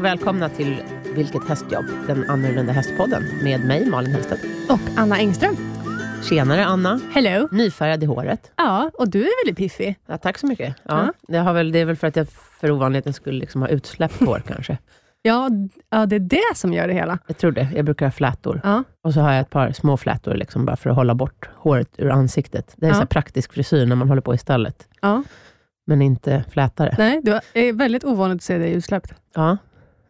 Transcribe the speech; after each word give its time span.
välkomna 0.00 0.48
till 0.48 0.82
Vilket 1.14 1.48
hästjobb? 1.48 1.84
Den 2.06 2.30
annorlunda 2.30 2.72
hästpodden 2.72 3.22
med 3.42 3.64
mig, 3.64 3.86
Malin 3.90 4.12
Hellstedt. 4.12 4.44
Och 4.68 4.78
Anna 4.96 5.16
Engström. 5.18 5.56
Tjenare 6.22 6.64
Anna, 6.66 7.00
Hello. 7.12 7.48
nyfärgad 7.52 8.02
i 8.02 8.06
håret. 8.06 8.52
Ja, 8.56 8.90
och 8.94 9.08
du 9.10 9.20
är 9.22 9.44
väldigt 9.46 9.58
piffig. 9.58 9.96
Ja, 10.06 10.18
tack 10.18 10.38
så 10.38 10.46
mycket. 10.46 10.74
Ja, 10.82 11.04
Ja. 11.06 11.12
Det, 11.28 11.38
har 11.38 11.52
väl, 11.52 11.72
det 11.72 11.78
är 11.78 11.84
väl 11.84 11.96
för 11.96 12.06
att 12.06 12.16
jag 12.16 12.28
för 12.60 12.70
ovanligheten 12.70 13.12
skulle 13.12 13.38
liksom 13.38 13.62
ha 13.62 13.68
utsläppt 13.68 14.20
hår 14.20 14.42
kanske. 14.48 14.78
Ja, 15.22 15.48
ja, 15.90 16.06
det 16.06 16.16
är 16.16 16.20
det 16.20 16.56
som 16.56 16.72
gör 16.72 16.88
det 16.88 16.94
hela. 16.94 17.18
Jag 17.26 17.36
tror 17.38 17.52
det. 17.52 17.68
Jag 17.76 17.84
brukar 17.84 18.06
ha 18.06 18.10
flätor. 18.10 18.60
Ja. 18.64 18.84
Och 19.04 19.14
så 19.14 19.20
har 19.20 19.32
jag 19.32 19.40
ett 19.40 19.50
par 19.50 19.72
små 19.72 19.96
flätor 19.96 20.34
liksom 20.34 20.64
bara 20.64 20.76
för 20.76 20.90
att 20.90 20.96
hålla 20.96 21.14
bort 21.14 21.48
håret 21.56 21.88
ur 21.98 22.10
ansiktet. 22.10 22.74
Det 22.76 22.86
är 22.86 22.90
Ja. 22.90 23.00
så 23.00 23.06
praktisk 23.06 23.52
frisyr 23.52 23.86
när 23.86 23.96
man 23.96 24.08
håller 24.08 24.22
på 24.22 24.34
i 24.34 24.38
stallet. 24.38 24.88
Ja. 25.00 25.22
Men 25.86 26.02
inte 26.02 26.44
flätare. 26.50 26.94
Nej, 26.98 27.20
det 27.24 27.40
är 27.54 27.72
väldigt 27.72 28.04
ovanligt 28.04 28.36
att 28.36 28.42
se 28.42 28.58
dig 28.58 28.72
utsläppt. 28.72 29.14
Ja, 29.34 29.56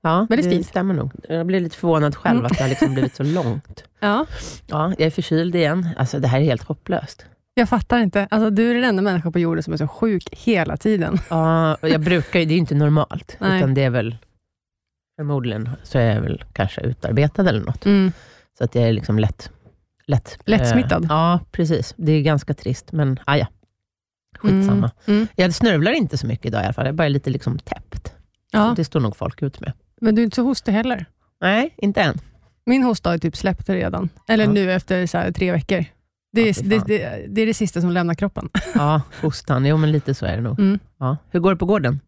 ja 0.02 0.26
Väldigt 0.30 0.44
det 0.50 0.56
fint. 0.56 0.66
stämmer 0.66 0.94
nog. 0.94 1.12
Jag 1.28 1.46
blir 1.46 1.60
lite 1.60 1.76
förvånad 1.76 2.16
själv 2.16 2.38
Mm. 2.38 2.46
att 2.46 2.58
det 2.58 2.64
har 2.64 2.68
liksom 2.68 2.92
blivit 2.92 3.14
så 3.14 3.22
långt. 3.22 3.84
Ja. 4.02 4.26
Ja, 4.66 4.88
jag 4.90 5.00
är 5.06 5.10
förkyld 5.10 5.54
igen. 5.54 5.88
Alltså, 5.96 6.18
det 6.18 6.28
här 6.28 6.40
är 6.40 6.44
helt 6.44 6.62
hopplöst. 6.62 7.26
Jag 7.54 7.68
fattar 7.68 7.98
inte. 7.98 8.28
Alltså, 8.30 8.50
du 8.50 8.70
är 8.70 8.74
den 8.74 8.84
enda 8.84 9.02
människan 9.02 9.32
på 9.32 9.38
jorden 9.38 9.62
som 9.62 9.72
är 9.72 9.76
så 9.76 9.88
sjuk 9.88 10.28
hela 10.32 10.76
tiden. 10.76 11.18
Ja, 11.30 11.76
jag 11.82 12.00
brukar 12.00 12.40
ju- 12.40 12.44
det 12.46 12.50
är 12.52 12.54
ju 12.54 12.60
inte 12.60 12.74
normalt. 12.74 13.36
Nej. 13.40 13.58
Utan 13.58 13.74
det 13.74 13.82
är 13.84 13.90
väl, 13.90 14.16
förmodligen 15.18 15.70
så 15.82 15.98
är 15.98 16.14
jag 16.14 16.20
väl 16.22 16.44
kanske 16.52 16.80
utarbetad 16.80 17.48
eller 17.48 17.60
något. 17.60 17.86
Mm. 17.86 18.12
Så 18.58 18.64
att 18.64 18.74
jag 18.74 18.84
är 18.88 18.92
liksom 18.92 19.18
lätt... 19.18 19.50
Lätt, 20.06 20.38
Lättsmittad. 20.44 21.02
Eh, 21.04 21.08
ja, 21.10 21.40
precis. 21.52 21.94
Det 21.96 22.12
är 22.12 22.22
ganska 22.22 22.54
trist, 22.54 22.92
men 22.92 23.18
ah, 23.26 23.36
ja. 23.36 23.46
Skitsamma. 24.38 24.90
Mm. 25.06 25.16
Mm. 25.18 25.26
Jag 25.36 25.54
snörvlar 25.54 25.92
inte 25.92 26.18
så 26.18 26.26
mycket 26.26 26.46
idag 26.46 26.62
i 26.62 26.64
alla 26.64 26.72
fall. 26.72 26.84
Jag 26.84 26.92
är 26.92 26.96
bara 26.96 27.08
lite 27.08 27.30
liksom 27.30 27.58
täppt. 27.58 28.14
Ja. 28.52 28.72
Det 28.76 28.84
står 28.84 29.00
nog 29.00 29.16
folk 29.16 29.42
ut 29.42 29.60
med. 29.60 29.72
Men 30.00 30.14
du 30.14 30.22
är 30.22 30.24
inte 30.24 30.34
så 30.36 30.42
hostig 30.42 30.72
heller. 30.72 31.06
Nej, 31.40 31.74
inte 31.76 32.00
än. 32.02 32.18
Min 32.66 32.82
hosta 32.82 33.10
har 33.10 33.18
typ 33.18 33.36
släppt 33.36 33.68
redan. 33.68 34.08
Eller 34.28 34.44
Ja. 34.44 34.50
nu 34.52 34.72
efter 34.72 35.06
så 35.06 35.32
tre 35.32 35.52
veckor. 35.52 35.84
Det 36.32 36.40
är, 36.40 36.46
Ja, 36.46 36.62
det, 36.64 36.78
det, 36.86 37.26
det 37.28 37.42
är 37.42 37.46
det 37.46 37.54
sista 37.54 37.80
som 37.80 37.90
lämnar 37.90 38.14
kroppen. 38.14 38.48
Ja, 38.74 39.02
hostan. 39.22 39.66
Jo, 39.66 39.76
men 39.76 39.92
lite 39.92 40.14
så 40.14 40.26
är 40.26 40.36
det 40.36 40.42
nog. 40.42 40.60
Mm. 40.60 40.78
Ja. 40.98 41.16
Hur 41.30 41.40
går 41.40 41.50
det 41.50 41.56
på 41.56 41.66
gården? 41.66 42.00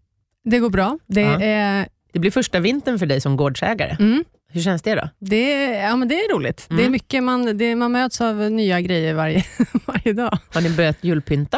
Det 0.44 0.58
går 0.58 0.70
bra. 0.70 0.98
Det, 1.06 1.22
är, 1.24 1.88
Det 2.12 2.18
blir 2.18 2.30
första 2.30 2.60
vintern 2.60 2.98
för 2.98 3.06
dig 3.06 3.20
som 3.20 3.36
gårdsägare. 3.36 3.96
mm, 4.00 4.24
Hur 4.52 4.60
känns 4.60 4.82
det 4.82 4.94
då? 4.94 5.08
det, 5.18 5.36
är- 5.54 5.88
ja, 5.88 5.96
men 5.96 6.08
det 6.08 6.14
är 6.14 6.34
roligt. 6.36 6.66
Mm. 6.70 6.80
Det 6.82 6.86
är 6.86 6.90
mycket 6.90 7.22
man, 7.22 7.58
det, 7.58 7.76
man 7.76 7.92
möts 7.92 8.20
av 8.20 8.36
nya 8.50 8.80
grejer 8.80 9.14
varje, 9.14 9.44
varje 9.86 10.12
dag. 10.12 10.38
Har 10.54 10.60
ni 10.60 10.70
börjat 10.76 10.98
julpynta? 11.00 11.56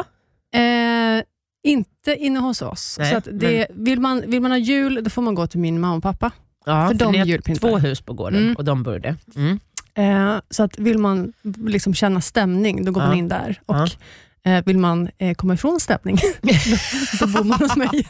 Eh, 0.55 1.24
inte 1.65 2.17
inne 2.17 2.39
hos 2.39 2.62
oss. 2.62 2.97
Nej, 2.98 3.11
så 3.11 3.17
att 3.17 3.29
det, 3.33 3.67
vill, 3.70 4.01
man, 4.01 4.23
vill 4.27 4.41
man 4.41 4.51
ha 4.51 4.59
jul, 4.59 5.01
då 5.05 5.11
får 5.11 5.23
man 5.23 5.34
gå 5.34 5.47
till 5.47 5.61
min 5.61 5.81
mamma 5.81 5.97
och 5.97 6.03
pappa. 6.03 6.31
Ja, 6.67 6.89
För 6.89 6.95
de 6.95 7.12
ni 7.12 7.19
har 7.19 7.27
julpyntar. 7.27 7.69
två 7.69 7.79
hus 7.79 8.01
på 8.01 8.12
gården 8.12 8.43
Mm. 8.43 8.57
och 8.57 8.65
de 8.65 8.83
började. 8.83 9.17
Mm. 9.37 9.61
Eh, 9.97 10.41
så 10.51 10.62
att 10.62 10.79
vill 10.79 10.98
man 10.98 11.33
liksom 11.67 11.95
känna 11.95 12.20
stämning, 12.20 12.85
då 12.85 12.92
går 12.92 13.03
Ja. 13.03 13.07
man 13.09 13.17
in 13.19 13.29
där. 13.29 13.61
Och 13.67 13.77
Ja. 13.77 14.51
eh, 14.53 14.65
Vill 14.65 14.79
man 14.79 15.09
eh, 15.19 15.35
komma 15.35 15.55
ifrån 15.55 15.81
stämning, 15.81 16.17
då, 16.17 16.48
då 17.20 17.27
bor 17.27 17.45
man 17.45 17.59
hos 17.59 17.77
mig. 17.77 18.07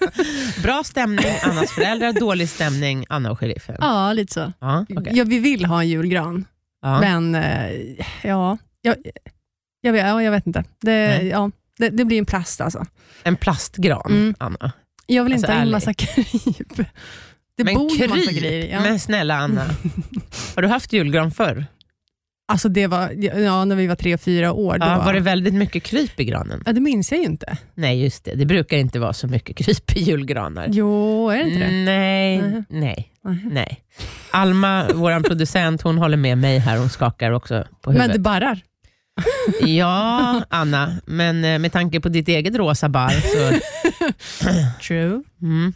Bra 0.63 0.83
stämning, 0.85 1.25
Annas 1.43 1.71
föräldrar. 1.71 2.13
Dålig 2.13 2.49
stämning, 2.49 3.07
Anna 3.09 3.31
och 3.31 3.39
sheriffen. 3.39 3.77
ja, 3.81 4.13
lite 4.13 4.33
så. 4.35 4.53
Ja, 4.61 4.87
okej. 4.97 5.13
Ja, 5.17 5.25
vi 5.25 5.39
vill 5.39 5.65
ha 5.65 5.81
en 5.83 5.89
julgran, 5.89 6.45
men 6.83 7.35
eh, 7.35 7.71
ja, 8.23 8.59
jag, 8.83 8.97
jag, 9.81 9.93
vet, 9.93 10.07
ja, 10.07 10.23
jag 10.23 10.31
vet 10.33 10.47
inte. 10.47 10.65
Det, 10.81 10.91
Nej. 11.09 11.27
ja, 11.29 11.51
det, 11.79 11.89
det 11.91 12.05
blir 12.05 12.19
en 12.19 12.27
plast 12.27 12.61
alltså. 12.61 12.87
En 13.23 13.37
plastgran, 13.37 14.03
Mm. 14.13 14.35
Anna. 14.39 14.73
Jag 15.07 15.25
vill 15.25 15.33
Alltså, 15.33 15.47
inte 15.47 15.53
ha 15.53 15.57
in 15.57 15.63
ärlig. 15.63 15.73
massa 15.73 15.95
kryp. 15.95 16.87
Det 17.57 17.65
Men 17.65 17.75
bor 17.75 17.91
ju 17.93 18.09
massa 18.09 18.21
kryp? 18.23 18.39
grejer. 18.41 18.73
Ja. 18.73 18.81
Men 18.81 19.01
snälla 19.01 19.35
Anna, 19.37 19.65
har 20.57 20.63
du 20.63 20.69
haft 20.69 20.93
julgran 20.93 21.31
förr? 21.31 21.67
Alltså 22.49 22.69
det 22.69 22.87
var 22.87 23.11
ja, 23.41 23.65
när 23.65 23.77
vi 23.77 23.87
var 23.87 23.97
tre, 23.97 24.19
fyra 24.19 24.53
år. 24.53 24.79
Då 24.79 24.87
Ja, 24.87 25.03
var, 25.05 25.13
det 25.15 25.21
väldigt 25.21 25.55
mycket 25.55 25.83
kryp 25.83 26.21
i 26.21 26.25
granen? 26.25 26.63
ja, 26.67 26.73
det 26.73 26.81
minns 26.81 27.13
jag 27.13 27.19
ju 27.21 27.27
inte. 27.27 27.57
Nej, 27.75 28.03
just 28.03 28.25
det. 28.25 28.35
Det 28.35 28.47
brukar 28.47 28.77
inte 28.77 28.99
vara 28.99 29.13
så 29.13 29.27
mycket 29.27 29.57
kryp 29.57 29.97
i 29.97 30.01
julgranar. 30.01 30.67
Jo, 30.71 31.29
är 31.31 31.37
det 31.39 31.45
inte 31.51 31.59
det? 31.59 31.71
Nej, 31.71 32.39
Nej. 32.43 32.65
nej, 32.69 33.11
Nej. 33.25 33.41
nej. 33.51 33.81
Alma, 34.31 34.87
vår 34.95 35.21
producent, 35.21 35.83
hon 35.83 35.99
håller 35.99 36.17
med 36.17 36.39
mig 36.39 36.59
här. 36.59 36.79
Hon 36.79 36.89
skakar 36.89 37.31
också 37.31 37.65
på 37.81 37.91
Men 37.91 38.01
huvudet. 38.01 38.13
det 38.17 38.21
barrar. 38.21 38.61
Ja, 39.61 40.43
Anna, 40.51 40.97
men 41.07 41.45
eh, 41.45 41.59
med 41.59 41.73
tanke 41.73 42.01
på 42.01 42.09
ditt 42.09 42.29
eget 42.29 42.55
rosa 42.55 42.89
barr 42.89 43.11
så... 43.21 43.61
True. 44.83 45.23
Mm. 45.43 45.73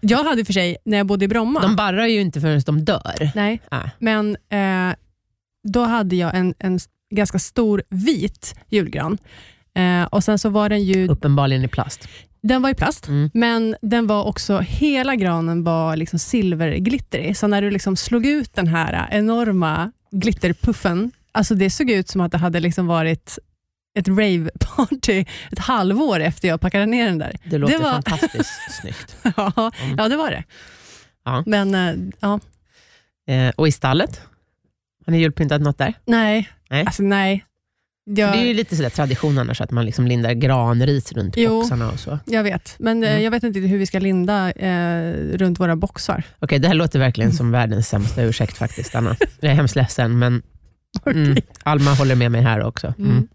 Jag 0.00 0.24
hade 0.24 0.44
för 0.44 0.52
sig, 0.52 0.76
när 0.84 0.96
jag 0.96 1.06
bodde 1.06 1.24
i 1.24 1.28
Bromma, 1.28 1.60
De 1.60 1.76
barrar 1.76 2.06
ju 2.06 2.20
inte 2.20 2.40
förrän 2.40 2.60
de 2.66 2.84
dör. 2.84 3.30
nej, 3.34 3.60
Ah. 3.70 3.80
men 3.98 4.36
eh, 4.50 4.94
då 5.68 5.84
hade 5.84 6.16
jag 6.16 6.34
en, 6.34 6.54
en 6.58 6.78
ganska 7.14 7.38
stor 7.38 7.82
vit 7.88 8.54
julgran. 8.68 9.18
Eh, 9.74 10.02
och 10.04 10.24
Sen 10.24 10.38
så 10.38 10.48
var 10.48 10.68
den 10.68 10.82
ju, 10.84 11.08
Uppenbarligen 11.08 11.64
i 11.64 11.68
plast. 11.68 12.08
den 12.42 12.62
var 12.62 12.70
i 12.70 12.74
plast, 12.74 13.08
Mm. 13.08 13.30
men 13.34 13.76
den 13.82 14.06
var 14.06 14.24
också, 14.24 14.58
hela 14.58 15.14
granen 15.14 15.64
var 15.64 15.96
liksom 15.96 16.18
silverglittrig. 16.18 17.36
Så 17.36 17.46
när 17.46 17.62
du 17.62 17.70
liksom 17.70 17.96
slog 17.96 18.26
ut 18.26 18.54
den 18.54 18.66
här 18.66 19.08
enorma 19.10 19.92
glitterpuffen, 20.12 21.10
alltså 21.32 21.54
det 21.54 21.70
såg 21.70 21.90
ut 21.90 22.08
som 22.08 22.20
att 22.20 22.32
det 22.32 22.38
hade 22.38 22.60
liksom 22.60 22.86
varit 22.86 23.38
ett 23.98 24.08
rave-party 24.08 25.24
ett 25.52 25.58
halvår 25.58 26.20
efter 26.20 26.48
jag 26.48 26.60
packade 26.60 26.86
ner 26.86 27.06
den 27.06 27.18
där. 27.18 27.36
Det 27.44 27.58
låter 27.58 27.78
var- 27.78 27.92
fantastiskt 27.92 28.50
snyggt. 28.80 29.16
Ja, 29.36 29.70
Mm. 29.84 29.96
ja 29.98 30.08
det 30.08 30.16
var 30.16 30.30
det. 30.30 30.44
Ja. 31.24 31.42
Men 31.46 31.74
eh, 31.74 31.94
ja, 32.20 32.40
Eh, 33.28 33.52
och 33.56 33.68
i 33.68 33.72
stallet? 33.72 34.20
Har 35.06 35.10
ni 35.12 35.18
julpyntat 35.20 35.60
något 35.60 35.78
där? 35.78 35.94
nej. 36.04 36.48
Nej. 36.70 36.84
Alltså 36.86 37.02
nej. 37.02 37.44
Jag, 38.04 38.32
Det 38.32 38.38
är 38.38 38.44
ju 38.44 38.54
lite 38.54 38.76
sådär 38.76 38.90
tradition 38.90 39.38
annars 39.38 39.60
att 39.60 39.70
man 39.70 39.84
liksom 39.86 40.06
lindar 40.06 40.32
granris 40.32 41.12
runt 41.12 41.34
Jo. 41.36 41.60
boxarna 41.60 41.90
och 41.90 42.00
så. 42.00 42.18
jag 42.26 42.42
vet, 42.42 42.74
men 42.78 43.04
eh, 43.04 43.10
Mm. 43.10 43.22
jag 43.24 43.30
vet 43.30 43.42
inte 43.42 43.58
hur 43.60 43.78
vi 43.78 43.86
ska 43.86 43.98
linda 43.98 44.50
eh, 44.52 45.12
runt 45.14 45.60
våra 45.60 45.76
boxar. 45.76 46.24
Okej, 46.38 46.58
det 46.58 46.68
här 46.68 46.74
låter 46.74 46.98
verkligen 46.98 47.32
som 47.32 47.50
världens 47.50 47.88
sämsta 47.88 48.22
ursäkt 48.22 48.56
faktiskt, 48.58 48.94
Anna. 48.94 49.16
Jag 49.40 49.50
är 49.50 49.54
hemskt 49.56 49.76
ledsen, 49.76 50.18
men 50.18 50.42
mm, 51.06 51.36
Alma 51.62 51.94
håller 51.94 52.14
med 52.14 52.32
mig 52.32 52.40
här 52.42 52.62
också. 52.62 52.94
Mm. 52.98 53.10
Mm. 53.10 53.28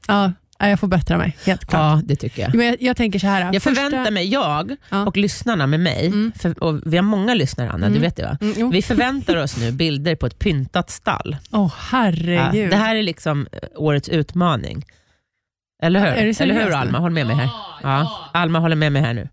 Ja, 0.60 0.68
jag 0.70 0.80
får 0.80 0.88
bättra 0.88 1.18
mig, 1.18 1.38
helt 1.46 1.66
klart. 1.66 1.82
Ja, 1.82 2.02
det 2.06 2.16
tycker 2.16 2.42
jag. 2.42 2.56
Men 2.56 2.66
jag, 2.68 2.76
jag 2.80 2.98
tänker 2.98 3.20
så 3.20 3.28
här. 3.28 3.54
Jag 3.54 3.64
första- 3.64 3.82
förväntar 3.84 4.12
mig, 4.12 4.28
jag 4.28 4.76
Ja. 4.90 5.06
och 5.06 5.18
lyssnarna 5.18 5.68
med 5.68 5.80
mig, 5.80 6.06
Mm. 6.08 6.32
för, 6.36 6.64
och 6.64 6.82
vi 6.86 6.98
har 6.98 7.04
många 7.04 7.34
lyssnare 7.34 7.70
Anna, 7.70 7.86
du 7.88 7.92
Mm. 7.92 8.02
vet 8.02 8.16
det 8.16 8.24
va? 8.24 8.38
Mm. 8.42 8.70
Vi 8.70 8.82
förväntar 8.82 9.36
oss 9.36 9.58
nu 9.58 9.72
bilder 9.72 10.16
på 10.16 10.26
ett 10.26 10.40
pyntat 10.40 10.90
stall. 10.90 11.38
Åh 11.52 11.60
Ja, 11.62 11.72
herregud. 11.98 12.70
det 12.70 12.76
här 12.78 12.96
är 12.96 13.04
liksom 13.04 13.48
eh, 13.52 13.60
årets 13.76 14.10
utmaning. 14.10 14.86
Eller 15.82 16.00
hur? 16.00 16.08
Är 16.08 16.26
det 16.26 16.42
Eller 16.42 16.64
hur? 16.64 16.72
Alma? 16.72 16.98
Håll 17.00 17.12
med 17.12 17.28
mig 17.28 17.36
här. 17.36 17.50
Ja, 17.84 18.30
Alma 18.34 18.60
håller 18.60 18.76
med 18.76 18.92
mig 18.92 19.02
här 19.02 19.14
nu. 19.14 19.30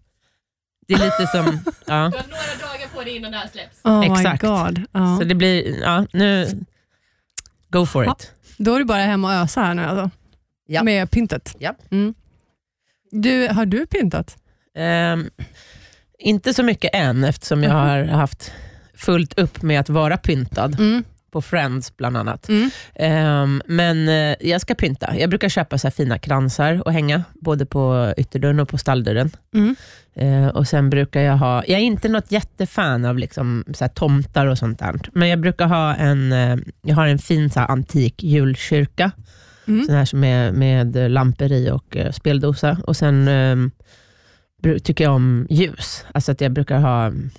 Det 0.89 0.95
är 0.95 0.99
lite 0.99 1.27
som... 1.33 1.45
Ja. 1.87 1.95
Du 1.95 1.95
har 1.95 2.09
några 2.11 2.73
dagar 2.73 2.89
på 2.95 3.03
dig 3.03 3.17
innan 3.17 3.31
det 3.31 3.37
här 3.39 3.49
släpps. 3.49 3.81
oh 3.85 4.07
exakt. 4.07 4.43
my 4.43 4.49
god. 4.49 4.83
Ja. 4.93 5.17
Så 5.19 5.25
det 5.25 5.35
blir... 5.35 5.81
Ja, 5.83 6.07
nu... 6.13 6.49
Go 7.73 7.87
for 7.87 8.05
Ja. 8.05 8.17
it. 8.21 8.33
Då 8.57 8.75
är 8.75 8.79
det 8.79 8.85
bara 8.85 9.03
hem 9.03 9.25
och 9.25 9.33
ösa 9.33 9.61
här 9.61 9.75
nu 9.75 9.83
alltså. 9.85 10.11
Ja. 10.67 10.83
Med 10.83 11.11
pyntet. 11.11 11.57
Ja. 11.59 11.75
Mm. 11.91 12.15
Du, 13.11 13.49
har 13.49 13.67
du 13.67 13.87
pyntat? 13.87 14.37
Ehm, 14.77 15.31
inte 16.19 16.55
så 16.55 16.63
mycket 16.63 16.91
än, 16.95 17.25
eftersom 17.25 17.63
jag 17.63 17.71
Mhm. 17.73 17.79
har 17.81 18.05
haft 18.19 18.53
fullt 18.95 19.39
upp 19.39 19.63
med 19.63 19.81
att 19.81 19.89
vara 19.89 20.17
pyntad. 20.17 20.81
Mm. 20.81 21.05
På 21.31 21.43
Friends 21.43 21.97
bland 21.97 22.17
annat. 22.17 22.49
Mm. 22.49 22.71
Ehm, 22.95 23.63
men 23.67 24.09
eh, 24.09 24.37
jag 24.41 24.61
ska 24.61 24.75
pynta. 24.75 25.17
Jag 25.19 25.31
brukar 25.31 25.49
köpa 25.49 25.79
så 25.79 25.87
här 25.87 25.93
fina 25.93 26.19
kransar 26.19 26.83
och 26.87 26.93
hänga, 26.93 27.25
både 27.35 27.67
på 27.67 28.15
ytterdörren 28.17 28.61
och 28.61 28.69
på 28.69 28.79
stalldörren. 28.79 29.31
Mm. 29.55 29.77
Eh, 30.17 30.47
och 30.47 30.69
sen 30.69 30.91
brukar 30.91 31.21
jag 31.21 31.37
ha, 31.37 31.65
jag 31.67 31.81
är 31.81 31.85
inte 31.85 32.09
något 32.09 32.33
jättefan 32.33 33.05
av 33.05 33.19
liksom, 33.19 33.65
så 33.75 33.89
tomtar 33.89 34.47
och 34.47 34.59
sånt 34.59 34.79
där, 34.79 35.01
men 35.13 35.29
jag 35.29 35.41
brukar 35.41 35.67
ha 35.67 35.95
en, 35.95 36.33
eh, 36.33 36.57
jag 36.83 36.95
har 36.97 37.07
en 37.07 37.19
fin 37.19 37.51
så 37.51 37.61
antik 37.61 38.23
julkyrka, 38.23 39.11
Mm. 39.69 39.87
sån 39.87 39.95
här 39.95 40.05
som 40.05 40.25
är 40.25 40.53
med 40.53 41.11
lampor 41.11 41.53
i 41.53 41.71
och 41.71 41.97
eh, 41.97 42.13
speldosa. 42.13 42.77
Och 42.87 42.97
sen 42.97 43.29
eh, 43.29 43.57
bru- 44.63 44.79
tycker 44.79 45.05
jag 45.05 45.15
om 45.15 45.47
ljus, 45.51 46.05
alltså 46.15 46.33
att 46.33 46.41
jag 46.41 46.53
brukar 46.53 46.79
ha 46.79 47.07
mm, 47.07 47.31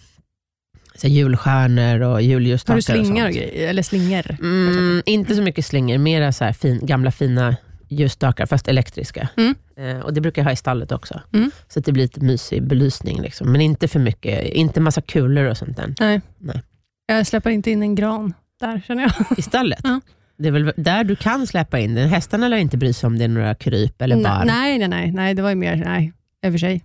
så 0.96 1.08
julstjärnor 1.08 2.02
och 2.02 2.12
Har 2.12 2.20
julljusstakar 2.20 2.94
du 2.94 3.00
och 3.00 3.06
slingor 3.06 3.26
och 3.28 3.34
grejer? 3.34 3.70
Eller 3.70 3.82
slingor? 3.84 4.38
Mm, 4.42 5.02
inte 5.06 5.36
så 5.36 5.42
mycket 5.42 5.66
slingor, 5.66 5.98
mera 5.98 6.32
så 6.32 6.44
här 6.46 6.54
fin, 6.54 6.80
gamla 6.86 7.12
fina 7.12 7.56
ljusstakar, 7.94 8.46
fast 8.46 8.68
elektriska. 8.68 9.30
Mm. 9.38 9.56
Eh, 9.78 10.00
och 10.06 10.14
Det 10.14 10.22
brukar 10.22 10.42
jag 10.42 10.46
ha 10.46 10.52
i 10.52 10.56
stallet 10.56 10.92
också. 10.92 11.22
Mm. 11.34 11.52
Så 11.68 11.80
att 11.80 11.86
det 11.86 11.92
blir 11.92 12.04
lite 12.04 12.20
mysig 12.20 12.64
belysning. 12.64 13.22
Liksom. 13.22 13.52
Men 13.52 13.62
inte 13.62 13.88
för 13.88 14.00
mycket, 14.00 14.46
inte 14.46 14.80
massa 14.82 15.02
kulor 15.02 15.46
och 15.46 15.58
sånt 15.58 15.78
där. 15.78 15.96
Nej. 16.00 16.22
Nej. 16.40 16.62
Jag 17.06 17.28
släpper 17.28 17.50
inte 17.50 17.72
in 17.72 17.82
en 17.84 17.96
gran 17.96 18.34
där 18.60 18.82
känner 18.88 19.04
jag. 19.04 19.40
I 19.40 19.42
stallet? 19.42 19.80
Ja. 19.84 20.02
Det 20.38 20.48
är 20.48 20.52
väl 20.52 20.74
där 20.78 21.04
du 21.04 21.16
kan 21.16 21.48
släppa 21.48 21.80
in 21.80 21.96
den. 21.96 22.10
Hästarna 22.10 22.48
lär 22.48 22.58
inte 22.58 22.78
bry 22.78 22.94
sig 22.94 23.08
om 23.08 23.18
det 23.18 23.24
är 23.24 23.28
några 23.28 23.56
kryp 23.56 24.02
eller 24.02 24.24
barr. 24.24 24.46
nej, 24.46 24.80
nej, 24.80 24.88
nej, 24.88 25.12
nej. 25.12 25.34
Det 25.34 25.42
var 25.42 25.50
ju 25.50 25.56
mer, 25.56 25.76
nej, 25.76 26.14
över 26.42 26.58
sig. 26.58 26.84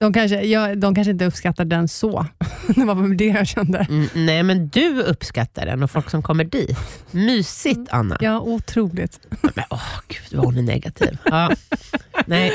De 0.00 0.12
kanske, 0.12 0.42
ja, 0.42 0.74
de 0.74 0.94
kanske 0.94 1.10
inte 1.10 1.24
uppskattar 1.24 1.64
den 1.64 1.88
så. 1.88 2.26
det 2.66 2.84
var 2.84 3.14
det 3.14 3.24
jag 3.24 3.46
kände. 3.46 3.78
Mm, 3.78 4.08
nej, 4.14 4.42
men 4.42 4.68
du 4.68 5.02
uppskattar 5.02 5.66
den 5.66 5.82
och 5.82 5.90
folk 5.90 6.10
som 6.10 6.22
kommer 6.22 6.44
dit. 6.44 6.78
Mysigt, 7.10 7.80
Anna. 7.90 8.16
Ja, 8.20 8.40
otroligt. 8.40 9.20
Men, 9.42 9.64
åh, 9.70 10.00
gud 10.08 10.20
vad 10.38 10.44
hon 10.46 10.58
är 10.58 10.62
negativ. 10.62 11.18
Ja. 11.24 11.50
Nej, 12.26 12.52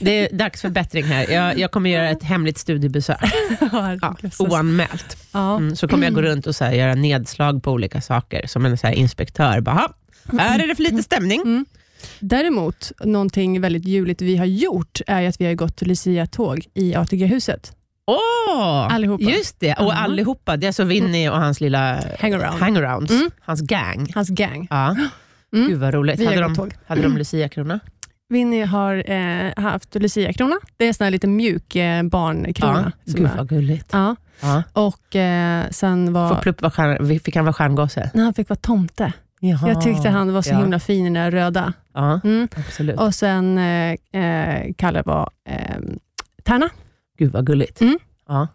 det 0.00 0.10
är 0.10 0.36
dags 0.36 0.60
för 0.60 0.68
bättring 0.68 1.04
här. 1.04 1.30
Jag, 1.30 1.58
jag 1.58 1.70
kommer 1.70 1.90
göra 1.90 2.10
ett 2.10 2.22
hemligt 2.22 2.58
studiebesök. 2.58 3.18
Ja, 3.72 4.16
oanmält. 4.38 5.16
Mm, 5.34 5.76
så 5.76 5.88
kommer 5.88 6.04
jag 6.04 6.14
gå 6.14 6.22
runt 6.22 6.46
och 6.46 6.56
så 6.56 6.64
göra 6.64 6.94
nedslag 6.94 7.62
på 7.62 7.72
olika 7.72 8.00
saker, 8.00 8.46
som 8.46 8.66
en 8.66 8.78
så 8.78 8.86
inspektör. 8.88 9.60
Bara, 9.60 9.74
"Ha, 9.74 9.88
här 10.38 10.58
är 10.58 10.66
det 10.66 10.74
för 10.74 10.82
lite 10.82 11.02
stämning. 11.02 11.64
Mm. 12.02 12.28
Däremot, 12.28 12.92
någonting 13.04 13.60
väldigt 13.60 13.84
juligt 13.84 14.22
vi 14.22 14.36
har 14.36 14.44
gjort 14.46 15.00
är 15.06 15.28
att 15.28 15.40
vi 15.40 15.46
har 15.46 15.54
gått 15.54 15.82
Lucia-tåg 15.82 16.66
i 16.74 16.94
ATG-huset. 16.94 17.72
Åh, 18.06 18.94
Allihopa. 18.94 19.24
Just 19.24 19.60
det, 19.60 19.74
och 19.74 19.84
Ja. 19.84 19.92
allihopa. 19.94 20.56
Det 20.56 20.66
är 20.66 20.68
alltså 20.68 20.84
Winnie 20.84 21.28
och 21.30 21.36
hans 21.36 21.60
lilla 21.60 22.00
Hangaround. 22.20 22.60
hangarounds, 22.60 23.10
Mm. 23.12 23.30
hans 23.40 23.60
gang. 23.60 24.12
Hans 24.14 24.28
gang. 24.28 24.66
Ja. 24.70 24.96
Mm. 25.54 25.68
Gud 25.68 25.78
vad 25.78 25.94
roligt. 25.94 26.20
Vi 26.20 26.26
Hade 26.26 26.40
de, 26.40 26.54
tåg. 26.54 26.74
hade 26.86 27.02
de 27.02 27.16
Lucia-krona? 27.18 27.80
Winnie 28.28 28.64
har 28.64 29.10
eh, 29.10 29.52
haft 29.56 29.94
Lucia-krona. 29.94 30.56
Det 30.76 30.84
är 30.84 30.88
en 30.88 30.94
sån 30.94 31.04
här 31.04 31.10
lite 31.10 31.26
mjuk 31.26 31.76
eh, 31.76 32.02
barnkrona. 32.02 32.92
Ja. 33.04 33.12
Gud 33.16 33.30
vad 33.36 33.48
gulligt. 33.48 33.86
ja. 33.92 34.16
Ja. 34.42 34.62
Och 34.72 35.16
eh, 35.16 35.64
sen 35.70 36.12
var... 36.12 36.28
Får 36.34 36.42
Plupp 36.42 36.62
vara 36.62 36.70
stjärn, 36.72 37.20
fick 37.20 37.36
han 37.36 37.44
vara 37.44 37.52
stjärngosse? 37.52 38.10
när 38.14 38.24
han 38.24 38.34
fick 38.34 38.48
vara 38.48 38.58
tomte. 38.62 39.12
Jaha. 39.42 39.68
Jag 39.68 39.80
tyckte 39.80 40.08
han 40.08 40.32
var 40.32 40.42
så 40.42 40.50
ja. 40.50 40.58
himla 40.58 40.78
fin 40.78 41.00
i 41.00 41.04
den 41.04 41.12
där 41.12 41.30
röda. 41.30 41.72
Ja, 41.94 42.20
Mm. 42.24 42.48
absolut. 42.56 43.00
Och 43.00 43.14
sen 43.14 43.58
eh, 43.58 44.20
eh, 44.22 44.72
Kalle 44.78 45.02
var 45.06 45.30
eh, 45.48 45.76
tärna. 46.44 46.70
Gud 47.18 47.32
vad 47.32 47.46
gulligt. 47.46 47.80
Mm. 47.80 47.98
Ja. 48.28 48.48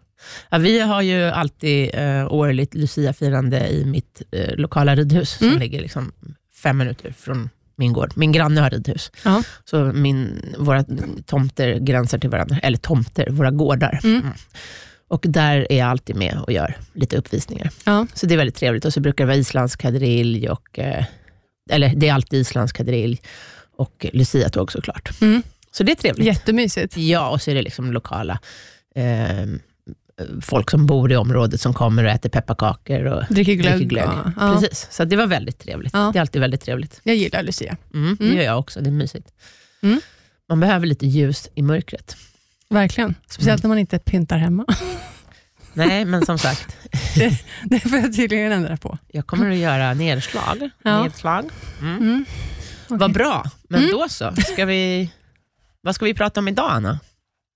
Ja, 0.50 0.58
vi 0.58 0.80
har 0.80 1.02
ju 1.02 1.22
alltid 1.24 1.90
eh, 1.94 2.32
årligt 2.32 2.74
Lucia-firande 2.74 3.68
i 3.68 3.84
mitt 3.84 4.22
eh, 4.32 4.54
lokala 4.56 4.94
ridhus, 4.96 5.30
som 5.30 5.46
Mm. 5.46 5.58
ligger 5.60 5.80
liksom 5.80 6.12
fem 6.62 6.78
minuter 6.78 7.12
från 7.12 7.50
min 7.76 7.92
gård. 7.92 8.12
Min 8.16 8.32
granne 8.32 8.60
har 8.60 8.70
ridhus. 8.70 9.10
Ja. 9.24 9.42
Så 9.64 9.84
min, 9.84 10.42
våra 10.58 10.84
tomter 11.26 11.78
gränsar 11.78 12.18
till 12.18 12.30
varandra, 12.30 12.58
eller 12.62 12.78
tomter, 12.78 13.30
våra 13.30 13.50
gårdar. 13.50 14.00
Mm. 14.04 14.22
Och 15.08 15.24
där 15.28 15.66
är 15.72 15.78
jag 15.78 15.88
alltid 15.88 16.16
med 16.16 16.38
och 16.46 16.52
gör 16.52 16.76
lite 16.92 17.16
uppvisningar. 17.16 17.70
Ja. 17.84 18.06
Så 18.14 18.26
det 18.26 18.34
är 18.34 18.38
väldigt 18.38 18.54
trevligt. 18.56 18.84
Och 18.84 18.92
så 18.92 19.00
brukar 19.00 19.24
det 19.24 19.28
vara 19.28 19.36
isländsk 19.36 19.80
kadrill, 19.80 20.48
och, 20.48 20.78
eh, 20.78 21.04
eller 21.70 21.92
det 21.96 22.08
är 22.08 22.12
alltid 22.14 22.40
isländsk 22.40 22.76
kadrill 22.76 23.20
och 23.76 24.06
luciatåg 24.12 24.72
såklart. 24.72 25.20
Mm. 25.20 25.42
Så 25.70 25.82
det 25.82 25.92
är 25.92 25.96
trevligt. 25.96 26.26
Jättemysigt. 26.26 26.96
Ja, 26.96 27.28
och 27.28 27.42
så 27.42 27.50
är 27.50 27.54
det 27.54 27.62
liksom 27.62 27.92
lokala 27.92 28.38
eh, 28.94 29.46
folk 30.42 30.70
som 30.70 30.86
bor 30.86 31.12
i 31.12 31.16
området 31.16 31.60
som 31.60 31.74
kommer 31.74 32.04
och 32.04 32.10
äter 32.10 32.28
pepparkakor 32.28 33.04
och 33.04 33.22
Dricker 33.30 33.54
glögg. 33.54 33.72
dricker 33.74 33.88
glögg. 33.88 34.04
Ja. 34.08 34.32
Ja. 34.36 34.52
Precis, 34.60 34.88
så 34.90 35.04
det 35.04 35.16
var 35.16 35.26
väldigt 35.26 35.58
trevligt. 35.58 35.92
Ja. 35.92 36.10
Det 36.12 36.18
är 36.18 36.20
alltid 36.20 36.40
väldigt 36.40 36.60
trevligt. 36.60 37.00
Jag 37.02 37.16
gillar 37.16 37.42
Lucia. 37.42 37.76
Mm, 37.94 38.16
Det 38.18 38.24
Mm. 38.24 38.36
gör 38.36 38.44
jag 38.44 38.58
också, 38.58 38.80
det 38.80 38.90
är 38.90 38.92
mysigt. 38.92 39.28
Mm. 39.82 40.00
Man 40.48 40.60
behöver 40.60 40.86
lite 40.86 41.06
ljus 41.06 41.48
i 41.54 41.62
mörkret. 41.62 42.16
Verkligen. 42.70 43.14
Speciellt 43.28 43.60
Mm. 43.60 43.68
när 43.68 43.74
man 43.74 43.78
inte 43.78 43.98
pyntar 43.98 44.38
hemma. 44.38 44.64
Nej, 45.72 46.04
men 46.04 46.26
som 46.26 46.38
sagt, 46.38 46.76
Det 47.64 47.80
får 47.80 47.98
jag 47.98 48.16
tydligen 48.16 48.52
ändra 48.52 48.76
på. 48.76 48.98
jag 49.08 49.26
kommer 49.26 49.50
att 49.50 49.56
göra 49.56 49.94
nedslag. 49.94 50.70
Ja. 50.82 51.02
nedslag. 51.04 51.44
Mm. 51.80 51.96
Mm. 51.96 52.24
Vad 52.88 53.12
bra, 53.12 53.44
men 53.68 53.80
Mm. 53.80 53.92
då 53.92 54.08
så. 54.08 54.32
Ska 54.52 54.64
vi, 54.64 55.10
vad 55.80 55.94
ska 55.94 56.04
vi 56.04 56.14
prata 56.14 56.40
om 56.40 56.48
idag, 56.48 56.70
Anna? 56.70 56.98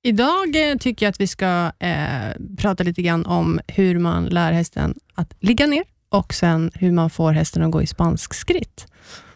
Idag 0.02 0.70
eh, 0.70 0.76
tycker 0.76 1.06
jag 1.06 1.10
att 1.10 1.20
vi 1.20 1.26
ska 1.26 1.72
eh, 1.78 2.30
prata 2.58 2.84
lite 2.84 3.02
grann 3.02 3.26
om 3.26 3.60
hur 3.68 3.98
man 3.98 4.24
lär 4.24 4.52
hästen 4.52 4.94
att 5.14 5.34
ligga 5.40 5.66
ner 5.66 5.84
och 6.10 6.34
sen 6.34 6.70
hur 6.74 6.92
man 6.92 7.10
får 7.10 7.32
hästen 7.32 7.62
att 7.62 7.70
gå 7.70 7.82
i 7.82 7.86
spansk 7.86 8.34
skritt. 8.34 8.86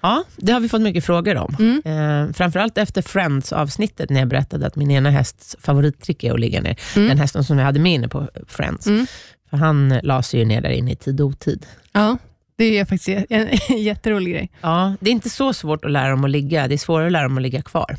Ja, 0.01 0.25
det 0.37 0.53
har 0.53 0.61
vi 0.61 0.69
fått 0.69 0.81
mycket 0.81 1.05
frågor 1.05 1.37
om. 1.37 1.57
Mm. 1.59 1.83
Eh, 1.85 2.33
framförallt 2.33 2.79
efter 2.79 3.03
Friends-avsnittet, 3.03 4.11
när 4.11 4.21
jag 4.21 4.29
berättade 4.29 4.67
att 4.67 4.77
min 4.77 4.91
ena 4.91 5.11
hästs 5.11 5.57
favorittrick 5.61 6.25
är 6.25 6.33
att 6.33 6.41
ligga 6.41 6.61
ner. 6.61 6.81
Mm. 6.97 7.09
Den 7.09 7.19
hästen 7.19 7.45
som 7.45 7.59
jag 7.59 7.65
hade 7.65 7.81
med 7.81 7.93
inne 7.93 8.09
på 8.09 8.29
Friends. 8.49 8.87
Mm. 8.87 9.07
För 9.51 9.57
han 9.57 10.01
la 10.03 10.23
sig 10.23 10.41
ju 10.41 10.47
ner 10.47 10.61
där 10.61 10.71
inne 10.71 10.93
i 10.93 10.97
tid 10.97 11.21
och 11.21 11.27
otid. 11.27 11.67
Ja, 11.93 12.17
det 12.57 12.79
är 12.79 12.85
faktiskt 12.85 13.27
en, 13.31 13.49
en 13.69 13.79
jätterolig 13.83 14.33
grej. 14.33 14.51
Ja, 14.61 14.95
det 15.01 15.11
är 15.11 15.13
inte 15.13 15.31
så 15.31 15.53
svårt 15.53 15.85
att 15.85 15.91
lära 15.91 16.11
dem 16.11 16.25
att 16.25 16.31
ligga, 16.31 16.69
det 16.69 16.75
är 16.75 16.79
svårare 16.79 17.07
att 17.07 17.13
lära 17.13 17.23
dem 17.23 17.37
att 17.37 17.43
ligga 17.43 17.63
kvar. 17.63 17.97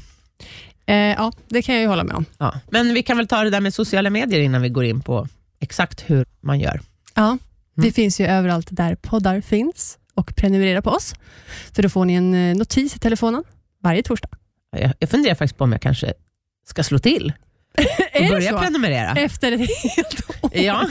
Eh, 0.85 0.95
ja, 0.95 1.31
det 1.47 1.61
kan 1.61 1.75
jag 1.75 1.81
ju 1.81 1.87
hålla 1.87 2.03
med 2.03 2.15
om. 2.15 2.25
Ja. 2.37 2.53
Men 2.69 2.93
vi 2.93 3.03
kan 3.03 3.17
väl 3.17 3.27
ta 3.27 3.43
det 3.43 3.49
där 3.49 3.61
med 3.61 3.73
sociala 3.73 4.09
medier 4.09 4.39
innan 4.39 4.61
vi 4.61 4.69
går 4.69 4.83
in 4.83 5.01
på 5.01 5.27
exakt 5.59 6.03
hur 6.09 6.25
man 6.41 6.59
gör. 6.59 6.81
Ja, 7.13 7.37
det 7.75 7.81
Mm. 7.81 7.93
finns 7.93 8.19
ju 8.21 8.25
överallt 8.25 8.67
där 8.71 8.95
poddar 8.95 9.41
finns 9.41 9.97
och 10.13 10.35
prenumerera 10.35 10.81
på 10.81 10.89
oss. 10.89 11.13
Så 11.75 11.81
då 11.81 11.89
får 11.89 12.05
ni 12.05 12.13
en 12.13 12.33
eh, 12.33 12.55
notis 12.55 12.95
i 12.95 12.99
telefonen 12.99 13.43
varje 13.83 14.03
torsdag. 14.03 14.29
Jag, 14.71 14.93
jag 14.99 15.09
funderar 15.09 15.35
faktiskt 15.35 15.57
på 15.57 15.63
om 15.63 15.71
jag 15.71 15.81
kanske 15.81 16.13
ska 16.67 16.83
slå 16.83 16.99
till 16.99 17.33
och 18.21 18.27
börja 18.29 18.59
prenumerera. 18.59 19.11
Efter 19.15 19.51
ett 19.51 19.59
helt 19.59 20.29
år. 20.43 20.51
Ja, 20.57 20.87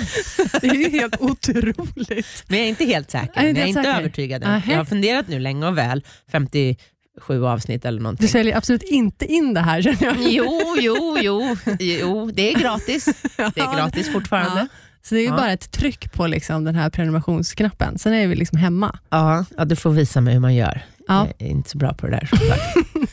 Det 0.60 0.66
är 0.66 0.75
ju 0.75 0.90
helt 0.90 1.20
otroligt. 1.20 2.44
men 2.46 2.58
jag 2.58 2.64
är 2.66 2.69
inte 2.69 2.84
helt 2.84 3.10
säker. 3.10 3.40
Är 3.40 3.42
du 3.42 3.48
jag 3.48 3.58
är 3.58 3.66
inte 3.66 3.82
säker? 3.82 3.98
övertygad 3.98 4.44
än. 4.44 4.62
Jag 4.69 4.76
har 4.76 4.84
funderat 4.84 5.28
nu 5.28 5.38
länge 5.38 5.66
och 5.66 5.78
väl, 5.78 6.04
57 6.32 7.44
avsnitt 7.44 7.84
eller 7.84 7.98
Du 7.98 8.02
någonting. 8.02 8.28
säljer 8.28 8.56
absolut 8.56 8.82
inte 8.82 9.25
in 9.26 9.54
det 9.54 9.60
här 9.60 9.82
känner 9.82 10.04
jag. 10.04 10.16
Jo, 10.19 10.76
jo, 10.80 11.19
jo, 11.20 11.56
jo, 11.80 12.30
det 12.34 12.52
är 12.52 12.58
gratis. 12.58 13.04
Det 13.37 13.60
är 13.60 13.76
gratis 13.76 14.12
fortfarande. 14.12 14.60
Ja. 14.60 14.66
Så 15.08 15.14
det 15.14 15.20
är 15.20 15.22
ju 15.22 15.28
Ja. 15.28 15.36
bara 15.36 15.52
ett 15.52 15.70
tryck 15.70 16.12
på 16.12 16.26
liksom 16.26 16.64
den 16.64 16.74
här 16.74 16.90
prenumerationsknappen. 16.90 17.98
Sen 17.98 18.12
är 18.14 18.26
vi 18.26 18.34
liksom 18.34 18.58
hemma. 18.58 18.98
Ja, 19.10 19.44
ja, 19.56 19.64
du 19.64 19.76
får 19.76 19.90
visa 19.90 20.20
mig 20.20 20.32
hur 20.34 20.40
man 20.40 20.54
gör. 20.54 20.82
Ja. 21.08 21.26
Jag 21.38 21.46
är 21.48 21.50
inte 21.50 21.70
så 21.70 21.78
bra 21.78 21.94
på 21.94 22.06
det 22.06 22.12
där. 22.12 22.30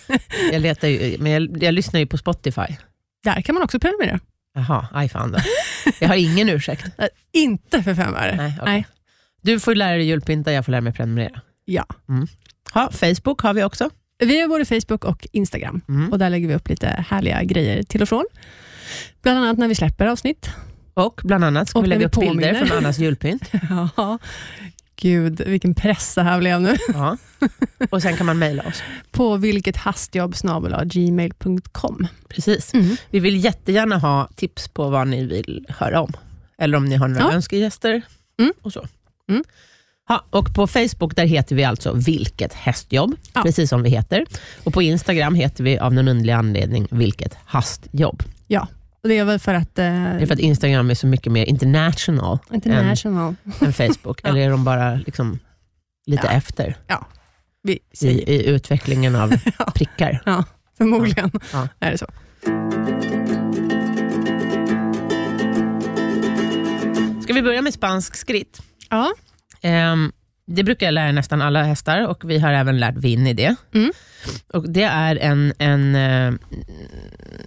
jag, 0.51 0.61
letar 0.61 0.88
ju, 0.88 1.17
men 1.19 1.31
jag, 1.31 1.63
jag 1.63 1.73
lyssnar 1.73 1.99
ju 1.99 2.05
på 2.07 2.17
Spotify. 2.17 2.75
Där 3.23 3.41
kan 3.41 3.55
man 3.55 3.63
också 3.63 3.79
prenumerera. 3.79 4.19
Jaha, 4.53 4.88
aj 4.93 5.09
fan 5.09 5.31
då. 5.31 5.39
Jag 5.99 6.07
har 6.07 6.15
ingen 6.15 6.49
ursäkt. 6.49 6.85
Inte 7.33 7.83
för 7.83 7.95
fem 7.95 8.13
öre. 8.15 8.35
Nej, 8.35 8.53
okej. 8.61 8.73
Nej. 8.73 8.88
Du 9.41 9.59
får 9.59 9.75
lära 9.75 9.95
dig 9.97 10.05
julpynta, 10.07 10.51
jag 10.53 10.65
får 10.65 10.71
lära 10.71 10.81
mig 10.81 10.93
prenumerera. 10.93 11.41
Ja. 11.65 11.85
Ha, 12.73 12.91
Facebook 12.91 13.41
har 13.41 13.53
vi 13.53 13.63
också. 13.63 13.89
Vi 14.19 14.41
har 14.41 14.47
både 14.47 14.65
Facebook 14.65 15.05
och 15.05 15.27
Instagram 15.31 15.81
Mm. 15.89 16.12
och 16.12 16.19
där 16.19 16.29
lägger 16.29 16.48
vi 16.48 16.55
upp 16.55 16.69
lite 16.69 17.05
härliga 17.10 17.43
grejer 17.43 17.83
till 17.83 18.01
och 18.01 18.10
från. 18.10 18.25
Bland 19.21 19.39
annat 19.39 19.57
när 19.57 19.67
vi 19.67 19.75
släpper 19.75 20.05
avsnitt. 20.05 20.50
Och 20.93 21.21
bland 21.24 21.43
annat 21.43 21.69
ska 21.69 21.79
Och 21.79 21.86
vi 21.86 21.89
lägga 21.89 22.00
vi 22.00 22.05
upp 22.05 22.12
bilder 22.19 22.33
påminner. 22.33 22.65
från 22.65 22.77
Annas 22.77 23.00
julpynt. 23.00 23.51
Ja, 23.98 24.17
gud 24.95 25.41
vilken 25.41 25.75
press 25.75 26.15
det 26.15 26.24
här 26.24 26.39
blev 26.39 26.62
nu. 26.62 26.75
Ja. 26.93 27.17
Och 27.89 28.01
sen 28.01 28.17
kan 28.17 28.25
man 28.25 28.39
mejla 28.39 28.63
oss. 28.63 28.83
På 29.12 29.38
vilket 29.38 29.77
hastjobb 29.77 30.36
gmail.com. 30.86 32.07
Precis. 32.29 32.74
Mm. 32.74 32.95
Vi 33.10 33.19
vill 33.19 33.43
jättegärna 33.43 33.98
ha 33.98 34.29
tips 34.36 34.67
på 34.67 34.89
vad 34.89 35.07
ni 35.07 35.25
vill 35.25 35.65
höra 35.69 36.01
om. 36.01 36.13
Eller 36.57 36.77
om 36.77 36.86
ni 36.86 36.95
har 36.95 37.07
några 37.07 37.24
Ja. 37.24 37.31
önskegäster. 37.33 38.01
Mm. 38.39 38.53
Och 38.62 38.74
så. 38.74 38.88
Mm. 39.29 39.43
Ja, 40.10 40.25
och 40.29 40.53
på 40.55 40.67
Facebook 40.67 41.15
där 41.15 41.25
heter 41.25 41.55
vi 41.55 41.63
alltså 41.63 41.93
Vilket 41.93 42.53
hästjobb, 42.53 43.15
Ja. 43.33 43.41
precis 43.43 43.69
som 43.69 43.83
vi 43.83 43.89
heter. 43.89 44.25
Och 44.63 44.74
På 44.74 44.81
Instagram 44.81 45.36
heter 45.36 45.63
vi 45.63 45.79
av 45.79 45.93
någon 45.93 46.07
underlig 46.07 46.33
anledning 46.33 46.88
Vilket 46.91 47.38
hastjobb. 47.45 48.24
Och 49.03 49.10
det 49.10 49.17
är 49.17 49.25
väl 49.25 49.39
för 49.39 49.53
att... 49.53 49.79
Eh, 49.79 49.86
Det 49.86 49.91
är 49.91 50.25
för 50.25 50.34
att 50.34 50.39
Instagram 50.39 50.89
är 50.89 50.93
så 50.96 51.08
mycket 51.08 51.31
mer 51.31 51.46
international 51.46 52.39
international. 52.53 53.36
än 53.60 53.74
Facebook. 53.74 54.20
Ja. 54.24 54.29
Eller 54.29 54.41
är 54.41 54.50
de 54.50 54.63
bara 54.63 54.93
liksom 54.96 55.39
lite 56.05 56.27
Ja. 56.27 56.31
efter 56.34 56.75
Vi 57.63 57.79
i, 58.01 58.08
i 58.08 58.46
utvecklingen 58.48 59.15
av 59.15 59.34
Ja. 59.60 59.72
prickar? 59.75 60.43
förmodligen 60.77 61.31
Ja. 61.53 61.67
är 61.79 61.91
det 61.91 61.98
så. 61.98 62.08
Ska 67.24 67.34
vi 67.34 67.41
börja 67.41 67.62
med 67.62 67.74
spansk 67.74 68.15
skritt? 68.15 68.62
Ja. 68.89 69.12
Ehm, 69.62 70.12
det 70.45 70.63
brukar 70.63 70.86
jag 70.88 70.93
lära 70.93 71.12
nästan 71.12 71.41
alla 71.41 71.63
hästar 71.63 72.07
och 72.07 72.29
vi 72.29 72.39
har 72.39 72.51
även 72.53 72.79
lärt 72.79 72.98
Winnie 72.98 73.33
det. 73.33 73.55
Mm. 73.74 73.91
Och 74.53 74.69
det 74.69 74.83
är 74.83 75.15
en, 75.15 75.53
en 75.60 75.95
eh, 75.95 76.33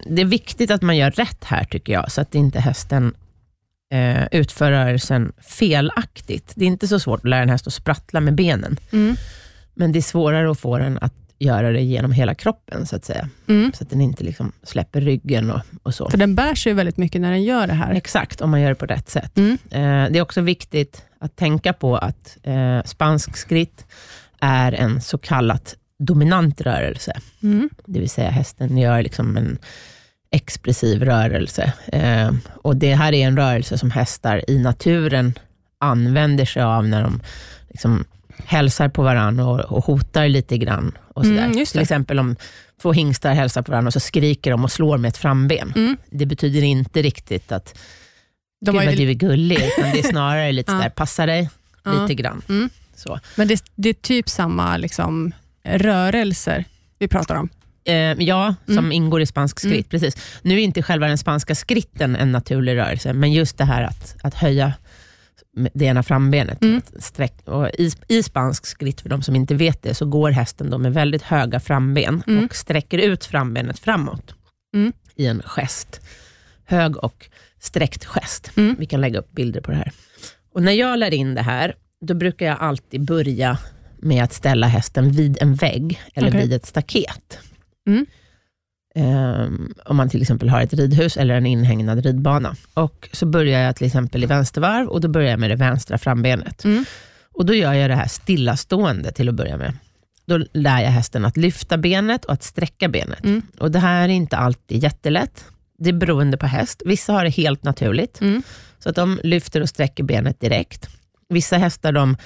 det 0.05 0.21
är 0.21 0.25
viktigt 0.25 0.71
att 0.71 0.81
man 0.81 0.97
gör 0.97 1.11
rätt 1.11 1.43
här 1.43 1.63
tycker 1.63 1.93
jag, 1.93 2.11
så 2.11 2.21
att 2.21 2.35
inte 2.35 2.59
hästen 2.59 3.13
eh, 3.93 4.25
utför 4.31 4.71
rörelsen 4.71 5.33
felaktigt. 5.41 6.53
Det 6.55 6.65
är 6.65 6.67
inte 6.67 6.87
så 6.87 6.99
svårt 6.99 7.19
att 7.19 7.29
lära 7.29 7.41
en 7.43 7.49
häst 7.49 7.67
att 7.67 7.73
sprattla 7.73 8.19
med 8.19 8.35
benen, 8.35 8.77
Mm. 8.91 9.15
men 9.73 9.91
det 9.91 9.99
är 9.99 10.01
svårare 10.01 10.51
att 10.51 10.59
få 10.59 10.77
den 10.77 10.97
att 11.01 11.13
göra 11.39 11.71
det 11.71 11.81
genom 11.81 12.11
hela 12.11 12.35
kroppen, 12.35 12.85
så 12.85 12.95
att 12.95 13.05
säga. 13.05 13.29
Mm. 13.47 13.71
Så 13.73 13.83
att 13.83 13.89
den 13.89 14.01
inte 14.01 14.23
liksom 14.23 14.51
släpper 14.63 15.01
ryggen 15.01 15.51
och, 15.51 15.61
och 15.83 15.95
så. 15.95 16.09
För 16.09 16.17
den 16.17 16.35
bär 16.35 16.55
sig 16.55 16.73
väldigt 16.73 16.97
mycket 16.97 17.21
när 17.21 17.31
den 17.31 17.43
gör 17.43 17.67
det 17.67 17.73
här. 17.73 17.93
Exakt, 17.93 18.41
om 18.41 18.49
man 18.49 18.61
gör 18.61 18.69
det 18.69 18.75
på 18.75 18.85
rätt 18.85 19.09
sätt. 19.09 19.37
Mm. 19.37 19.57
Eh, 19.71 20.11
det 20.11 20.19
är 20.19 20.21
också 20.21 20.41
viktigt 20.41 21.03
att 21.19 21.35
tänka 21.35 21.73
på 21.73 21.97
att 21.97 22.37
eh, 22.43 22.83
spansk 22.83 23.37
skritt 23.37 23.85
är 24.39 24.71
en 24.71 25.01
så 25.01 25.17
kallat 25.17 25.75
dominant 25.99 26.61
rörelse. 26.61 27.13
Mm. 27.43 27.69
Det 27.85 27.99
vill 27.99 28.09
säga 28.09 28.29
hästen 28.29 28.77
gör 28.77 29.01
liksom 29.01 29.37
en 29.37 29.57
expressiv 30.31 31.03
rörelse. 31.03 31.73
Eh, 31.87 32.31
och 32.61 32.75
Det 32.75 32.95
här 32.95 33.13
är 33.13 33.27
en 33.27 33.37
rörelse 33.37 33.77
som 33.77 33.91
hästar 33.91 34.49
i 34.49 34.59
naturen 34.59 35.33
använder 35.79 36.45
sig 36.45 36.63
av 36.63 36.87
när 36.87 37.03
de 37.03 37.21
liksom 37.69 38.05
hälsar 38.45 38.89
på 38.89 39.03
varandra 39.03 39.45
och, 39.45 39.59
och 39.59 39.85
hotar 39.85 40.27
lite 40.27 40.57
grann. 40.57 40.97
Och 41.13 41.23
sådär. 41.25 41.45
Mm, 41.45 41.57
just 41.57 41.71
det. 41.73 41.77
Till 41.77 41.81
exempel 41.81 42.19
om 42.19 42.35
två 42.81 42.91
hingstar 42.93 43.33
hälsar 43.33 43.61
på 43.61 43.71
varandra 43.71 43.87
och 43.89 43.93
så 43.93 43.99
skriker 43.99 44.51
de 44.51 44.63
och 44.63 44.71
slår 44.71 44.97
med 44.97 45.09
ett 45.09 45.17
framben. 45.17 45.73
Mm. 45.75 45.97
Det 46.09 46.25
betyder 46.25 46.61
inte 46.63 47.01
riktigt 47.01 47.51
att 47.51 47.79
De 48.65 48.71
Gud 48.71 48.85
vad 48.85 48.93
ju, 48.93 49.05
du 49.05 49.09
är 49.09 49.13
gullig, 49.13 49.57
utan 49.77 49.91
det 49.91 49.99
är 49.99 50.03
snarare 50.09 50.51
lite 50.51 50.71
Ja. 50.71 50.77
där, 50.77 50.89
passa 50.89 51.25
dig 51.25 51.49
Ja. 51.83 52.01
lite 52.01 52.13
grann. 52.15 52.41
Mm. 52.49 52.69
Så. 52.95 53.19
men 53.35 53.47
det, 53.47 53.63
det 53.75 53.89
är 53.89 53.93
typ 53.93 54.29
samma 54.29 54.77
liksom, 54.77 55.31
rörelser 55.63 56.65
vi 56.99 57.07
pratar 57.07 57.35
om. 57.35 57.49
Eh, 57.87 57.95
ja, 57.95 58.55
som 58.65 58.77
Mm. 58.77 58.91
ingår 58.91 59.21
i 59.21 59.25
spansk 59.25 59.59
skritt. 59.59 59.89
Precis. 59.89 60.17
Nu 60.41 60.53
är 60.59 60.63
inte 60.63 60.81
själva 60.83 61.07
den 61.07 61.17
spanska 61.17 61.55
skritten 61.55 62.15
en 62.15 62.31
naturlig 62.31 62.75
rörelse, 62.77 63.13
men 63.13 63.31
just 63.33 63.57
det 63.57 63.65
här 63.65 63.83
att, 63.83 64.15
att 64.21 64.33
höja 64.35 64.73
det 65.73 65.85
ena 65.85 66.03
frambenet. 66.03 66.61
Mm. 66.63 66.81
Sträck, 66.99 67.33
och 67.45 67.69
i, 67.69 67.91
I 68.07 68.23
spansk 68.23 68.65
skritt, 68.65 69.01
för 69.01 69.09
de 69.09 69.21
som 69.21 69.35
inte 69.35 69.55
vet 69.55 69.81
det, 69.83 69.93
så 69.93 70.05
går 70.05 70.31
hästen 70.31 70.69
då 70.69 70.77
med 70.77 70.93
väldigt 70.93 71.21
höga 71.21 71.59
framben 71.59 72.23
Mm. 72.27 72.45
och 72.45 72.55
sträcker 72.55 72.97
ut 72.97 73.25
frambenet 73.25 73.79
framåt 73.79 74.35
Mm. 74.75 74.93
i 75.15 75.25
en 75.27 75.41
gest. 75.45 76.01
Hög 76.65 76.97
och 76.97 77.29
sträckt 77.59 78.05
gest. 78.05 78.51
Mm. 78.57 78.75
Vi 78.79 78.85
kan 78.85 79.01
lägga 79.01 79.19
upp 79.19 79.31
bilder 79.31 79.61
på 79.61 79.71
det 79.71 79.77
här. 79.77 79.91
Och 80.53 80.63
När 80.63 80.71
jag 80.71 80.99
lär 80.99 81.13
in 81.13 81.35
det 81.35 81.41
här, 81.41 81.75
då 82.01 82.13
brukar 82.13 82.45
jag 82.45 82.57
alltid 82.59 83.05
börja 83.05 83.57
med 83.97 84.23
att 84.23 84.33
ställa 84.33 84.67
hästen 84.67 85.11
vid 85.11 85.37
en 85.41 85.55
vägg 85.55 86.01
eller 86.13 86.29
Okej. 86.29 86.41
vid 86.41 86.53
ett 86.53 86.65
staket. 86.65 87.39
Ehm, 88.95 89.73
om 89.85 89.95
man 89.97 90.09
till 90.09 90.21
exempel 90.21 90.49
har 90.49 90.61
ett 90.61 90.73
ridhus 90.73 91.17
eller 91.17 91.35
en 91.35 91.45
inhägnad 91.45 92.05
ridbana. 92.05 92.55
Och 92.73 93.09
Så 93.11 93.25
börjar 93.25 93.59
jag 93.59 93.75
till 93.75 93.87
exempel 93.87 94.23
i 94.23 94.27
vänstervarv 94.27 94.87
och 94.87 95.01
då 95.01 95.07
börjar 95.07 95.29
jag 95.29 95.39
med 95.39 95.49
det 95.49 95.55
vänstra 95.55 95.97
frambenet. 95.97 96.63
Mm. 96.65 96.85
Och 97.33 97.45
Då 97.45 97.53
gör 97.53 97.73
jag 97.73 97.89
det 97.89 97.95
här 97.95 98.07
stillastående 98.07 99.11
till 99.11 99.29
att 99.29 99.35
börja 99.35 99.57
med. 99.57 99.73
Då 100.25 100.37
lär 100.53 100.81
jag 100.81 100.89
hästen 100.89 101.25
att 101.25 101.37
lyfta 101.37 101.77
benet 101.77 102.25
och 102.25 102.33
att 102.33 102.43
sträcka 102.43 102.87
benet. 102.89 103.23
Mm. 103.25 103.41
Och 103.59 103.71
Det 103.71 103.79
här 103.79 104.03
är 104.03 104.13
inte 104.13 104.37
alltid 104.37 104.83
jättelätt. 104.83 105.45
Det 105.77 105.89
är 105.89 105.93
beroende 105.93 106.37
på 106.37 106.45
häst. 106.45 106.81
Vissa 106.85 107.13
har 107.13 107.23
det 107.23 107.29
helt 107.29 107.63
naturligt, 107.63 108.21
Mm. 108.21 108.43
så 108.79 108.89
att 108.89 108.95
de 108.95 109.19
lyfter 109.23 109.61
och 109.61 109.69
sträcker 109.69 110.03
benet 110.03 110.39
direkt. 110.39 110.89
Vissa 111.29 111.57
hästar 111.57 111.91
de 111.91 112.17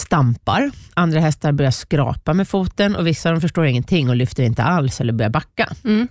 stampar, 0.00 0.70
andra 0.94 1.20
hästar 1.20 1.52
börjar 1.52 1.70
skrapa 1.70 2.34
med 2.34 2.48
foten 2.48 2.96
och 2.96 3.06
vissa 3.06 3.30
de 3.30 3.40
förstår 3.40 3.66
ingenting 3.66 4.08
och 4.08 4.16
lyfter 4.16 4.42
inte 4.42 4.62
alls 4.62 5.00
eller 5.00 5.12
börjar 5.12 5.30
backa. 5.30 5.72
Mm. 5.84 6.08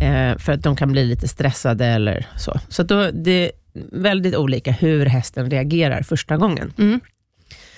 Eh, 0.00 0.38
för 0.38 0.52
att 0.52 0.62
de 0.62 0.76
kan 0.76 0.92
bli 0.92 1.04
lite 1.04 1.28
stressade 1.28 1.86
eller 1.86 2.26
så. 2.36 2.60
Så 2.68 2.82
då, 2.82 3.10
det 3.10 3.30
är 3.30 3.50
väldigt 3.92 4.36
olika 4.36 4.72
hur 4.72 5.06
hästen 5.06 5.50
reagerar 5.50 6.02
första 6.02 6.36
gången. 6.36 6.72
Mm. 6.78 7.00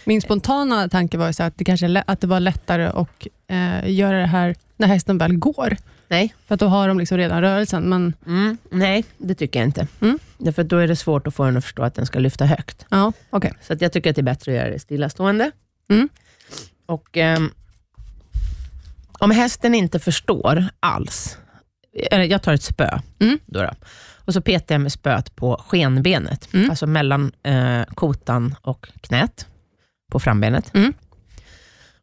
Min 0.04 0.20
spontana 0.20 0.88
tanke 0.88 1.18
var 1.18 1.32
så 1.32 1.42
att 1.42 1.58
det 1.58 1.64
kanske 1.64 2.02
att 2.06 2.20
det 2.20 2.26
var 2.26 2.40
lättare 2.40 2.84
att 2.84 3.26
eh, 3.48 3.90
göra 3.90 4.18
det 4.18 4.26
här 4.26 4.54
när 4.76 4.88
hästen 4.88 5.18
väl 5.18 5.36
går. 5.36 5.76
Nej. 6.08 6.34
För 6.46 6.54
att 6.54 6.60
då 6.60 6.66
har 6.66 6.88
de 6.88 6.98
liksom 6.98 7.18
redan 7.18 7.40
rörelsen. 7.40 7.82
Men 7.82 8.12
Mm, 8.26 8.58
nej, 8.70 9.04
det 9.18 9.34
tycker 9.34 9.60
jag 9.60 9.68
inte. 9.68 9.86
Mm. 10.00 10.18
Därför 10.40 10.62
att 10.62 10.68
då 10.68 10.76
är 10.76 10.88
det 10.88 10.96
svårt 10.96 11.26
att 11.26 11.34
få 11.34 11.44
den 11.44 11.56
att 11.56 11.64
förstå 11.64 11.82
att 11.82 11.94
den 11.94 12.06
ska 12.06 12.18
lyfta 12.18 12.44
högt. 12.46 12.86
ja, 12.90 13.12
okej. 13.30 13.52
Så 13.62 13.72
att 13.72 13.80
jag 13.80 13.92
tycker 13.92 14.10
att 14.10 14.16
det 14.16 14.20
är 14.20 14.24
bättre 14.24 14.52
att 14.52 14.58
göra 14.58 14.70
det 14.70 14.78
stillastående. 14.78 15.50
Mm. 15.90 16.08
Och 16.86 17.16
ehm, 17.16 17.50
Om 19.18 19.30
hästen 19.30 19.74
inte 19.74 19.98
förstår 19.98 20.64
alls, 20.80 21.38
jag 22.10 22.42
tar 22.42 22.52
ett 22.54 22.62
spö, 22.62 22.98
Mm. 23.18 23.38
då 23.46 23.62
då, 23.62 23.70
och 24.24 24.34
så 24.34 24.40
petar 24.40 24.74
jag 24.74 24.80
med 24.82 24.92
spöet 24.92 25.36
på 25.36 25.64
skenbenet, 25.68 26.48
Mm. 26.54 26.70
alltså 26.70 26.86
mellan 26.86 27.32
eh, 27.42 27.82
kotan 27.94 28.54
och 28.62 28.88
knät 29.00 29.46
på 30.12 30.20
frambenet. 30.20 30.72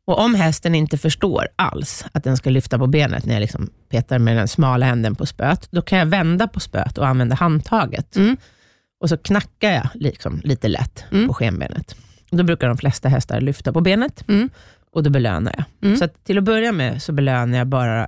Och 0.08 0.20
Om 0.20 0.36
hästen 0.36 0.76
inte 0.76 0.98
förstår 0.98 1.48
alls 1.56 2.06
att 2.12 2.24
den 2.24 2.38
ska 2.38 2.50
lyfta 2.50 2.78
på 2.80 2.88
benet 2.88 3.26
när 3.26 3.34
jag 3.34 3.42
liksom 3.42 3.70
petar 3.90 4.20
med 4.20 4.38
den 4.38 4.48
smala 4.48 4.86
änden 4.86 5.16
på 5.16 5.26
spöet, 5.26 5.68
då 5.72 5.82
kan 5.82 6.00
jag 6.00 6.06
vända 6.06 6.48
på 6.48 6.60
spöet 6.60 6.98
och 6.98 7.08
använda 7.08 7.36
handtaget. 7.36 8.16
Mm. 8.16 8.38
Och 9.00 9.10
så 9.10 9.18
knackar 9.18 9.72
jag 9.72 9.88
liksom 9.94 10.42
lite 10.44 10.68
lätt 10.68 11.04
Mm. 11.12 11.28
på 11.28 11.34
skenbenet. 11.34 11.96
Då 12.30 12.44
brukar 12.44 12.68
de 12.68 12.78
flesta 12.78 13.10
hästar 13.10 13.42
lyfta 13.42 13.74
på 13.74 13.82
benet 13.82 14.24
Mm. 14.28 14.50
och 14.92 15.04
då 15.04 15.10
belönar 15.10 15.54
jag. 15.58 15.66
Mm. 15.88 15.98
Så 15.98 16.08
till 16.08 16.38
att 16.38 16.44
börja 16.44 16.72
med 16.72 17.02
så 17.04 17.12
belönar 17.12 17.58
jag 17.58 17.68
bara, 17.68 18.08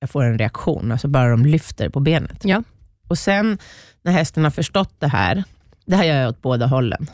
jag 0.00 0.10
får 0.10 0.24
en 0.24 0.38
reaktion, 0.38 0.92
alltså 0.92 1.08
bara 1.08 1.30
de 1.30 1.46
lyfter 1.46 1.88
på 1.88 2.00
benet. 2.00 2.40
Ja. 2.44 2.62
Och 3.08 3.18
sen 3.18 3.58
när 4.02 4.12
hästen 4.12 4.44
har 4.44 4.50
förstått 4.50 4.94
det 4.98 5.08
här, 5.08 5.44
det 5.86 5.96
här 5.96 6.04
gör 6.04 6.16
jag 6.20 6.28
åt 6.28 6.42
båda 6.42 6.66
hållen. 6.66 7.06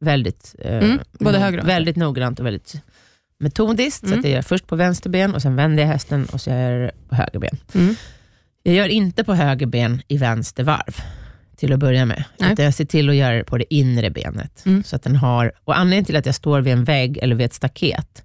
Väldigt, 0.00 0.54
eh, 0.58 0.76
Mm, 0.84 0.98
både 1.12 1.38
höger 1.38 1.60
och 1.60 1.68
väldigt 1.68 1.96
noggrant 1.96 2.40
och 2.40 2.46
väldigt 2.46 2.74
metodiskt. 3.42 4.00
Så 4.00 4.06
Mm. 4.06 4.18
att 4.18 4.24
jag 4.24 4.32
gör 4.34 4.42
först 4.42 4.66
på 4.66 4.76
vänster 4.76 5.10
ben 5.10 5.34
och 5.34 5.42
sen 5.42 5.56
vänder 5.56 5.82
jag 5.82 5.88
hästen 5.90 6.24
och 6.32 6.40
så 6.40 6.50
gör 6.50 6.70
jag 6.80 6.90
på 7.08 7.14
höger 7.14 7.38
ben. 7.38 7.56
Mm. 7.74 7.94
Jag 8.62 8.74
gör 8.74 8.88
inte 8.88 9.24
på 9.24 9.34
höger 9.34 9.66
ben 9.66 10.02
i 10.08 10.16
vänster 10.18 10.64
varv 10.64 10.96
till 11.56 11.72
att 11.72 11.78
börja 11.78 12.04
med. 12.06 12.24
Nej. 12.38 12.52
Utan 12.52 12.64
jag 12.64 12.74
ser 12.74 12.84
till 12.84 13.08
att 13.08 13.14
göra 13.14 13.34
det 13.36 13.44
på 13.44 13.58
det 13.58 13.74
inre 13.74 14.10
benet. 14.10 14.62
Mm. 14.66 14.84
Så 14.84 14.96
att 14.96 15.02
den 15.02 15.16
har, 15.16 15.52
och 15.64 15.78
anledningen 15.78 16.04
till 16.04 16.16
att 16.16 16.26
jag 16.26 16.34
står 16.34 16.60
vid 16.60 16.72
en 16.72 16.84
vägg 16.84 17.18
eller 17.22 17.34
vid 17.36 17.46
ett 17.46 17.54
staket 17.54 18.22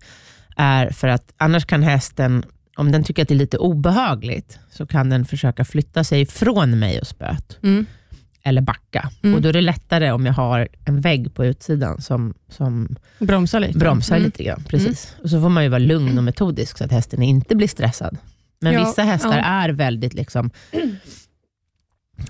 är 0.57 0.89
för 0.89 1.07
att 1.07 1.33
annars 1.37 1.65
kan 1.65 1.83
hästen, 1.83 2.43
om 2.75 2.91
den 2.91 3.03
tycker 3.03 3.21
att 3.21 3.27
det 3.27 3.33
är 3.33 3.35
lite 3.37 3.57
obehagligt, 3.57 4.59
så 4.71 4.85
kan 4.85 5.09
den 5.09 5.25
försöka 5.25 5.65
flytta 5.65 6.03
sig 6.03 6.21
ifrån 6.21 6.79
mig 6.79 6.99
och 7.01 7.07
spöet. 7.07 7.57
Mm. 8.47 8.49
Eller 8.49 8.61
backa. 8.61 9.09
Mm. 9.23 9.35
Och 9.35 9.41
Då 9.41 9.49
är 9.49 9.53
det 9.53 9.61
lättare 9.61 10.11
om 10.11 10.25
jag 10.25 10.33
har 10.33 10.67
en 10.85 11.01
vägg 11.01 11.33
på 11.33 11.45
utsidan 11.45 12.01
som, 12.01 12.33
som 12.49 12.95
Bromsa 13.19 13.59
lite. 13.59 13.77
bromsar 13.79 14.15
Mm. 14.15 14.25
lite 14.25 14.43
grann. 14.43 14.63
Precis. 14.69 15.15
Och 15.23 15.29
så 15.29 15.41
får 15.41 15.49
man 15.49 15.63
ju 15.63 15.69
vara 15.69 15.79
lugn 15.79 16.17
och 16.17 16.23
metodisk 16.23 16.77
så 16.77 16.83
att 16.83 16.91
hästen 16.91 17.23
inte 17.23 17.55
blir 17.55 17.67
stressad. 17.67 18.17
Men 18.61 18.73
Ja, 18.73 18.85
vissa 18.85 19.01
hästar 19.03 19.37
ja. 19.37 19.43
är 19.43 19.69
väldigt 19.69 20.13
liksom 20.13 20.49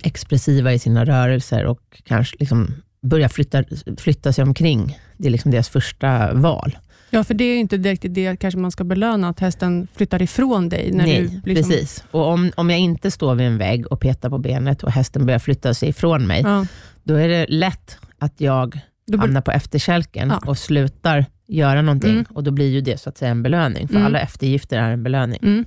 expressiva 0.03 0.73
i 0.73 0.79
sina 0.79 1.05
rörelser 1.05 1.65
och 1.65 2.01
kanske 2.03 2.35
liksom 2.39 2.73
börjar 3.01 3.29
flytta, 3.29 3.63
flytta 3.97 4.33
sig 4.33 4.43
omkring. 4.43 4.99
Det 5.17 5.27
är 5.27 5.31
liksom 5.31 5.51
deras 5.51 5.69
första 5.69 6.33
val. 6.33 6.77
Ja, 7.09 7.23
för 7.23 7.33
det 7.33 7.43
är 7.43 7.57
inte 7.59 7.77
direkt 7.77 8.05
det 8.09 8.37
kanske 8.39 8.59
man 8.59 8.71
ska 8.71 8.83
belöna, 8.83 9.29
att 9.29 9.39
hästen 9.39 9.87
flyttar 9.95 10.21
ifrån 10.21 10.69
dig. 10.69 10.91
När 10.91 11.05
Nej, 11.05 11.21
du 11.21 11.53
liksom, 11.53 11.69
precis. 11.71 12.03
Och 12.11 12.27
om, 12.27 12.51
om 12.55 12.69
jag 12.69 12.79
inte 12.79 13.11
står 13.11 13.35
vid 13.35 13.47
en 13.47 13.57
vägg 13.57 13.91
och 13.91 13.99
petar 14.01 14.29
på 14.29 14.37
benet 14.37 14.83
och 14.83 14.91
hästen 14.91 15.25
börjar 15.25 15.39
flytta 15.39 15.73
sig 15.73 15.89
ifrån 15.89 16.27
mig, 16.27 16.41
Ja, 16.41 16.65
då 17.03 17.13
är 17.15 17.27
det 17.27 17.45
lätt 17.49 17.97
att 18.19 18.41
jag 18.41 18.79
då, 19.07 19.17
hamnar 19.17 19.41
på 19.41 19.51
efterkälken 19.51 20.29
Ja. 20.29 20.41
och 20.49 20.57
slutar 20.57 21.25
göra 21.47 21.81
någonting. 21.81 22.11
Mm. 22.11 22.25
Och 22.29 22.43
Då 22.43 22.51
blir 22.51 22.69
ju 22.69 22.81
det 22.81 22.99
så 23.01 23.09
att 23.09 23.17
säga 23.17 23.31
en 23.31 23.43
belöning, 23.43 23.87
för 23.87 23.95
Mm. 23.95 24.05
alla 24.05 24.19
eftergifter 24.19 24.77
är 24.77 24.91
en 24.91 25.03
belöning. 25.03 25.39
mm. 25.43 25.65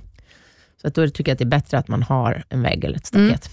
Så 0.81 0.87
att 0.87 0.95
då 0.95 1.09
tycker 1.09 1.29
jag 1.31 1.33
att 1.35 1.39
det 1.39 1.43
är 1.43 1.59
bättre 1.59 1.77
att 1.77 1.87
man 1.87 2.03
har 2.03 2.43
en 2.49 2.61
vägg 2.61 2.83
eller 2.85 2.95
ett 2.97 3.05
staket. 3.05 3.49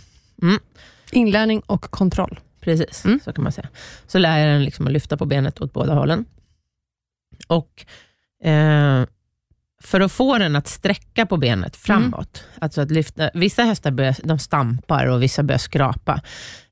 Inlärning 1.13 1.61
och 1.67 1.81
kontroll. 1.83 2.41
Precis, 2.61 3.05
Mm. 3.05 3.21
så 3.25 3.33
kan 3.33 3.43
man 3.45 3.53
säga. 3.53 3.69
Så 4.07 4.19
lär 4.19 4.39
jag 4.39 4.49
den 4.55 4.65
liksom 4.65 4.87
att 4.87 4.93
lyfta 4.93 5.17
på 5.17 5.25
benet 5.27 5.61
åt 5.61 5.73
båda 5.73 5.95
hållen. 5.95 6.25
Och 7.47 7.85
eh, 8.45 9.05
för 9.83 10.01
att 10.01 10.13
få 10.13 10.39
den 10.39 10.57
att 10.57 10.69
sträcka 10.69 11.27
på 11.27 11.37
benet 11.37 11.77
framåt, 11.77 12.45
alltså 12.61 12.81
att 12.81 12.91
lyfta, 12.91 13.31
vissa 13.35 13.63
hästar 13.63 13.91
börjar, 13.91 14.17
de 14.25 14.39
stampar 14.39 15.07
och 15.07 15.23
vissa 15.23 15.43
börjar 15.43 15.59
skrapa. 15.59 16.21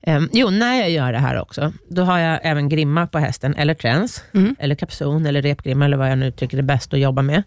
Eh, 0.03 0.21
jo, 0.33 0.51
när 0.51 0.75
jag 0.81 0.91
gör 0.91 1.13
det 1.13 1.19
här 1.19 1.41
också, 1.41 1.73
då 1.91 2.03
har 2.03 2.19
jag 2.19 2.41
även 2.43 2.69
grimma 2.69 3.07
på 3.07 3.19
hästen, 3.19 3.55
eller 3.55 3.75
träns, 3.75 4.25
Mm. 4.35 4.57
eller 4.59 4.75
kapson, 4.75 5.27
eller 5.27 5.43
repgrimma, 5.43 5.85
eller 5.85 5.97
vad 5.97 6.11
jag 6.11 6.19
nu 6.19 6.31
tycker 6.31 6.59
är 6.59 6.63
bäst 6.63 6.95
att 6.95 7.01
jobba 7.01 7.23
med. 7.23 7.43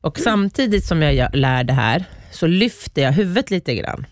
Och 0.00 0.18
samtidigt 0.18 0.84
som 0.84 1.02
jag 1.02 1.14
gör- 1.14 1.30
lär 1.32 1.64
det 1.64 1.72
här, 1.72 2.04
så 2.30 2.46
lyfter 2.46 3.02
jag 3.02 3.12
huvudet 3.12 3.50
lite 3.50 3.74
grann. 3.74 4.06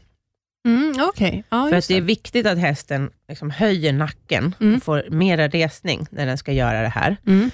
Mm, 0.66 0.94
Okej, 1.08 1.44
ja, 1.50 1.66
För 1.70 1.76
att 1.76 1.88
det 1.88 1.96
är 1.96 2.00
viktigt 2.00 2.46
att 2.46 2.58
hästen 2.58 3.10
liksom 3.28 3.50
höjer 3.50 3.92
nacken 3.92 4.54
Mm. 4.60 4.74
och 4.76 4.82
får 4.82 5.04
mera 5.10 5.48
resning 5.48 6.06
när 6.10 6.26
den 6.26 6.38
ska 6.38 6.52
göra 6.52 6.82
det 6.82 6.88
här. 6.88 7.16
Mm. 7.26 7.50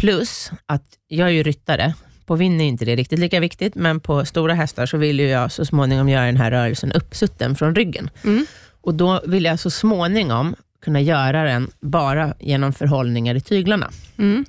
Plus 0.00 0.50
att 0.66 0.84
jag 1.08 1.28
är 1.28 1.32
ju 1.32 1.42
ryttare. 1.42 1.94
På 2.26 2.34
vinn 2.34 2.60
är 2.60 2.64
inte 2.64 2.84
det 2.84 2.96
riktigt 2.96 3.18
lika 3.18 3.40
viktigt, 3.40 3.74
men 3.74 4.00
på 4.00 4.24
stora 4.24 4.54
hästar 4.54 4.86
så 4.86 4.96
vill 4.96 5.20
jag 5.20 5.52
så 5.52 5.64
småningom 5.64 6.08
göra 6.08 6.26
den 6.26 6.36
här 6.36 6.50
rörelsen 6.50 6.92
uppsutten 6.92 7.56
från 7.56 7.74
ryggen. 7.74 8.10
Mm. 8.24 8.46
Och 8.80 8.94
Då 8.94 9.20
vill 9.26 9.44
jag 9.44 9.58
så 9.58 9.70
småningom 9.70 10.54
kunna 10.84 11.00
göra 11.00 11.44
den 11.44 11.70
bara 11.80 12.34
genom 12.40 12.72
förhållningar 12.72 13.34
i 13.34 13.40
tyglarna. 13.40 13.90
Mm. 14.18 14.44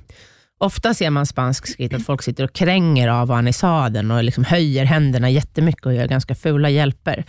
Ofta 0.58 0.94
ser 0.94 1.10
man 1.10 1.26
spansk 1.26 1.66
skritt 1.66 1.94
att 1.94 2.04
folk 2.04 2.22
sitter 2.22 2.44
och 2.44 2.52
kränger 2.52 3.08
av 3.08 3.52
sadeln 3.52 4.10
och 4.10 4.24
liksom 4.24 4.44
höjer 4.44 4.84
händerna 4.84 5.30
jättemycket 5.30 5.86
och 5.86 5.94
gör 5.94 6.06
ganska 6.06 6.34
fula 6.34 6.70
hjälper. 6.70 7.24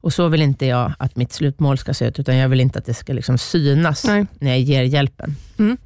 Och 0.00 0.12
Så 0.12 0.28
vill 0.28 0.42
inte 0.42 0.66
jag 0.66 0.92
att 0.98 1.16
mitt 1.16 1.32
slutmål 1.32 1.78
ska 1.78 1.94
se 1.94 2.06
ut, 2.08 2.18
utan 2.18 2.36
jag 2.36 2.48
vill 2.48 2.60
inte 2.60 2.78
att 2.78 2.84
det 2.84 2.94
ska 2.94 3.12
liksom 3.12 3.38
synas 3.38 4.04
Nej. 4.04 4.26
när 4.40 4.50
jag 4.50 4.60
ger 4.60 4.82
hjälpen. 4.82 5.36
Mm. 5.58 5.76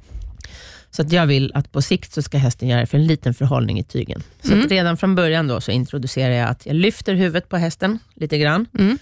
Så 0.91 1.01
att 1.01 1.11
jag 1.11 1.27
vill 1.27 1.51
att 1.53 1.71
på 1.71 1.81
sikt 1.81 2.13
så 2.13 2.21
ska 2.21 2.37
hästen 2.37 2.67
göra 2.67 2.79
det 2.79 2.85
för 2.85 2.97
en 2.97 3.07
liten 3.07 3.33
förhållning 3.33 3.79
i 3.79 3.83
tygen. 3.83 4.23
Så 4.41 4.53
Mm. 4.53 4.67
redan 4.67 4.97
från 4.97 5.15
början 5.15 5.47
då 5.47 5.61
så 5.61 5.71
introducerar 5.71 6.33
jag 6.33 6.49
att 6.49 6.65
jag 6.65 6.75
lyfter 6.75 7.13
huvudet 7.13 7.49
på 7.49 7.57
hästen 7.57 7.99
lite 8.15 8.37
grann. 8.37 8.65
Mm. 8.79 8.97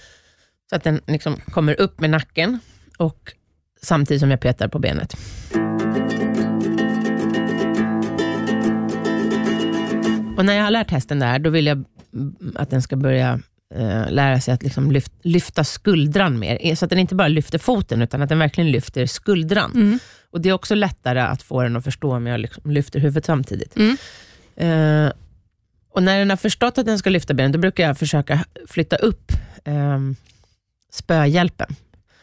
Så 0.69 0.75
att 0.75 0.83
den 0.83 1.01
liksom 1.07 1.37
kommer 1.37 1.81
upp 1.81 1.99
med 1.99 2.09
nacken 2.09 2.59
och 2.97 3.31
samtidigt 3.81 4.21
som 4.21 4.31
jag 4.31 4.39
petar 4.39 4.67
på 4.67 4.79
benet. 4.79 5.15
Och 10.37 10.45
när 10.45 10.53
jag 10.53 10.63
har 10.63 10.71
lärt 10.71 10.91
hästen 10.91 11.19
det 11.19 11.25
här, 11.25 11.39
då 11.39 11.49
vill 11.49 11.65
jag 11.65 11.83
att 12.55 12.69
den 12.69 12.81
ska 12.81 12.95
börja 12.95 13.39
eh, 13.75 14.11
lära 14.11 14.41
sig 14.41 14.53
att 14.53 14.63
liksom 14.63 14.91
lyft, 14.91 15.11
lyfta 15.21 15.63
skuldran 15.63 16.39
mer. 16.39 16.75
Så 16.75 16.85
att 16.85 16.89
den 16.89 16.99
inte 16.99 17.15
bara 17.15 17.27
lyfter 17.27 17.57
foten, 17.57 18.01
utan 18.01 18.21
att 18.21 18.29
den 18.29 18.39
verkligen 18.39 18.71
lyfter 18.71 19.05
skuldran. 19.05 19.71
Mm. 19.75 19.99
Och 20.35 20.41
Det 20.41 20.49
är 20.49 20.53
också 20.53 20.75
lättare 20.75 21.19
att 21.19 21.41
få 21.41 21.63
den 21.63 21.75
att 21.75 21.83
förstå 21.83 22.15
om 22.15 22.27
jag 22.27 22.39
liksom 22.39 22.71
lyfter 22.71 22.99
huvudet 22.99 23.25
samtidigt. 23.25 23.75
Mm. 23.75 23.97
Eh, 24.55 25.11
och 25.91 26.03
När 26.03 26.19
den 26.19 26.29
har 26.29 26.37
förstått 26.37 26.77
att 26.77 26.85
den 26.85 26.99
ska 26.99 27.09
lyfta 27.09 27.33
benen, 27.33 27.51
då 27.51 27.59
brukar 27.59 27.87
jag 27.87 27.97
försöka 27.97 28.45
flytta 28.67 28.95
upp 28.95 29.31
eh, 29.63 29.99
spöhjälpen. 30.91 31.75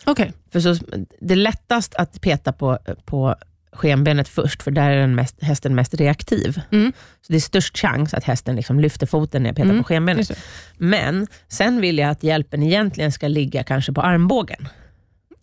Okej. 0.04 0.32
För 0.50 0.60
så, 0.60 0.74
det 1.20 1.34
är 1.34 1.36
lättast 1.36 1.94
att 1.94 2.20
peta 2.20 2.52
på, 2.52 2.78
på 3.04 3.36
skenbenet 3.72 4.28
först, 4.28 4.62
för 4.62 4.70
där 4.70 4.90
är 4.90 5.00
den 5.00 5.14
mest, 5.14 5.42
hästen 5.42 5.74
mest 5.74 5.94
reaktiv. 5.94 6.60
Mm. 6.72 6.92
Så 7.20 7.32
det 7.32 7.36
är 7.36 7.40
störst 7.40 7.78
chans 7.78 8.14
att 8.14 8.24
hästen 8.24 8.56
liksom 8.56 8.80
lyfter 8.80 9.06
foten 9.06 9.42
när 9.42 9.48
jag 9.48 9.56
petar 9.56 9.70
Mm, 9.70 9.82
på 9.82 9.84
skenbenet. 9.84 10.38
Men 10.76 11.26
sen 11.48 11.80
vill 11.80 11.98
jag 11.98 12.10
att 12.10 12.22
hjälpen 12.22 12.62
egentligen 12.62 13.12
ska 13.12 13.28
ligga 13.28 13.64
kanske 13.64 13.92
på 13.92 14.00
armbågen. 14.00 14.68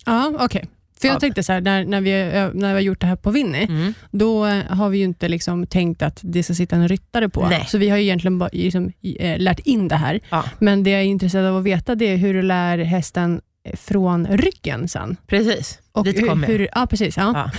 Ja, 0.06 0.34
okej. 0.40 0.70
För 1.02 1.08
jag 1.08 1.16
Ja. 1.16 1.20
tänkte 1.20 1.44
så 1.44 1.54
här, 1.54 1.62
när, 1.62 1.86
när, 1.86 2.02
vi, 2.02 2.12
ö, 2.14 2.52
när 2.54 2.68
vi 2.68 2.74
har 2.74 2.80
gjort 2.80 3.02
det 3.02 3.08
här 3.08 3.16
på 3.16 3.32
Winnie, 3.32 3.64
Mm. 3.66 3.94
då 4.12 4.46
eh, 4.46 4.64
har 4.66 4.90
vi 4.90 4.98
ju 4.98 5.04
inte 5.04 5.28
liksom 5.28 5.68
tänkt 5.68 6.02
att 6.02 6.20
det 6.24 6.44
ska 6.44 6.54
sitta 6.54 6.76
en 6.76 6.88
ryttare 6.88 7.30
på. 7.30 7.48
Nej. 7.50 7.66
Så 7.68 7.78
vi 7.78 7.90
har 7.90 7.98
ju 7.98 8.04
egentligen 8.04 8.40
bara, 8.40 8.50
liksom, 8.54 8.92
eh, 9.20 9.40
lärt 9.40 9.60
in 9.60 9.88
det 9.88 9.96
här. 9.96 10.20
Ja. 10.30 10.44
Men 10.60 10.84
det 10.84 10.90
jag 10.90 11.00
är 11.02 11.06
intresserad 11.06 11.46
av 11.46 11.58
att 11.58 11.64
veta 11.64 11.96
det 11.96 12.06
är 12.06 12.18
hur 12.18 12.34
du 12.34 12.42
lär 12.42 12.78
hästen 12.78 13.42
eh, 13.64 13.76
från 13.76 14.28
ryggen 14.28 14.88
sen. 14.88 15.16
Precis, 15.28 15.80
Och 15.92 16.04
dit 16.04 16.18
hur, 16.22 16.28
kommer 16.28 16.48
jag. 16.48 16.58
hur, 16.58 16.70
ja, 16.76 16.88
precis. 16.90 17.18
Ja. 17.18 17.32
Ja. 17.36 17.52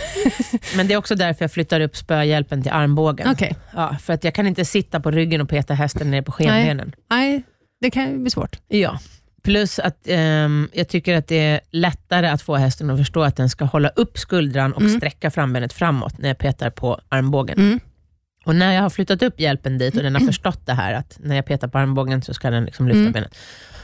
Men 0.76 0.86
det 0.88 0.94
är 0.94 0.98
också 0.98 1.14
därför 1.14 1.44
jag 1.44 1.52
flyttar 1.52 1.80
upp 1.80 1.96
spöhjälpen 1.96 2.62
till 2.62 2.72
armbågen. 2.72 3.28
Okej. 3.30 3.56
Ja, 3.74 3.96
för 4.02 4.12
att 4.12 4.24
jag 4.24 4.34
kan 4.34 4.46
inte 4.46 4.64
sitta 4.64 5.00
på 5.00 5.10
ryggen 5.10 5.40
och 5.40 5.48
peta 5.48 5.74
hästen 5.74 6.10
ner 6.10 6.22
på 6.22 6.32
skenbenen. 6.32 6.92
Nej, 7.10 7.42
det 7.80 7.90
kan 7.90 8.10
ju 8.10 8.18
bli 8.18 8.30
svårt. 8.30 8.56
Ja. 8.68 8.98
Plus 9.42 9.78
att 9.78 9.96
ehm, 10.06 10.68
jag 10.72 10.88
tycker 10.88 11.16
att 11.16 11.26
det 11.28 11.38
är 11.40 11.60
lättare 11.70 12.26
att 12.28 12.42
få 12.42 12.56
hästen 12.56 12.90
att 12.90 12.98
förstå 12.98 13.22
att 13.22 13.36
den 13.36 13.48
ska 13.50 13.64
hålla 13.64 13.88
upp 13.88 14.18
skuldran 14.18 14.72
och 14.72 14.80
Mm. 14.82 14.96
sträcka 14.96 15.30
frambenet 15.30 15.72
framåt 15.72 16.18
när 16.18 16.28
jag 16.28 16.38
petar 16.38 16.70
på 16.70 17.00
armbågen. 17.08 17.58
Mm. 17.58 17.80
Och 18.44 18.56
när 18.56 18.72
jag 18.74 18.82
har 18.82 18.90
flyttat 18.90 19.22
upp 19.22 19.40
hjälpen 19.40 19.78
dit 19.78 19.96
och 19.96 20.02
den 20.02 20.14
har 20.14 20.26
förstått 20.26 20.66
det 20.66 20.72
här, 20.74 20.94
att 20.94 21.18
när 21.22 21.36
jag 21.36 21.46
petar 21.46 21.68
på 21.68 21.78
armbågen 21.78 22.22
så 22.22 22.34
ska 22.34 22.50
den 22.50 22.64
liksom 22.64 22.88
lyfta 22.88 23.00
Mm. 23.00 23.12
benet. 23.12 23.38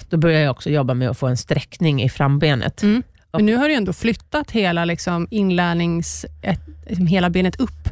Då 0.09 0.17
börjar 0.17 0.41
jag 0.41 0.51
också 0.51 0.71
jobba 0.71 0.95
med 0.95 1.09
att 1.11 1.19
få 1.19 1.27
en 1.27 1.37
sträckning 1.37 2.03
i 2.03 2.09
frambenet. 2.09 2.83
Mm. 2.83 3.03
Men 3.33 3.47
nu 3.47 3.57
har 3.57 3.69
du 3.69 3.75
ändå 3.75 3.93
flyttat 3.93 4.51
hela 4.51 4.85
liksom, 4.85 5.29
inlärnings... 5.31 6.27
Ett, 6.43 6.61
liksom, 6.87 7.07
hela 7.07 7.31
benet 7.31 7.61
upp. 7.61 7.89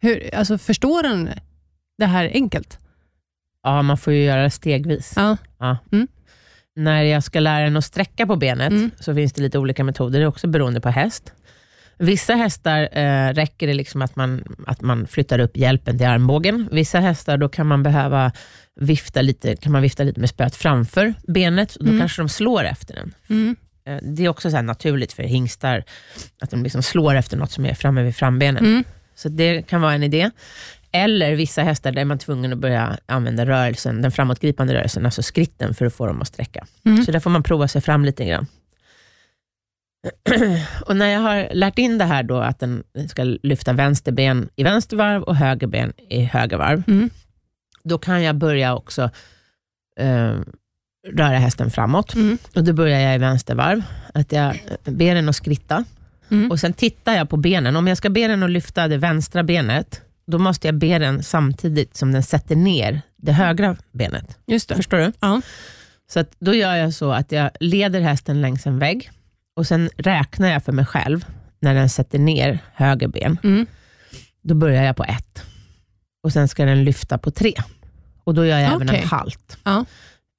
Hur, 0.00 0.34
alltså, 0.34 0.58
förstår 0.58 1.02
den 1.02 1.30
det 1.98 2.06
här 2.06 2.30
enkelt? 2.34 2.78
Ja, 3.62 3.82
man 3.82 3.96
får 3.98 4.12
ju 4.12 4.24
göra 4.24 4.42
det 4.42 4.50
stegvis. 4.50 5.12
Ja. 5.16 5.36
När 6.76 7.02
jag 7.02 7.24
ska 7.24 7.40
lära 7.40 7.64
den 7.64 7.76
att 7.76 7.84
sträcka 7.84 8.26
på 8.26 8.36
benet 8.36 8.70
Mm. 8.70 8.90
så 9.00 9.14
finns 9.14 9.32
det 9.32 9.42
lite 9.42 9.58
olika 9.58 9.84
metoder, 9.84 10.18
det 10.18 10.24
är 10.24 10.28
också 10.28 10.46
beroende 10.46 10.80
på 10.80 10.88
häst. 10.88 11.32
Vissa 11.98 12.34
hästar 12.34 12.88
eh, 12.98 13.32
räcker 13.34 13.66
det 13.66 13.74
liksom 13.74 14.02
att 14.02 14.16
man, 14.16 14.44
att 14.66 14.80
man 14.80 15.06
flyttar 15.06 15.38
upp 15.38 15.56
hjälpen 15.56 15.98
till 15.98 16.06
armbågen. 16.06 16.68
Vissa 16.72 17.00
hästar 17.00 17.36
då 17.36 17.48
kan 17.48 17.66
man 17.66 17.82
behöva 17.82 18.32
vifta 18.80 19.22
lite, 19.22 19.56
kan 19.56 19.72
man 19.72 19.82
vifta 19.82 20.02
lite 20.02 20.20
med 20.20 20.28
spöet 20.28 20.56
framför 20.56 21.14
benet, 21.28 21.76
och 21.76 21.84
då 21.84 21.90
Mm. 21.90 22.00
kanske 22.00 22.22
de 22.22 22.28
slår 22.28 22.64
efter 22.64 22.94
den. 22.94 23.14
Mm. 23.30 23.56
Eh, 23.86 23.98
Det 24.02 24.24
är 24.24 24.28
också 24.28 24.50
så 24.50 24.62
naturligt 24.62 25.12
för 25.12 25.22
hingstar, 25.22 25.84
att 26.40 26.50
de 26.50 26.62
liksom 26.62 26.82
slår 26.82 27.14
efter 27.14 27.36
något 27.36 27.50
som 27.50 27.66
är 27.66 27.74
framme 27.74 28.02
vid 28.02 28.16
frambenen. 28.16 28.64
Mm. 28.64 28.84
Så 29.14 29.28
det 29.28 29.62
kan 29.62 29.80
vara 29.80 29.94
en 29.94 30.02
idé. 30.02 30.30
Eller 30.92 31.34
vissa 31.34 31.62
hästar 31.62 31.92
där 31.92 32.04
man 32.04 32.14
är 32.14 32.18
tvungen 32.18 32.52
att 32.52 32.58
börja 32.58 32.98
använda 33.06 33.46
rörelsen, 33.46 34.02
den 34.02 34.12
framåtgripande 34.12 34.74
rörelsen, 34.74 35.04
alltså 35.04 35.22
skritten, 35.22 35.74
för 35.74 35.86
att 35.86 35.94
få 35.94 36.06
dem 36.06 36.22
att 36.22 36.28
sträcka. 36.28 36.66
Mm. 36.84 37.04
Så 37.04 37.12
där 37.12 37.20
får 37.20 37.30
man 37.30 37.42
prova 37.42 37.68
sig 37.68 37.80
fram 37.80 38.04
lite 38.04 38.24
grann. 38.24 38.46
och 40.86 40.96
när 40.96 41.06
jag 41.06 41.20
har 41.20 41.48
lärt 41.52 41.78
in 41.78 41.98
det 41.98 42.04
här 42.04 42.22
då, 42.22 42.36
att 42.36 42.58
den 42.58 42.84
ska 43.08 43.24
lyfta 43.24 43.72
vänster 43.72 44.12
ben 44.12 44.48
i 44.56 44.62
vänster 44.62 44.96
varv 44.96 45.22
och 45.22 45.36
höger 45.36 45.66
ben 45.66 45.92
i 46.08 46.24
höger 46.24 46.56
varv, 46.56 46.82
Mm. 46.86 47.10
då 47.82 47.98
kan 47.98 48.22
jag 48.22 48.36
börja 48.36 48.74
också 48.74 49.10
eh, 50.00 50.34
röra 51.08 51.38
hästen 51.38 51.70
framåt. 51.70 52.14
Mm. 52.14 52.38
Och 52.54 52.64
Då 52.64 52.72
börjar 52.72 53.00
jag 53.00 53.14
i 53.14 53.18
vänster 53.18 53.54
varv, 53.54 53.82
att 54.14 54.32
jag 54.32 54.62
ber 54.84 55.14
den 55.14 55.28
att 55.28 55.36
skritta. 55.36 55.84
Mm. 56.30 56.50
Och 56.50 56.60
Sen 56.60 56.72
tittar 56.72 57.14
jag 57.14 57.28
på 57.30 57.36
benen. 57.36 57.76
Om 57.76 57.86
jag 57.86 57.96
ska 57.96 58.10
be 58.10 58.28
den 58.28 58.42
att 58.42 58.50
lyfta 58.50 58.88
det 58.88 58.96
vänstra 58.98 59.42
benet, 59.42 60.00
då 60.26 60.38
måste 60.38 60.68
jag 60.68 60.74
be 60.74 60.98
den 60.98 61.22
samtidigt 61.22 61.96
som 61.96 62.12
den 62.12 62.22
sätter 62.22 62.56
ner 62.56 63.02
det 63.16 63.32
högra 63.32 63.76
benet. 63.92 64.38
Just 64.46 64.68
det. 64.68 64.74
Förstår 64.76 64.98
du? 64.98 65.12
Ja. 65.20 65.40
Så 66.12 66.20
att 66.20 66.30
då 66.38 66.54
gör 66.54 66.74
jag 66.74 66.94
så 66.94 67.12
att 67.12 67.32
jag 67.32 67.50
leder 67.60 68.00
hästen 68.00 68.40
längs 68.40 68.66
en 68.66 68.78
vägg 68.78 69.10
och 69.56 69.66
sen 69.66 69.90
räknar 69.96 70.48
jag 70.52 70.64
för 70.64 70.72
mig 70.72 70.86
själv 70.86 71.24
när 71.60 71.74
den 71.74 71.88
sätter 71.88 72.18
ner 72.18 72.58
höger 72.74 73.08
ben. 73.08 73.38
Mm. 73.44 73.66
Då 74.42 74.54
börjar 74.54 74.82
jag 74.84 74.96
på 74.96 75.04
ett 75.04 75.42
och 76.22 76.32
sen 76.32 76.48
ska 76.48 76.64
den 76.64 76.84
lyfta 76.84 77.18
på 77.18 77.30
tre. 77.30 77.52
Och 78.24 78.34
Då 78.34 78.46
gör 78.46 78.58
jag 78.58 78.72
även 78.74 78.88
Okej. 78.88 79.00
en 79.02 79.08
halt. 79.08 79.58
Ja. 79.64 79.84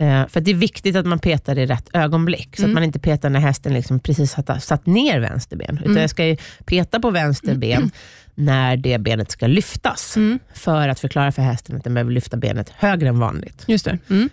Eh, 0.01 0.27
för 0.27 0.39
att 0.39 0.45
det 0.45 0.51
är 0.51 0.55
viktigt 0.55 0.95
att 0.95 1.05
man 1.05 1.19
petar 1.19 1.57
i 1.57 1.65
rätt 1.65 1.89
ögonblick, 1.93 2.55
så 2.55 2.61
att 2.61 2.65
Mm. 2.65 2.73
man 2.73 2.83
inte 2.83 2.99
petar 2.99 3.29
när 3.29 3.39
hästen 3.39 3.73
liksom 3.73 3.99
precis 3.99 4.33
har 4.33 4.59
satt 4.59 4.85
ner 4.85 5.19
vänster 5.19 5.57
ben. 5.57 5.75
Utan 5.77 5.85
Mm. 5.91 6.01
jag 6.01 6.09
ska 6.09 6.25
ju 6.25 6.37
peta 6.65 6.99
på 6.99 7.11
vänster 7.11 7.55
ben 7.55 7.91
när 8.35 8.77
det 8.77 8.97
benet 8.97 9.31
ska 9.31 9.47
lyftas, 9.47 10.17
Mm. 10.17 10.39
för 10.53 10.89
att 10.89 10.99
förklara 10.99 11.31
för 11.31 11.41
hästen 11.41 11.75
att 11.77 11.83
den 11.83 11.93
behöver 11.93 12.11
lyfta 12.11 12.37
benet 12.37 12.69
högre 12.69 13.07
än 13.09 13.19
vanligt. 13.19 13.63
Just 13.67 13.85
det. 13.85 13.97
Mm. 14.09 14.29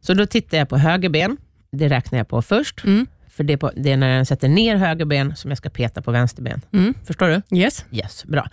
Så 0.00 0.14
då 0.14 0.26
tittar 0.26 0.58
jag 0.58 0.68
på 0.68 0.76
höger 0.78 1.08
ben, 1.08 1.36
det 1.72 1.88
räknar 1.88 2.18
jag 2.18 2.28
på 2.28 2.42
först, 2.42 2.84
Mm. 2.84 3.06
för 3.30 3.44
det 3.44 3.52
är, 3.52 3.56
på, 3.56 3.70
det 3.76 3.92
är 3.92 3.96
när 3.96 4.16
den 4.16 4.26
sätter 4.26 4.48
ner 4.48 4.76
höger 4.76 5.04
ben 5.04 5.36
som 5.36 5.50
jag 5.50 5.58
ska 5.58 5.70
peta 5.70 6.02
på 6.02 6.10
vänster 6.10 6.42
ben. 6.42 6.60
Mm. 6.72 6.94
Förstår 7.06 7.28
du? 7.50 7.56
Yes. 7.58 7.84
Yes, 7.92 8.24
bra. 8.24 8.48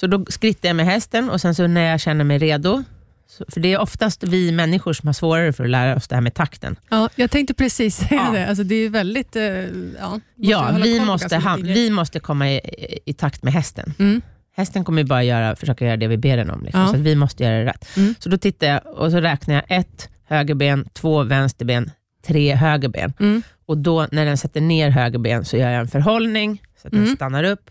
Så 0.00 0.06
då 0.06 0.26
skrittar 0.28 0.68
jag 0.68 0.76
med 0.76 0.86
hästen 0.86 1.30
och 1.30 1.40
sen 1.40 1.54
så 1.54 1.66
när 1.66 1.90
jag 1.90 2.00
känner 2.00 2.24
mig 2.24 2.38
redo, 2.38 2.84
så, 3.28 3.44
för 3.48 3.60
det 3.60 3.72
är 3.72 3.78
oftast 3.80 4.22
vi 4.24 4.52
människor 4.52 4.92
som 4.92 5.06
har 5.06 5.12
svårare 5.14 5.52
för 5.52 5.64
att 5.64 5.70
lära 5.70 5.96
oss 5.96 6.08
det 6.08 6.14
här 6.14 6.22
med 6.22 6.34
takten. 6.34 6.76
Ja, 6.90 7.08
jag 7.16 7.30
tänkte 7.30 7.54
precis 7.54 7.96
säga 8.08 8.22
Ja. 8.26 8.30
det. 8.32 8.46
Alltså, 8.48 8.64
det 8.64 8.74
är 8.74 8.88
väldigt... 8.90 9.36
eh, 9.36 9.42
ja, 10.00 10.20
Ja, 10.36 10.78
vi 10.82 11.00
måste, 11.00 11.36
ha, 11.36 11.56
vi 11.62 11.90
måste 11.90 12.20
komma 12.20 12.50
i, 12.50 12.60
i 13.04 13.12
takt 13.14 13.42
med 13.42 13.52
hästen. 13.52 13.94
Mm. 13.98 14.22
Hästen 14.56 14.84
kommer 14.84 15.04
bara 15.04 15.22
göra, 15.22 15.56
försöka 15.56 15.84
göra 15.86 15.96
det 15.96 16.08
vi 16.08 16.16
ber 16.16 16.36
den 16.36 16.50
om, 16.50 16.62
liksom, 16.62 16.80
Ja. 16.80 16.88
så 16.88 16.96
vi 16.96 17.14
måste 17.14 17.44
göra 17.44 17.58
det 17.58 17.64
rätt. 17.64 17.96
Mm. 17.96 18.14
Så 18.18 18.28
då 18.28 18.38
tittar 18.38 18.66
jag 18.66 18.86
och 18.86 19.10
så 19.10 19.20
räknar 19.20 19.54
jag 19.54 19.64
ett 19.68 20.08
högerben, 20.24 20.88
två 20.92 21.22
vänsterben, 21.22 21.90
tre 22.26 22.54
högerben. 22.54 23.12
Mm. 23.20 23.42
Och 23.66 23.78
då 23.78 24.06
när 24.12 24.24
den 24.24 24.36
sätter 24.38 24.60
ner 24.60 24.90
högerben 24.90 25.44
så 25.44 25.56
gör 25.56 25.70
jag 25.70 25.80
en 25.80 25.88
förhållning 25.88 26.62
så 26.82 26.88
att 26.88 26.92
den 26.92 27.02
Mm. 27.02 27.16
stannar 27.16 27.44
upp. 27.44 27.70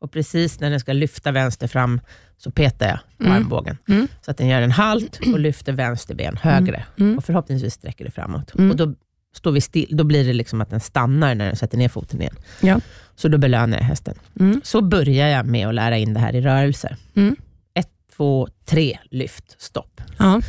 Och 0.00 0.12
precis 0.12 0.60
när 0.60 0.70
den 0.70 0.80
ska 0.80 0.92
lyfta 0.92 1.32
vänster 1.32 1.66
fram 1.66 2.00
så 2.38 2.50
petar 2.50 2.86
jag 2.88 2.98
på 3.18 3.24
Mm. 3.24 3.36
armbågen. 3.36 3.78
Mm. 3.88 4.08
Så 4.20 4.30
att 4.30 4.36
den 4.36 4.48
gör 4.48 4.62
en 4.62 4.70
halt 4.70 5.18
och 5.32 5.38
lyfter 5.38 5.72
vänster 5.72 6.14
ben 6.14 6.36
högre. 6.42 6.84
Mm. 6.98 7.18
Och 7.18 7.24
förhoppningsvis 7.24 7.74
sträcker 7.74 8.04
det 8.04 8.10
framåt. 8.10 8.54
Mm. 8.54 8.70
Och 8.70 8.76
då, 8.76 8.94
står 9.36 9.52
vi 9.52 9.60
still, 9.60 9.88
då 9.96 10.04
blir 10.04 10.24
det 10.24 10.32
liksom 10.32 10.60
att 10.60 10.70
den 10.70 10.80
stannar 10.80 11.34
när 11.34 11.46
den 11.46 11.56
sätter 11.56 11.78
ner 11.78 11.88
foten 11.88 12.20
igen. 12.20 12.36
Ja. 12.62 12.80
Så 13.16 13.28
då 13.28 13.38
belönar 13.38 13.78
jag 13.78 13.84
hästen. 13.84 14.14
Mm. 14.40 14.60
Så 14.64 14.82
börjar 14.82 15.28
jag 15.28 15.46
med 15.46 15.68
att 15.68 15.74
lära 15.74 15.96
in 15.98 16.14
det 16.14 16.20
här 16.20 16.34
i 16.34 16.40
rörelser. 16.40 16.96
Mm. 17.16 17.36
Ett, 17.74 17.88
två, 18.16 18.48
tre, 18.64 18.98
lyft, 19.10 19.62
stopp. 19.62 20.00
Ja. 20.18 20.40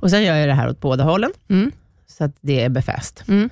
Och 0.00 0.10
Sen 0.10 0.22
gör 0.22 0.36
jag 0.36 0.48
det 0.48 0.54
här 0.54 0.68
åt 0.68 0.80
båda 0.80 1.04
hållen, 1.04 1.30
Mm. 1.48 1.72
så 2.06 2.24
att 2.24 2.36
det 2.40 2.60
är 2.64 2.68
befäst. 2.68 3.24
Mm. 3.28 3.50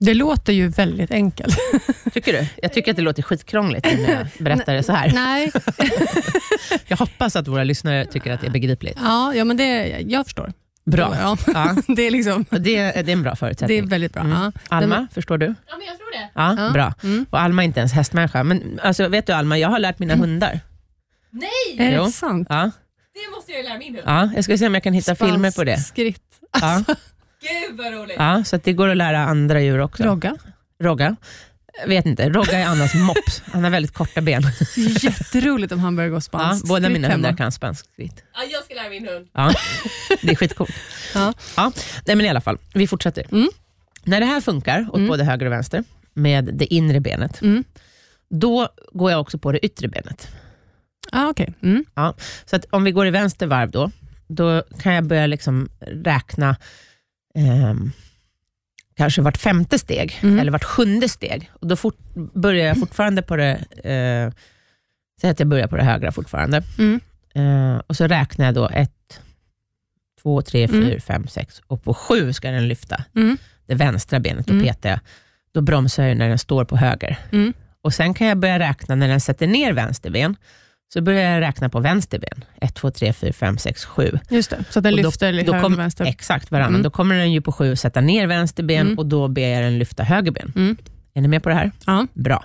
Det 0.00 0.14
låter 0.14 0.52
ju 0.52 0.68
väldigt 0.68 1.10
enkelt. 1.10 1.56
tycker 2.12 2.32
du? 2.32 2.46
Jag 2.62 2.72
tycker 2.72 2.90
att 2.90 2.96
det 2.96 3.02
låter 3.02 3.22
skitkrångligt 3.22 3.84
när 3.86 4.12
jag 4.14 4.26
berättar 4.44 4.74
det 4.74 4.82
så 4.82 4.92
här. 4.92 5.12
Nej. 5.14 5.52
Jag 6.86 6.96
hoppas 6.96 7.36
att 7.36 7.48
våra 7.48 7.64
lyssnare 7.64 8.04
tycker 8.06 8.32
att 8.32 8.40
det 8.40 8.46
är 8.46 8.50
begripligt. 8.50 8.98
Ja, 9.02 9.34
ja 9.34 9.44
men 9.44 9.56
det, 9.56 9.86
jag 10.06 10.24
förstår. 10.26 10.52
Bra. 10.86 11.16
Ja, 11.20 11.36
Ja, 11.46 11.76
det, 11.88 12.02
är 12.02 12.10
liksom, 12.10 12.44
det, 12.50 12.58
det 12.58 12.98
är 12.98 13.08
en 13.08 13.22
bra 13.22 13.30
det 13.32 13.36
förutsättning. 13.36 13.78
är 13.78 13.82
väldigt 13.82 14.12
bra. 14.12 14.22
Mm. 14.22 14.32
Ja. 14.42 14.52
Alma, 14.68 14.98
Nej, 14.98 15.06
förstår 15.12 15.38
du? 15.38 15.46
Ja, 15.46 15.76
men 15.78 15.86
jag 15.86 15.96
tror 15.96 16.12
det. 16.12 16.28
Ja, 16.34 16.64
Ja. 16.66 16.70
bra. 16.72 16.94
Mm. 17.02 17.26
Och 17.30 17.40
Alma 17.40 17.62
är 17.62 17.66
inte 17.66 17.80
ens 17.80 17.92
hästmänniska. 17.92 18.44
Men 18.44 18.80
alltså, 18.82 19.08
vet 19.08 19.26
du 19.26 19.32
Alma, 19.32 19.58
jag 19.58 19.68
har 19.68 19.78
lärt 19.78 19.98
mina 19.98 20.14
hundar. 20.16 20.60
Nej! 21.30 21.88
Är 21.88 21.96
Jo. 21.96 22.04
det 22.04 22.12
sant? 22.12 22.46
Ja, 22.50 22.70
Det 23.14 23.36
måste 23.36 23.52
jag 23.52 23.62
ju 23.62 23.68
lära 23.68 23.78
min 23.78 23.94
hund. 23.94 24.04
ja, 24.06 24.30
jag 24.34 24.44
ska 24.44 24.58
se 24.58 24.66
om 24.66 24.74
jag 24.74 24.82
kan 24.82 24.92
hitta 24.92 25.14
filmer 25.14 25.50
på 25.50 25.64
det. 25.64 25.76
Skritt. 25.78 26.22
Ja, 26.60 26.84
Gud 27.40 27.76
vad 27.78 27.92
roligt. 27.92 28.16
ja, 28.18 28.44
så 28.44 28.56
att 28.56 28.64
det 28.64 28.72
går 28.72 28.88
att 28.88 28.96
lära 28.96 29.18
andra 29.18 29.60
djur 29.60 29.78
också. 29.80 30.02
Rogga. 30.02 30.36
Rogga? 30.82 31.16
Jag 31.80 31.88
vet 31.88 32.06
inte. 32.06 32.28
Rogga 32.30 32.58
är 32.58 32.66
Annas 32.66 32.94
mops. 32.94 33.42
Han 33.52 33.64
har 33.64 33.70
väldigt 33.70 33.94
korta 33.94 34.20
ben. 34.20 34.42
Jätteroligt 35.00 35.72
om 35.72 35.78
han 35.78 35.96
börjar 35.96 36.10
gå 36.10 36.16
Ja, 36.16 36.20
spansk. 36.20 36.68
båda 36.68 36.88
mina 36.88 37.08
hemma. 37.08 37.14
hundar 37.14 37.36
kan 37.36 37.52
spansk 37.52 37.86
skritt. 37.92 38.22
Ja, 38.34 38.40
jag 38.52 38.64
ska 38.64 38.74
lära 38.74 38.88
min 38.88 39.08
hund. 39.08 39.28
Ja, 39.32 39.52
det 40.22 40.30
är 40.30 40.34
skitcoolt. 40.36 40.74
Ja. 41.14 41.32
Ja, 41.56 41.72
nej, 42.06 42.16
men 42.16 42.26
i 42.26 42.28
alla 42.28 42.40
fall, 42.40 42.58
vi 42.74 42.86
fortsätter. 42.86 43.26
Mm. 43.32 43.48
När 44.04 44.20
det 44.20 44.26
här 44.26 44.40
funkar 44.40 44.86
åt 44.90 44.96
Mm. 44.96 45.08
både 45.08 45.24
höger 45.24 45.46
och 45.46 45.52
vänster, 45.52 45.84
med 46.14 46.44
det 46.54 46.74
inre 46.74 47.00
benet, 47.00 47.42
Mm. 47.42 47.64
då 48.30 48.68
går 48.92 49.10
jag 49.10 49.20
också 49.20 49.38
på 49.38 49.52
det 49.52 49.66
yttre 49.66 49.88
benet. 49.88 50.28
Ah, 51.12 51.28
okej. 51.28 51.54
Mm. 51.62 51.84
Så 52.44 52.56
att 52.56 52.64
om 52.70 52.84
vi 52.84 52.92
går 52.92 53.06
i 53.06 53.10
vänster 53.10 53.46
varv 53.46 53.70
då, 53.70 53.90
då 54.28 54.62
kan 54.82 54.94
jag 54.94 55.04
börja 55.04 55.26
liksom 55.26 55.68
räkna 55.80 56.56
ehm, 57.34 57.92
kanske 58.96 59.22
vart 59.22 59.36
femte 59.36 59.78
steg, 59.78 60.18
Mm. 60.22 60.38
eller 60.38 60.52
vart 60.52 60.64
sjunde 60.64 61.08
steg. 61.08 61.50
Och 61.52 61.66
då 61.66 61.76
fort, 61.76 61.98
börjar 62.34 62.66
jag 62.66 62.78
fortfarande 62.80 63.22
på 63.22 63.36
det, 63.36 63.50
eh, 63.84 64.32
säg 65.20 65.30
att 65.30 65.38
jag 65.38 65.48
börjar 65.48 65.66
på 65.66 65.76
det 65.76 65.84
högra 65.84 66.12
fortfarande. 66.12 66.62
Mm. 66.78 67.00
Eh, 67.34 67.82
och 67.86 67.96
så 67.96 68.06
räknar 68.06 68.46
jag 68.46 68.54
då 68.54 68.68
ett, 68.68 69.20
två, 70.22 70.42
tre, 70.42 70.64
Mm. 70.64 70.82
fyra, 70.82 71.00
fem, 71.00 71.26
sex 71.26 71.62
och 71.66 71.82
på 71.84 71.94
sju 71.94 72.32
ska 72.32 72.50
den 72.50 72.68
lyfta 72.68 73.04
Mm. 73.16 73.36
det 73.66 73.74
vänstra 73.74 74.20
benet. 74.20 74.46
Då 74.46 74.52
Mm. 74.52 74.66
petar 74.66 74.90
jag. 74.90 75.00
Då 75.52 75.60
bromsar 75.60 76.04
jag 76.04 76.16
när 76.16 76.28
den 76.28 76.38
står 76.38 76.64
på 76.64 76.76
höger. 76.76 77.18
Mm. 77.32 77.52
Och 77.82 77.94
Sen 77.94 78.14
kan 78.14 78.26
jag 78.26 78.38
börja 78.38 78.58
räkna 78.58 78.94
när 78.94 79.08
den 79.08 79.20
sätter 79.20 79.46
ner 79.46 79.72
vänster 79.72 80.10
ben. 80.10 80.36
Så 80.92 81.00
börjar 81.00 81.30
jag 81.32 81.40
räkna 81.40 81.68
på 81.68 81.80
vänster 81.80 82.18
ben. 82.18 82.44
1, 82.60 82.74
2, 82.74 82.90
3, 82.90 83.12
4, 83.12 83.32
5, 83.32 83.58
6, 83.58 83.84
7. 83.84 84.18
Just 84.30 84.50
det, 84.50 84.64
så 84.70 84.80
den 84.80 84.96
då- 84.96 85.02
lyfter 85.02 85.32
då 85.32 85.38
höger 85.52 85.60
kom- 85.62 85.72
och 85.72 85.78
vänster. 85.78 86.04
Exakt 86.04 86.50
varannan. 86.50 86.68
Mm. 86.70 86.82
Då 86.82 86.90
kommer 86.90 87.16
den 87.16 87.32
ju 87.32 87.40
på 87.40 87.52
7 87.52 87.76
sätta 87.76 88.00
ner 88.00 88.26
vänster 88.26 88.62
ben 88.62 88.86
Mm. 88.86 88.98
och 88.98 89.06
då 89.06 89.28
ber 89.28 89.48
jag 89.48 89.62
den 89.62 89.78
lyfta 89.78 90.02
höger 90.02 90.30
ben. 90.32 90.52
Mm. 90.56 90.76
Är 91.14 91.20
ni 91.20 91.28
med 91.28 91.42
på 91.42 91.48
det 91.48 91.54
här? 91.54 91.70
Ja. 91.86 92.06
Bra. 92.14 92.44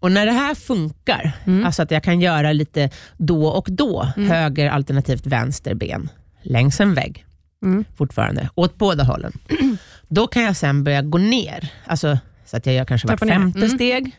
Och 0.00 0.12
när 0.12 0.26
det 0.26 0.32
här 0.32 0.54
funkar, 0.54 1.32
Mm. 1.44 1.66
alltså 1.66 1.82
att 1.82 1.90
jag 1.90 2.02
kan 2.02 2.20
göra 2.20 2.52
lite 2.52 2.90
då 3.16 3.46
och 3.46 3.66
då, 3.70 4.12
Mm. 4.16 4.30
höger 4.30 4.70
alternativt 4.70 5.26
vänster 5.26 5.74
ben, 5.74 6.08
längs 6.42 6.80
en 6.80 6.94
vägg 6.94 7.24
Mm. 7.62 7.84
fortfarande, 7.96 8.48
åt 8.54 8.78
båda 8.78 9.04
hållen. 9.04 9.32
Då 10.08 10.26
kan 10.26 10.42
jag 10.42 10.56
sen 10.56 10.84
börja 10.84 11.02
gå 11.02 11.18
ner, 11.18 11.68
alltså, 11.86 12.18
så 12.46 12.56
att 12.56 12.66
jag 12.66 12.74
gör 12.74 12.84
kanske 12.84 13.08
vart 13.08 13.20
femte 13.20 13.68
steg 13.68 14.10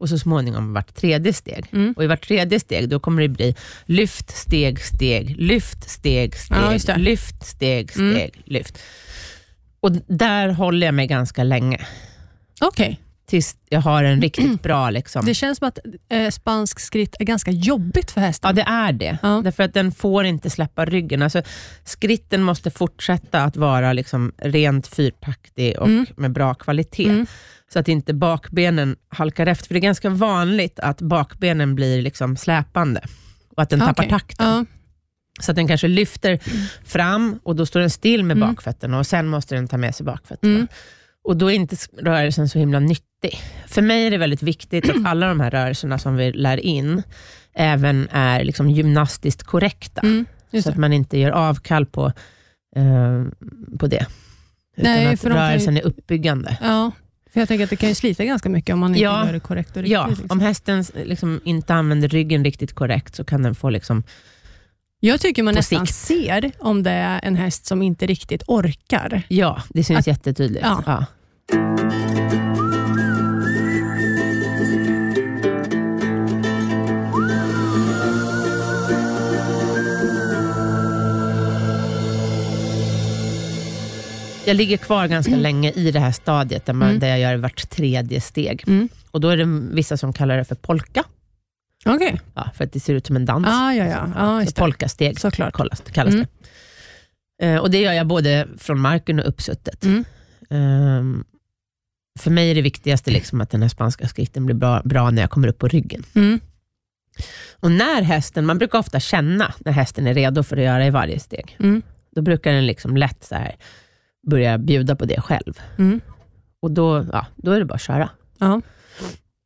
och 0.00 0.08
så 0.08 0.18
småningom 0.18 0.72
vart 0.72 0.94
tredje 0.94 1.32
steg. 1.32 1.66
Mm. 1.72 1.92
Och 1.96 2.04
I 2.04 2.06
vart 2.06 2.26
tredje 2.28 2.60
steg 2.60 2.88
då 2.88 3.00
kommer 3.00 3.22
det 3.22 3.28
bli 3.28 3.54
lyft, 3.86 4.30
steg, 4.36 4.80
steg, 4.80 5.36
lyft, 5.38 5.90
steg, 5.90 6.34
Ja, 6.50 6.78
steg, 6.78 6.94
det. 6.96 7.00
lyft, 7.02 7.46
steg, 7.46 7.90
Mm. 7.96 8.14
steg, 8.14 8.42
lyft. 8.44 8.78
Och 9.80 9.92
Där 10.06 10.48
håller 10.48 10.86
jag 10.86 10.94
mig 10.94 11.06
ganska 11.06 11.42
länge, 11.44 11.86
Okej. 12.60 13.00
Tills 13.30 13.56
jag 13.68 13.80
har 13.80 14.04
en 14.04 14.22
riktigt 14.22 14.62
bra... 14.62 14.90
Liksom. 14.90 15.24
Det 15.24 15.34
känns 15.34 15.58
som 15.58 15.68
att 15.68 15.78
eh, 16.08 16.30
spansk 16.30 16.80
skritt 16.80 17.16
är 17.18 17.24
ganska 17.24 17.50
jobbigt 17.50 18.10
för 18.10 18.20
hästen. 18.20 18.48
Ja, 18.48 18.52
det 18.52 18.70
är 18.70 18.92
det. 18.92 19.18
Ja. 19.22 19.40
Därför 19.44 19.62
att 19.62 19.74
den 19.74 19.92
får 19.92 20.24
inte 20.24 20.50
släppa 20.50 20.84
ryggen. 20.84 21.22
Alltså, 21.22 21.42
skritten 21.84 22.42
måste 22.42 22.70
fortsätta 22.70 23.44
att 23.44 23.56
vara 23.56 23.92
liksom 23.92 24.32
rent 24.38 24.86
fyrtaktig 24.86 25.78
och 25.78 25.86
Mm. 25.86 26.06
med 26.16 26.32
bra 26.32 26.54
kvalitet. 26.54 27.08
Mm. 27.08 27.26
Så 27.72 27.78
att 27.78 27.88
inte 27.88 28.14
bakbenen 28.14 28.96
halkar 29.08 29.46
efter. 29.46 29.66
För 29.66 29.74
det 29.74 29.78
är 29.78 29.82
ganska 29.82 30.10
vanligt 30.10 30.78
att 30.80 31.00
bakbenen 31.00 31.74
blir 31.74 32.02
liksom 32.02 32.36
släpande 32.36 33.00
och 33.56 33.62
att 33.62 33.70
den 33.70 33.80
tappar 33.80 33.92
Okej. 33.92 34.08
takten. 34.10 34.46
Ja. 34.48 34.64
Så 35.40 35.50
att 35.52 35.56
den 35.56 35.68
kanske 35.68 35.88
lyfter 35.88 36.38
fram 36.84 37.40
och 37.42 37.56
då 37.56 37.66
står 37.66 37.80
den 37.80 37.90
still 37.90 38.24
med 38.24 38.36
Mm. 38.36 38.48
bakfötterna 38.48 38.98
och 38.98 39.06
sen 39.06 39.26
måste 39.28 39.54
den 39.54 39.68
ta 39.68 39.76
med 39.76 39.94
sig 39.94 40.06
bakfötterna. 40.06 40.66
Och 41.24 41.36
då 41.36 41.50
är 41.50 41.54
inte 41.54 41.76
rörelsen 41.98 42.48
så 42.48 42.58
himla 42.58 42.80
nyttig. 42.80 43.40
För 43.66 43.82
mig 43.82 44.06
är 44.06 44.10
det 44.10 44.18
väldigt 44.18 44.42
viktigt 44.42 44.90
att 44.90 44.96
alla 45.06 45.26
de 45.28 45.40
här 45.40 45.50
rörelserna 45.50 45.98
som 45.98 46.16
vi 46.16 46.32
lär 46.32 46.56
in 46.56 47.02
även 47.54 48.08
är 48.12 48.44
liksom 48.44 48.70
gymnastiskt 48.70 49.42
korrekta. 49.42 50.00
Mm. 50.00 50.24
Så 50.62 50.70
att 50.70 50.76
man 50.76 50.92
inte 50.92 51.18
gör 51.18 51.30
avkall 51.30 51.86
på, 51.86 52.06
eh, 52.76 53.24
på 53.78 53.86
det. 53.86 54.06
Utan 54.76 54.92
Nej, 54.92 55.06
att 55.06 55.24
ju- 55.24 55.28
rörelsen 55.28 55.76
är 55.76 55.82
uppbyggande. 55.86 56.58
Ja, 56.62 56.90
för 57.32 57.40
jag 57.40 57.48
tänker 57.48 57.64
att 57.64 57.70
det 57.70 57.76
kan 57.76 57.88
ju 57.88 57.94
slita 57.94 58.24
ganska 58.24 58.48
mycket 58.48 58.72
om 58.72 58.78
man 58.80 58.90
inte 58.90 59.00
Ja. 59.04 59.26
gör 59.26 59.32
det 59.32 59.40
korrekt 59.40 59.70
och 59.70 59.76
riktigt. 59.76 59.92
Ja, 59.92 60.06
liksom. 60.06 60.26
om 60.30 60.40
hästen 60.40 60.84
liksom 61.04 61.40
inte 61.44 61.74
använder 61.74 62.08
ryggen 62.08 62.44
riktigt 62.44 62.72
korrekt 62.74 63.14
så 63.14 63.24
kan 63.24 63.42
den 63.42 63.54
få 63.54 63.70
liksom, 63.70 64.02
Jag 65.02 65.20
tycker 65.20 65.42
man 65.42 65.54
nästan 65.54 65.86
sikt. 65.86 65.98
ser 65.98 66.52
om 66.58 66.82
det 66.82 66.90
är 66.90 67.20
en 67.22 67.36
häst 67.36 67.66
som 67.66 67.82
inte 67.82 68.06
riktigt 68.06 68.42
orkar. 68.46 69.22
ja, 69.28 69.62
det 69.68 69.84
syns 69.84 69.98
Att- 70.00 70.06
jättetydligt. 70.06 70.64
ja. 70.64 70.82
Ja. 70.86 71.04
Jag 84.46 84.56
ligger 84.56 84.76
kvar 84.76 85.06
ganska 85.06 85.36
länge 85.36 85.70
i 85.70 85.90
det 85.90 86.00
här 86.00 86.12
stadiet 86.12 86.66
där, 86.66 86.72
man, 86.72 86.88
Mm. 86.88 87.00
där 87.00 87.08
jag 87.08 87.18
gör 87.20 87.36
vart 87.36 87.70
tredje 87.70 88.20
steg. 88.20 88.64
Mm. 88.66 88.88
Och 89.10 89.20
Då 89.20 89.28
är 89.28 89.36
det 89.36 89.44
vissa 89.74 89.96
som 89.96 90.12
kallar 90.12 90.36
det 90.36 90.44
för 90.44 90.54
polka, 90.54 91.04
Okej. 91.86 92.20
ja, 92.34 92.50
för 92.54 92.64
att 92.64 92.72
det 92.72 92.80
ser 92.80 92.94
ut 92.94 93.06
som 93.06 93.16
en 93.16 93.24
dans. 93.24 93.46
Ah, 93.48 93.72
ja, 93.72 93.84
ja. 93.86 94.08
ja 94.16 94.40
Så 94.44 94.50
det. 94.50 94.54
polkasteg 94.60 95.20
Såklart. 95.20 95.54
kallas, 95.54 95.80
kallas 95.92 96.14
Mm. 96.14 96.26
det. 97.38 97.46
Eh, 97.46 97.56
och 97.60 97.70
Det 97.70 97.80
gör 97.80 97.92
jag 97.92 98.06
både 98.06 98.48
från 98.58 98.80
marken 98.80 99.18
och 99.20 99.28
uppsuttet. 99.28 99.84
Mm. 99.84 100.04
Ehm, 100.50 101.24
för 102.18 102.30
mig 102.30 102.50
är 102.50 102.54
det 102.54 102.62
viktigaste 102.62 103.10
liksom 103.10 103.40
att 103.40 103.50
den 103.50 103.62
här 103.62 103.68
spanska 103.68 104.08
skritten 104.08 104.46
blir 104.46 104.56
bra, 104.56 104.82
bra 104.84 105.10
när 105.10 105.22
jag 105.22 105.30
kommer 105.30 105.48
upp 105.48 105.58
på 105.58 105.68
ryggen. 105.68 106.02
Mm. 106.14 106.40
Och 107.60 107.70
när 107.70 108.02
hästen, 108.02 108.46
Man 108.46 108.58
brukar 108.58 108.78
ofta 108.78 109.00
känna 109.00 109.54
när 109.58 109.72
hästen 109.72 110.06
är 110.06 110.14
redo 110.14 110.42
för 110.42 110.56
att 110.56 110.62
göra 110.62 110.86
i 110.86 110.90
varje 110.90 111.18
steg. 111.20 111.56
Mm. 111.60 111.82
Då 112.10 112.22
brukar 112.22 112.52
den 112.52 112.66
liksom 112.66 112.96
lätt 112.96 113.24
så 113.24 113.34
här 113.34 113.56
börja 114.26 114.58
bjuda 114.58 114.96
på 114.96 115.04
det 115.04 115.20
själv. 115.20 115.60
Mm. 115.78 116.00
Och 116.62 116.70
då, 116.70 117.06
ja, 117.12 117.26
då 117.36 117.50
är 117.52 117.58
det 117.58 117.64
bara 117.64 117.74
att 117.74 117.80
köra. 117.82 118.10
Ja. 118.38 118.60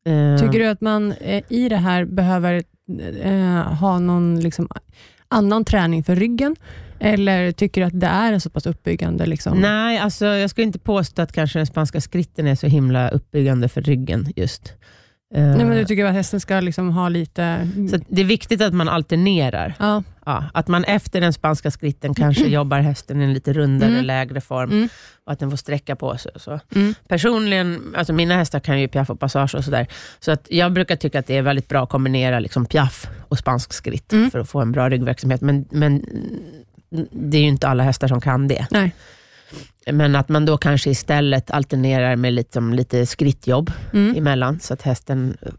Ehm, 0.04 0.38
Tycker 0.38 0.58
du 0.58 0.66
att 0.66 0.80
man 0.80 1.12
eh, 1.12 1.42
i 1.48 1.68
det 1.68 1.76
här 1.76 2.04
behöver 2.04 2.62
eh, 3.22 3.72
ha 3.72 3.98
någon 3.98 4.40
liksom, 4.40 4.68
annan 5.28 5.64
träning 5.64 6.04
för 6.04 6.16
ryggen? 6.16 6.56
Eller 7.00 7.52
tycker 7.52 7.80
du 7.80 7.86
att 7.86 8.00
det 8.00 8.06
är 8.06 8.32
en 8.32 8.40
så 8.40 8.50
pass 8.50 8.66
uppbyggande? 8.66 9.26
Liksom? 9.26 9.60
Nej, 9.60 9.98
alltså, 9.98 10.26
jag 10.26 10.50
skulle 10.50 10.66
inte 10.66 10.78
påstå 10.78 11.22
att 11.22 11.32
kanske 11.32 11.58
den 11.58 11.66
spanska 11.66 12.00
skritten 12.00 12.46
är 12.46 12.54
så 12.54 12.66
himla 12.66 13.08
uppbyggande 13.08 13.68
för 13.68 13.82
ryggen 13.82 14.32
just. 14.36 14.72
Nej, 15.34 15.64
men 15.64 15.76
du 15.76 15.84
tycker 15.84 16.04
att 16.04 16.12
hästen 16.12 16.40
ska 16.40 16.60
liksom 16.60 16.90
ha 16.90 17.08
lite... 17.08 17.68
så 17.90 17.98
det 18.08 18.20
är 18.20 18.24
viktigt 18.24 18.62
att 18.62 18.74
man 18.74 18.88
alternerar. 18.88 19.74
ja. 19.78 20.02
Ja, 20.26 20.44
att 20.54 20.68
man 20.68 20.84
efter 20.84 21.20
den 21.20 21.32
spanska 21.32 21.70
skritten 21.70 22.14
kanske 22.14 22.46
jobbar 22.46 22.78
hästen 22.80 23.20
i 23.20 23.24
en 23.24 23.32
lite 23.32 23.52
rundare, 23.52 23.90
Mm. 23.90 24.04
lägre 24.04 24.40
form 24.40 24.70
Mm. 24.70 24.88
och 25.24 25.32
att 25.32 25.38
den 25.38 25.50
får 25.50 25.56
sträcka 25.56 25.96
på 25.96 26.18
sig. 26.18 26.32
Så. 26.36 26.60
Mm. 26.74 26.94
Personligen, 27.08 27.94
alltså 27.96 28.12
mina 28.12 28.36
hästar 28.36 28.60
kan 28.60 28.80
ju 28.80 28.88
piaff 28.88 29.10
och 29.10 29.20
passage 29.20 29.54
och 29.54 29.64
sådär. 29.64 29.86
Så 30.20 30.32
att 30.32 30.46
jag 30.50 30.72
brukar 30.72 30.96
tycka 30.96 31.18
att 31.18 31.26
det 31.26 31.36
är 31.36 31.42
väldigt 31.42 31.68
bra 31.68 31.82
att 31.84 31.88
kombinera 31.90 32.40
liksom 32.40 32.66
piaff 32.66 33.06
och 33.28 33.38
spansk 33.38 33.72
skritt 33.72 34.12
Mm. 34.12 34.30
för 34.30 34.38
att 34.38 34.48
få 34.48 34.60
en 34.60 34.72
bra 34.72 34.90
ryggverksamhet. 34.90 35.40
Men, 35.40 35.64
men 35.70 36.04
det 37.10 37.36
är 37.38 37.42
ju 37.42 37.48
inte 37.48 37.68
alla 37.68 37.82
hästar 37.82 38.08
som 38.08 38.20
kan 38.20 38.48
det. 38.48 38.66
Nej. 38.70 38.94
Men 39.92 40.16
att 40.16 40.28
man 40.28 40.44
då 40.46 40.56
kanske 40.58 40.90
istället 40.90 41.50
alternerar 41.50 42.16
med 42.16 42.32
lite, 42.32 42.52
som 42.52 42.74
lite 42.74 43.06
skrittjobb 43.06 43.72
Mm. 43.92 44.16
emellan, 44.16 44.60
så 44.60 44.74
att 44.74 44.82
hästen 44.82 45.36
eh, 45.42 45.52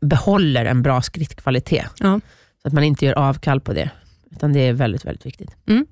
behåller 0.00 0.64
en 0.64 0.82
bra 0.82 1.02
skrittkvalitet. 1.02 1.86
Ja. 2.00 2.20
Så 2.64 2.68
att 2.68 2.72
man 2.74 2.84
inte 2.84 3.04
gör 3.06 3.12
avkall 3.18 3.60
på 3.60 3.72
det. 3.72 3.90
Utan 4.30 4.52
det 4.52 4.60
är 4.60 4.72
väldigt, 4.72 5.04
väldigt 5.04 5.26
viktigt. 5.26 5.50
Mm. 5.66 5.86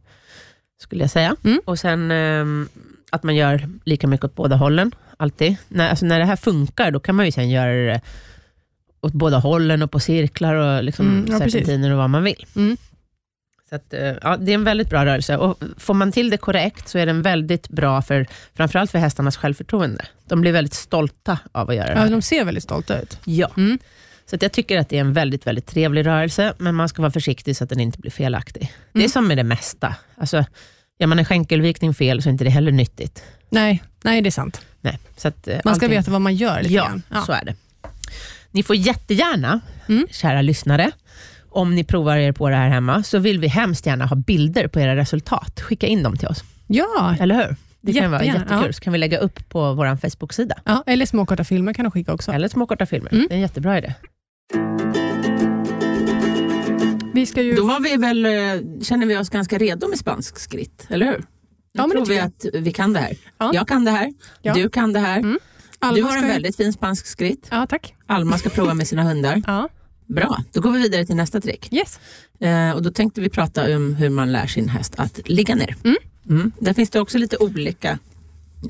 Skulle 0.81 1.03
jag 1.05 1.11
säga. 1.11 1.37
Mm. 1.45 1.61
Och 1.65 1.79
sen 1.79 2.11
ehm, 2.11 2.69
att 3.11 3.23
man 3.23 3.37
gör 3.37 3.69
lika 3.85 4.07
mycket 4.07 4.25
åt 4.25 4.35
båda 4.35 4.57
hållen, 4.57 4.95
alltid. 5.17 5.57
När, 5.69 5.91
alltså 5.91 6.07
när 6.07 6.19
det 6.19 6.25
här 6.25 6.37
funkar, 6.37 6.91
då 6.91 7.01
kan 7.01 7.15
man 7.15 7.27
ju 7.27 7.33
sen 7.33 7.51
göra 7.51 7.73
det 7.73 8.01
åt 9.01 9.13
båda 9.13 9.39
hållen 9.39 9.83
och 9.83 9.91
på 9.91 10.01
cirklar 10.01 10.55
och 10.55 10.85
liksom 10.85 11.07
Mm, 11.09 11.27
ja, 11.31 11.39
serpentiner 11.39 11.91
och 11.91 11.99
vad 11.99 12.11
man 12.11 12.25
vill. 12.25 12.47
Mm. 12.57 12.77
Så 13.69 13.75
att, 13.77 13.93
eh, 13.95 14.15
ja, 14.23 14.37
det 14.37 14.51
är 14.51 14.55
en 14.55 14.65
väldigt 14.65 14.91
bra 14.91 15.07
rörelse. 15.07 15.37
Och 15.37 15.63
får 15.77 15.95
man 15.95 16.13
till 16.13 16.31
det 16.31 16.37
korrekt 16.37 16.89
så 16.89 16.99
är 16.99 17.07
den 17.07 17.23
väldigt 17.23 17.69
bra 17.69 18.03
för 18.03 18.27
framförallt 18.55 18.91
för 18.91 18.99
hästarnas 18.99 19.37
självförtroende. 19.37 20.05
De 20.25 20.41
blir 20.41 20.53
väldigt 20.53 20.75
stolta 20.75 21.39
av 21.53 21.71
att 21.71 21.77
göra 21.77 21.87
det 21.87 21.93
Ja, 21.93 21.99
här. 22.01 22.11
de 22.11 22.23
ser 22.23 22.45
väldigt 22.45 22.65
stolta 22.65 23.01
ut. 23.01 23.19
Ja. 23.25 23.51
Mm. 23.57 23.79
Så 24.27 24.37
jag 24.41 24.53
tycker 24.53 24.79
att 24.79 24.89
det 24.89 24.97
är 24.97 25.01
en 25.01 25.13
väldigt, 25.13 25.47
väldigt 25.47 25.67
trevlig 25.67 26.07
rörelse, 26.07 26.55
men 26.59 26.75
man 26.75 26.89
ska 26.89 27.03
vara 27.03 27.13
försiktig 27.13 27.57
så 27.57 27.65
att 27.65 27.71
den 27.71 27.81
inte 27.81 27.99
blir 27.99 28.11
felaktig. 28.11 28.73
Det 28.93 28.99
är 28.99 29.03
Mm. 29.03 29.09
som 29.09 29.29
med 29.29 29.37
det 29.37 29.45
mesta. 29.45 29.95
Alltså, 30.17 30.45
gör 30.99 31.07
man 31.07 31.19
en 31.19 31.25
skänkelvikning 31.25 31.95
fel 31.95 32.23
så 32.23 32.29
är 32.29 32.31
inte 32.31 32.45
det 32.45 32.51
heller 32.51 32.73
nyttigt. 32.73 33.23
Nej, 33.51 33.83
nej, 34.05 34.21
det 34.23 34.29
är 34.29 34.31
sant. 34.31 34.61
Nej. 34.81 34.99
Så 35.17 35.29
att, 35.29 35.49
eh, 35.49 35.55
Man 35.65 35.75
ska 35.75 35.87
allting- 35.87 35.99
veta 35.99 36.11
vad 36.11 36.21
man 36.21 36.35
gör 36.35 36.63
lite 36.63 36.75
Ja, 36.75 36.85
grann. 37.09 37.25
så 37.27 37.33
är 37.33 37.45
det. 37.45 37.55
Ni 38.51 38.63
får 38.63 38.77
jättegärna, 38.77 39.61
Mm. 39.89 40.07
kära 40.11 40.43
lyssnare, 40.43 40.91
om 41.51 41.75
ni 41.75 41.85
provar 41.85 42.17
er 42.17 42.33
på 42.33 42.49
det 42.49 42.57
här 42.57 42.69
hemma, 42.69 43.03
så 43.03 43.19
vill 43.19 43.39
vi 43.39 43.47
hemskt 43.49 43.87
gärna 43.87 44.07
ha 44.07 44.17
bilder 44.17 44.67
på 44.69 44.81
era 44.81 44.97
resultat. 44.97 45.61
Skicka 45.61 45.87
in 45.87 46.03
dem 46.03 46.17
till 46.17 46.29
oss, 46.29 46.45
Ja, 46.67 47.17
eller 47.21 47.35
hur? 47.35 47.57
Det 47.83 47.93
kan 47.93 48.11
vara 48.11 48.25
jättekul, 48.25 48.67
ja. 48.67 48.73
så 48.73 48.81
kan 48.81 48.93
vi 48.93 48.99
lägga 48.99 49.19
upp 49.19 49.49
på 49.49 49.75
vår 49.75 49.97
Facebook-sida. 49.97 50.55
ja, 50.65 50.85
eller 50.87 51.07
småkorta 51.07 51.45
filmer 51.45 51.73
kan 51.75 51.85
de 51.85 51.91
skicka 51.91 52.15
också. 52.15 52.33
Eller 52.33 52.49
små 52.49 52.67
korta 52.67 52.87
filmer. 52.87 53.13
Mm. 53.13 53.27
Det 53.29 53.35
är 53.35 53.37
en 53.37 53.41
jättebra 53.43 53.79
idé. 53.79 53.95
Vi 57.15 57.27
ska 57.27 57.43
ju... 57.43 57.55
Då 57.55 57.67
var 57.67 57.81
vi 57.81 57.97
väl, 57.97 58.27
eh, 58.27 58.83
känner 58.83 59.07
vi 59.07 59.17
oss 59.17 59.29
ganska 59.29 59.59
redo 59.59 59.89
med 59.89 59.99
spansk 59.99 60.39
skritt, 60.39 60.87
eller 60.91 61.07
hur? 61.07 61.25
Ja, 61.73 61.87
men 61.87 61.89
det 61.89 61.95
tror 61.95 62.07
vi 62.07 62.31
tycker 62.31 62.59
att 62.59 62.63
vi 62.65 62.73
kan 62.73 62.93
det 62.93 63.01
här. 63.01 63.17
Ja. 63.39 63.51
Jag 63.55 63.69
kan 63.69 63.85
det 63.85 63.91
här, 63.91 64.13
Ja. 64.43 64.55
du 64.55 64.69
kan 64.69 64.93
det 64.93 65.01
här. 65.01 65.19
Mm. 65.19 65.39
Alma 65.79 65.97
du 65.97 66.03
har 66.03 66.17
en 66.17 66.29
väldigt 66.29 66.57
fin 66.57 66.73
spansk 66.73 67.07
skritt. 67.07 67.49
Ja, 67.51 67.67
tack. 67.67 67.95
Alma 68.07 68.39
ska 68.39 68.51
prova 68.51 68.75
med 68.75 68.89
sina 68.89 69.03
hundar. 69.03 69.43
Ja. 69.47 69.69
Bra, 70.15 70.39
då 70.53 70.61
går 70.61 70.73
vi 70.73 70.79
vidare 70.79 71.07
till 71.07 71.17
nästa 71.17 71.41
trick. 71.41 71.69
Yes. 71.73 72.01
Eh, 72.41 72.71
och 72.71 72.83
då 72.83 72.91
tänkte 72.91 73.21
vi 73.21 73.29
prata 73.29 73.77
om 73.77 73.95
hur 73.95 74.11
man 74.11 74.33
lär 74.33 74.47
sin 74.47 74.69
häst 74.69 74.95
att 74.97 75.29
ligga 75.29 75.55
ner. 75.55 75.77
Mm. 75.85 75.97
Mm. 76.29 76.53
Där 76.59 76.73
finns 76.73 76.91
det 76.91 77.01
också 77.01 77.19
lite 77.19 77.37
olika. 77.37 77.99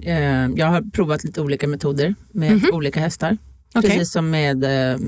Eh, 0.02 0.16
jag 0.56 0.66
har 0.66 0.90
provat 0.90 1.24
lite 1.24 1.40
olika 1.40 1.68
metoder 1.68 2.14
med 2.32 2.70
olika 2.72 3.00
hästar. 3.00 3.38
Okej. 3.74 3.90
Precis 3.90 4.12
som 4.12 4.30
med 4.30 4.64
eh, 4.64 4.98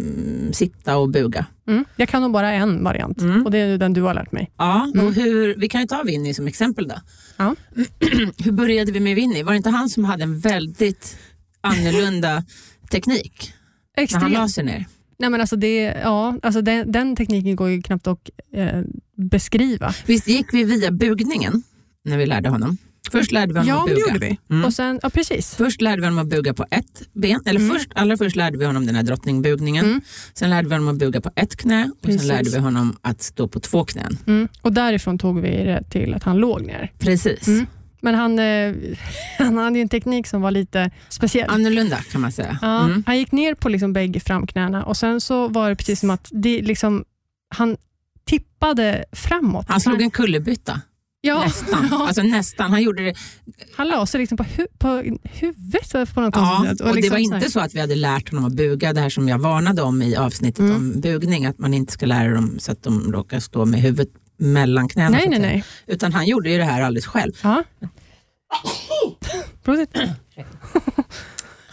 sitta 0.52 0.96
och 0.96 1.08
buga. 1.08 1.46
Mm. 1.68 1.84
Jag 1.96 2.08
kan 2.08 2.22
nog 2.22 2.32
bara 2.32 2.52
en 2.52 2.84
variant 2.84 3.20
Mm. 3.20 3.44
och 3.44 3.50
det 3.50 3.58
är 3.58 3.78
den 3.78 3.92
du 3.92 4.02
har 4.02 4.14
lärt 4.14 4.32
mig. 4.32 4.50
Ja, 4.58 4.92
och 5.02 5.12
hur, 5.12 5.54
vi 5.58 5.68
kan 5.68 5.80
ju 5.80 5.86
ta 5.86 6.02
Winnie 6.02 6.34
som 6.34 6.46
exempel 6.46 6.88
då. 6.88 6.94
Ja. 7.36 7.54
hur 8.44 8.52
började 8.52 8.92
vi 8.92 9.00
med 9.00 9.16
Winnie? 9.16 9.42
Var 9.42 9.52
det 9.52 9.56
inte 9.56 9.70
han 9.70 9.88
som 9.88 10.04
hade 10.04 10.22
en 10.22 10.38
väldigt 10.38 11.16
annorlunda 11.60 12.44
teknik 12.90 13.52
när 13.96 14.20
han 14.20 14.32
la 14.32 14.48
sig 14.48 14.64
ner? 14.64 14.86
Nej, 15.18 15.31
men 15.31 15.40
alltså 15.40 15.57
det, 15.57 15.83
ja, 16.03 16.37
alltså 16.42 16.62
den, 16.62 16.92
den 16.92 17.16
tekniken 17.16 17.57
går 17.57 17.68
ju 17.68 17.83
knappt 17.83 18.07
att 18.07 18.31
eh, 18.55 18.81
beskriva. 19.16 19.94
Visst 20.07 20.29
gick 20.29 20.46
vi 20.55 20.64
via 20.64 20.90
bugningen 20.90 21.62
när 22.05 22.18
vi 22.18 22.27
lärde 22.27 22.48
honom? 22.48 22.77
Först 23.12 23.33
lärde 23.33 23.53
vi 23.53 23.59
honom 23.59 23.74
Ja, 23.74 23.81
att 23.83 23.88
det 23.88 23.94
buga. 23.94 24.07
gjorde 24.14 24.27
vi. 24.27 24.38
Mm. 24.55 24.64
Och 24.64 24.72
sen, 24.74 25.00
ja, 25.03 25.11
precis. 25.11 25.55
Först 25.55 25.81
lärde 25.81 26.00
vi 26.00 26.07
honom 26.07 26.18
att 26.18 26.27
buga 26.31 26.55
på 26.55 26.66
ett 26.70 27.03
ben, 27.12 27.40
eller 27.46 27.61
Mm. 27.61 27.72
först, 27.77 27.88
allra 27.94 28.16
först 28.16 28.37
lärde 28.37 28.59
vi 28.59 28.64
honom 28.64 28.87
den 28.87 28.94
här 28.94 29.03
drottningbugningen. 29.03 29.85
Mm. 29.85 30.00
Sen 30.35 30.50
lärde 30.50 30.68
vi 30.68 30.74
honom 30.74 30.88
att 30.88 30.98
buga 30.98 31.20
på 31.20 31.31
ett 31.37 31.57
knä 31.57 31.90
och 31.96 32.03
Precis. 32.03 32.20
sen 32.20 32.29
lärde 32.29 32.50
vi 32.50 32.59
honom 32.59 32.96
att 33.03 33.22
stå 33.22 33.48
på 33.48 33.61
två 33.61 33.85
knän. 33.85 34.18
Mm. 34.27 34.48
Och 34.62 34.72
därifrån 34.72 35.18
tog 35.18 35.40
vi 35.40 35.48
det 35.50 35.83
till 35.90 36.14
att 36.14 36.22
han 36.22 36.37
låg 36.37 36.62
ner. 36.66 36.92
Precis. 36.98 37.46
Men 38.04 38.14
han, 38.14 38.38
eh, 38.38 38.74
han 39.38 39.56
hade 39.58 39.78
ju 39.78 39.82
en 39.82 39.88
teknik 39.88 40.26
som 40.26 40.40
var 40.42 40.50
lite 40.50 40.90
speciell. 41.08 41.50
Annorlunda 41.50 41.96
kan 41.96 42.20
man 42.20 42.32
säga. 42.32 42.58
Ja, 42.62 42.84
Mm. 42.84 43.02
Han 43.06 43.18
gick 43.18 43.32
ner 43.32 43.54
på 43.54 43.68
liksom 43.68 43.92
bägge 43.92 44.20
framknäna 44.20 44.84
och 44.84 44.96
sen 44.96 45.20
så 45.20 45.48
var 45.48 45.68
det 45.68 45.76
precis 45.76 46.00
som 46.00 46.10
att 46.10 46.28
det 46.32 46.62
liksom, 46.62 47.04
han 47.54 47.76
tippade 48.24 49.04
framåt. 49.12 49.66
Han 49.68 49.80
slog 49.80 50.02
en 50.02 50.10
kullerbytta. 50.10 50.80
ja, 51.20 51.40
Nästan. 51.44 51.88
ja, 51.90 52.06
Alltså 52.06 52.22
nästan. 52.22 52.70
Han 52.70 52.82
gjorde 52.82 53.02
det. 53.04 53.14
han 53.76 53.88
la 53.88 54.06
sig 54.06 54.20
liksom 54.20 54.36
på, 54.38 54.44
hu 54.56 54.66
på 54.78 54.88
huvudet 55.22 56.14
på 56.14 56.20
något 56.20 56.34
Ja, 56.36 56.64
sätt. 56.68 56.80
och 56.80 56.88
det 56.88 56.94
liksom 56.94 57.10
var 57.10 57.24
så 57.24 57.30
här- 57.30 57.36
inte 57.38 57.50
så 57.50 57.60
att 57.60 57.74
vi 57.74 57.80
hade 57.80 57.94
lärt 57.96 58.30
honom 58.30 58.44
att 58.44 58.52
buga, 58.52 58.92
det 58.92 59.00
här 59.00 59.08
som 59.08 59.28
jag 59.28 59.38
varnade 59.38 59.82
om 59.82 60.02
i 60.02 60.16
avsnittet 60.16 60.60
Mm. 60.60 60.76
om 60.76 61.00
bugning, 61.00 61.46
att 61.46 61.58
man 61.58 61.74
inte 61.74 61.92
ska 61.92 62.06
lära 62.06 62.34
dem 62.34 62.56
så 62.58 62.72
att 62.72 62.82
de 62.82 63.12
råkar 63.12 63.40
stå 63.40 63.64
med 63.64 63.80
huvudet 63.80 64.08
mellan 64.36 64.88
knäna. 64.88 65.10
Nej, 65.10 65.28
nej, 65.28 65.38
nej. 65.38 65.64
Utan 65.86 66.12
han 66.12 66.26
gjorde 66.26 66.50
ju 66.50 66.58
det 66.58 66.64
här 66.64 66.82
alldeles 66.82 67.06
själv. 67.06 67.32
Ja. 67.42 67.64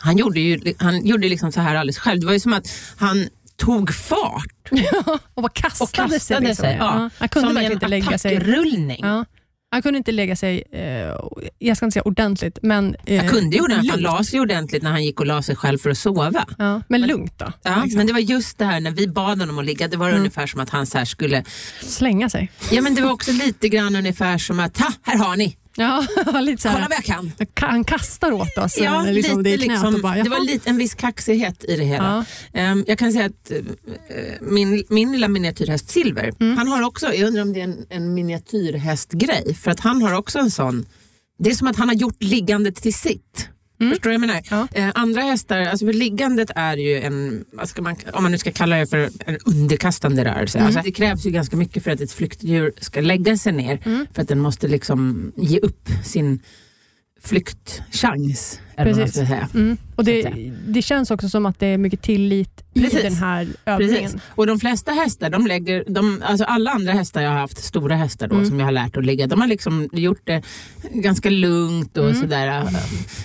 Han 0.04 0.17
gjorde 0.17 0.39
ju 0.39 0.74
han 0.80 1.06
gjorde 1.06 1.28
liksom 1.30 1.52
så 1.52 1.62
här 1.62 1.76
alldeles 1.76 1.97
själv. 1.97 2.19
Det 2.19 2.26
var 2.26 2.34
ju 2.34 2.39
som 2.39 2.54
att 2.54 2.67
han 2.97 3.28
tog 3.58 3.93
fart. 3.93 4.69
Och 5.34 5.43
bara 5.43 5.50
kastade, 5.50 5.84
Och 5.89 5.91
kastade 5.91 6.19
sig. 6.19 6.39
Liksom. 6.39 6.63
sig, 6.65 6.76
ja. 6.80 7.10
Han 7.17 7.30
kunde 7.30 7.47
Som 7.47 7.56
verkligen 7.56 7.65
en 7.71 7.71
inte 7.71 7.88
lägga 7.88 8.17
sig. 8.17 8.36
attackrullning. 8.36 9.00
Ja. 9.04 9.26
Han 9.74 9.82
kunde 9.82 9.98
inte 9.98 10.12
lägga 10.12 10.36
sig, 10.36 10.64
eh, 10.72 11.16
jag 11.60 11.78
ska 11.78 11.86
inte 11.86 11.94
säga 11.94 12.04
ordentligt, 12.04 12.60
men... 12.62 12.96
Eh, 13.06 13.16
Jag 13.16 13.30
kunde 13.30 13.56
ju 13.58 13.64
det, 13.68 13.76
han 13.90 14.00
la 14.00 14.24
sig 14.24 14.40
ordentligt 14.40 14.84
när 14.84 14.92
han 14.92 15.04
gick 15.04 15.20
och 15.20 15.26
la 15.26 15.42
sig 15.42 15.56
själv 15.56 15.78
för 15.78 15.90
att 15.90 15.98
sova. 15.98 16.46
Ja, 16.58 16.82
men 16.88 17.02
lugnt 17.02 17.40
då. 17.40 17.54
Ja, 17.64 17.82
liksom. 17.84 17.98
Men 17.98 18.08
det 18.08 18.14
var 18.14 18.20
just 18.20 18.58
det 18.58 18.66
här 18.66 18.80
när 18.80 18.92
vi 18.92 19.08
bad 19.08 19.40
honom 19.40 19.60
att 19.60 19.66
ligga, 19.66 19.88
det 19.88 19.98
var 19.98 20.08
Mm. 20.08 20.20
ungefär 20.20 20.48
som 20.48 20.60
att 20.60 20.70
han 20.70 20.86
så 20.86 21.06
skulle... 21.06 21.44
Slänga 21.82 22.30
sig. 22.30 22.52
Ja 22.72 22.82
men 22.82 22.96
det 22.96 23.02
var 23.02 23.12
också 23.12 23.32
lite 23.32 23.70
grann 23.70 23.96
ungefär 23.96 24.38
som 24.38 24.60
att, 24.60 24.78
ha, 24.78 24.92
här 25.04 25.18
har 25.18 25.36
ni, 25.36 25.56
Ja, 25.76 26.06
lite 26.42 26.62
så 26.62 26.68
kolla 26.70 26.80
här. 26.82 26.90
vad 26.90 26.98
jag 26.98 27.04
kan. 27.06 27.32
Han 27.70 27.84
kastar 27.84 28.32
åt 28.32 28.58
oss. 28.58 28.78
Ja, 28.78 29.04
liksom, 29.04 29.38
lite 29.42 29.50
det, 29.50 29.58
liksom, 29.58 30.02
bara, 30.02 30.24
det 30.24 30.30
var 30.30 30.40
lite, 30.40 30.70
en 30.70 30.78
viss 30.78 30.96
kaxighet 30.96 31.66
i 31.68 31.76
det 31.76 31.84
hela. 31.84 32.26
Ja. 32.54 32.60
Ehm, 32.60 32.84
jag 32.88 32.98
kan 33.00 33.12
säga 33.14 33.26
att 33.26 33.52
eh, 33.52 33.58
min, 34.42 34.84
min 34.90 35.12
lilla 35.12 35.28
miniatyrhäst 35.28 35.90
Silver, 35.90 36.32
Mm. 36.40 36.58
han 36.58 36.68
har 36.68 36.82
också, 36.84 37.14
jag 37.14 37.28
undrar 37.28 37.42
om 37.42 37.54
det 37.54 37.60
är 37.60 37.64
en, 37.64 37.86
en 37.90 38.14
miniatyrhästgrej, 38.14 39.56
för 39.56 39.72
att 39.72 39.80
han 39.80 40.02
har 40.02 40.14
också 40.14 40.40
en 40.40 40.52
sån, 40.52 40.86
det 41.40 41.50
är 41.50 41.56
som 41.56 41.68
att 41.68 41.76
han 41.78 41.88
har 41.90 41.96
gjort 41.96 42.24
liggandet 42.24 42.76
till 42.76 42.94
sitt. 42.94 43.48
Mm. 43.82 43.91
Förstår 43.91 44.10
du 44.10 44.17
vad 44.17 44.30
jag 44.30 44.34
menar? 44.34 44.41
Ja. 44.50 44.67
Eh, 44.72 44.91
andra 44.96 45.22
hästar, 45.22 45.60
alltså 45.60 45.86
för 45.86 45.94
liggandet 45.94 46.52
är 46.56 46.78
ju 46.78 47.02
en, 47.02 47.46
man, 47.80 47.96
om 48.13 48.24
man 48.24 48.32
nu 48.32 48.38
ska 48.38 48.52
kalla 48.52 48.78
det 48.78 48.88
för 48.88 49.10
en 49.26 49.38
underkastande 49.46 50.26
rörelse. 50.26 50.58
Mm. 50.58 50.67
Alltså 50.67 50.82
det 50.84 50.91
krävs 50.91 51.26
ju 51.26 51.32
ganska 51.32 51.58
mycket 51.58 51.84
för 51.84 51.91
att 51.91 52.02
ett 52.02 52.12
flyktdjur 52.12 52.72
ska 52.80 53.02
lägga 53.02 53.38
sig 53.38 53.54
ner. 53.54 53.80
Mm. 53.86 54.08
För 54.13 54.22
att 54.22 54.28
den 54.28 54.39
måste 54.39 54.67
liksom 54.67 55.32
ge 55.36 55.60
upp 55.60 55.89
sin 56.04 56.39
flyktchans. 57.24 58.60
Precis. 58.78 59.18
Mm. 59.54 59.78
Och 59.96 60.04
det, 60.06 60.32
det 60.68 60.82
känns 60.82 61.12
också 61.12 61.30
som 61.30 61.46
att 61.46 61.60
det 61.60 61.66
är 61.68 61.78
mycket 61.78 62.02
tillit 62.02 62.64
i 62.74 62.82
Precis. 62.82 63.02
den 63.02 63.14
här 63.16 63.48
övningen. 63.66 63.96
Precis. 64.04 64.22
Och 64.28 64.48
de 64.48 64.60
flesta 64.60 64.92
hästar, 64.92 65.30
de 65.30 65.48
lägger, 65.48 65.84
de, 65.88 66.22
alltså 66.26 66.46
alla 66.46 66.72
andra 66.72 66.94
hästar 66.94 67.22
jag 67.22 67.30
har 67.32 67.38
haft, 67.40 67.58
stora 67.64 67.96
hästar 67.96 68.28
då, 68.28 68.36
Mm. 68.36 68.48
som 68.50 68.60
jag 68.60 68.68
har 68.68 68.72
lärt 68.72 68.98
att 68.98 69.06
ligga, 69.06 69.28
de 69.28 69.42
har 69.42 69.48
liksom 69.48 69.90
gjort 69.94 70.22
det 70.24 70.42
ganska 70.94 71.30
lugnt 71.30 71.98
och 71.98 72.10
Mm. 72.10 72.22
sådär 72.22 72.48
äh, 72.48 72.68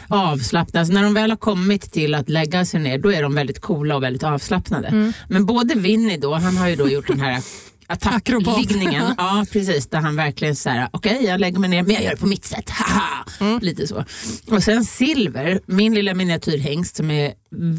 avslappnat. 0.09 0.77
Alltså 0.81 0.95
när 0.95 1.03
de 1.03 1.15
väl 1.15 1.31
har 1.31 1.37
kommit 1.37 1.93
till 1.93 2.15
att 2.15 2.29
lägga 2.29 2.65
sig 2.65 2.81
ner, 2.81 2.99
då 2.99 3.13
är 3.13 3.23
de 3.23 3.35
väldigt 3.35 3.61
coola 3.61 3.97
och 3.97 4.03
väldigt 4.03 4.23
avslappnade. 4.23 4.89
Mm. 4.89 5.13
Men 5.29 5.47
både 5.47 5.75
Winnie 5.75 6.17
då, 6.19 6.35
han 6.35 6.57
har 6.57 6.69
ju 6.69 6.77
då 6.77 6.89
gjort 6.89 7.07
den 7.07 7.21
här. 7.21 7.43
Attackliggningen. 7.87 9.05
Ja, 9.19 9.47
precis. 9.53 9.87
Där 9.87 9.99
han 10.01 10.17
verkligen 10.17 10.57
såhär, 10.57 10.89
okej 10.93 11.25
jag 11.25 11.41
lägger 11.41 11.59
mig 11.59 11.71
ner 11.71 11.83
men 11.83 11.95
jag 11.95 12.05
gör 12.05 12.11
det 12.11 12.17
på 12.17 12.27
mitt 12.27 12.45
sätt. 12.45 12.71
Haha! 12.71 13.25
Mm. 13.41 13.59
Lite 13.63 13.87
så. 13.87 14.05
Och 14.51 14.63
sen 14.63 14.85
Silver, 14.85 15.61
min 15.67 15.95
lilla 15.95 16.15
miniatyrhängst 16.15 16.97
som 16.97 17.11
är 17.11 17.33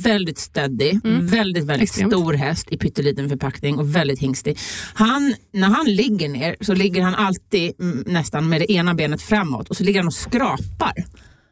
väldigt 0.03 0.37
stöddig, 0.37 0.99
väldigt, 1.03 1.63
väldigt 1.63 1.89
Extremt. 1.89 2.13
stor 2.13 2.33
häst 2.33 2.67
i 2.71 2.77
pytteliten 2.77 3.29
förpackning 3.29 3.77
och 3.77 3.95
väldigt 3.95 4.19
hingstig. 4.19 4.57
Han, 4.93 5.33
när 5.53 5.67
han 5.67 5.85
ligger 5.85 6.29
ner 6.29 6.55
så 6.61 6.73
ligger 6.73 7.01
han 7.01 7.15
alltid 7.15 7.73
mm, 7.79 8.03
nästan 8.07 8.49
med 8.49 8.61
det 8.61 8.71
ena 8.71 8.93
benet 8.93 9.21
framåt 9.21 9.69
och 9.69 9.77
så 9.77 9.83
ligger 9.83 9.99
han 9.99 10.07
och 10.07 10.13
skrapar. 10.13 10.93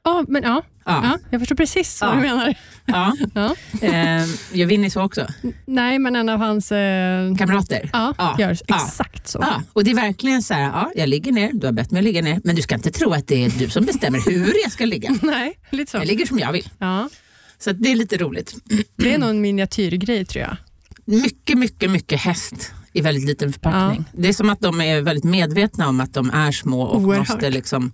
Ja, 0.05 0.25
men 0.27 0.43
ja. 0.43 0.61
Ja. 0.85 1.01
Ja, 1.03 1.17
jag 1.29 1.41
förstår 1.41 1.55
precis 1.55 2.01
vad 2.01 2.09
Ja. 2.09 2.15
du 2.15 2.21
menar. 2.21 2.55
Ja. 2.85 3.15
Ja. 3.33 3.55
Eh, 3.87 4.25
gör 4.53 4.65
Winnie 4.65 4.89
så 4.89 5.01
också? 5.01 5.27
Nej, 5.65 5.99
men 5.99 6.15
en 6.15 6.29
av 6.29 6.39
hans 6.39 6.71
eh, 6.71 7.35
Kamrater? 7.35 7.89
ja, 7.93 8.13
Ja. 8.17 8.35
gör 8.39 8.51
exakt 8.67 9.27
så. 9.27 9.39
Ja, 9.41 9.61
och 9.73 9.83
det 9.83 9.91
är 9.91 9.95
verkligen 9.95 10.43
så 10.43 10.53
här, 10.53 10.61
ja, 10.63 10.91
jag 10.95 11.09
ligger 11.09 11.31
ner, 11.31 11.51
du 11.53 11.67
har 11.67 11.71
bett 11.73 11.91
mig 11.91 11.99
att 11.99 12.03
ligga 12.03 12.21
ner, 12.21 12.41
men 12.43 12.55
du 12.55 12.61
ska 12.61 12.75
inte 12.75 12.91
tro 12.91 13.11
att 13.13 13.27
det 13.27 13.43
är 13.45 13.49
du 13.49 13.69
som 13.69 13.85
bestämmer 13.85 14.19
hur 14.29 14.53
jag 14.63 14.71
ska 14.71 14.85
ligga. 14.85 15.15
Nej, 15.21 15.53
lite 15.69 15.91
så. 15.91 15.97
Jag 15.97 16.07
ligger 16.07 16.25
som 16.25 16.39
jag 16.39 16.51
vill. 16.51 16.69
Ja. 16.79 17.09
Så 17.59 17.71
det 17.71 17.91
är 17.91 17.95
lite 17.95 18.17
roligt. 18.17 18.55
Det 18.97 19.13
är 19.13 19.17
nog 19.17 19.29
en 19.29 19.41
miniatyrgrej 19.41 20.25
tror 20.25 20.41
jag. 20.43 20.57
Mycket, 21.05 21.57
mycket, 21.57 21.91
mycket 21.91 22.21
häst 22.21 22.71
i 22.93 23.01
väldigt 23.01 23.25
liten 23.25 23.53
förpackning. 23.53 24.05
Det 24.13 24.27
är 24.29 24.33
som 24.33 24.49
att 24.49 24.59
de 24.59 24.81
är 24.81 25.01
väldigt 25.01 25.23
medvetna 25.23 25.87
om 25.87 25.99
att 25.99 26.13
de 26.13 26.29
är 26.31 26.51
små 26.51 26.81
och 26.81 27.01
Oerhört. 27.01 27.29
måste 27.29 27.49
liksom 27.49 27.91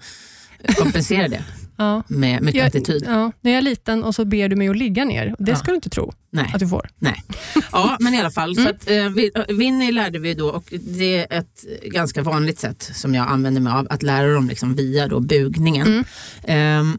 kompensera 0.77 1.27
det 1.27 1.43
Ja. 1.81 2.03
med 2.07 2.41
mycket 2.41 2.59
Jag, 2.59 2.67
attityd. 2.67 3.03
ja, 3.07 3.31
när 3.41 3.51
jag 3.51 3.57
är 3.57 3.61
liten 3.61 4.03
och 4.03 4.15
så 4.15 4.25
ber 4.25 4.49
du 4.49 4.55
mig 4.55 4.69
att 4.69 4.77
ligga 4.77 5.05
ner. 5.05 5.35
Det 5.39 5.51
Ja. 5.51 5.57
ska 5.57 5.71
du 5.71 5.75
inte 5.75 5.89
tro 5.89 6.13
Nej. 6.31 6.51
att 6.53 6.59
du 6.59 6.67
får. 6.67 6.89
Nej. 6.99 7.23
Ja, 7.71 7.97
men 7.99 8.13
i 8.13 8.19
alla 8.19 8.31
fall. 8.31 8.51
Mm. 8.57 8.63
Så 8.63 8.69
att, 8.69 8.89
eh, 8.89 9.09
vi- 9.09 9.31
eh, 9.35 9.55
Winnie 9.55 9.91
lärde 9.91 10.19
vi 10.19 10.33
då 10.33 10.49
och 10.49 10.73
det 10.81 11.17
är 11.17 11.39
ett 11.39 11.65
ganska 11.85 12.23
vanligt 12.23 12.59
sätt 12.59 12.91
som 12.93 13.15
jag 13.15 13.27
använder 13.27 13.61
mig 13.61 13.73
av 13.73 13.87
att 13.89 14.03
lära 14.03 14.33
dem 14.33 14.47
liksom 14.47 14.75
via 14.75 15.07
då 15.07 15.19
bugningen. 15.19 15.87
Mm. 15.87 16.03
Ehm, 16.43 16.97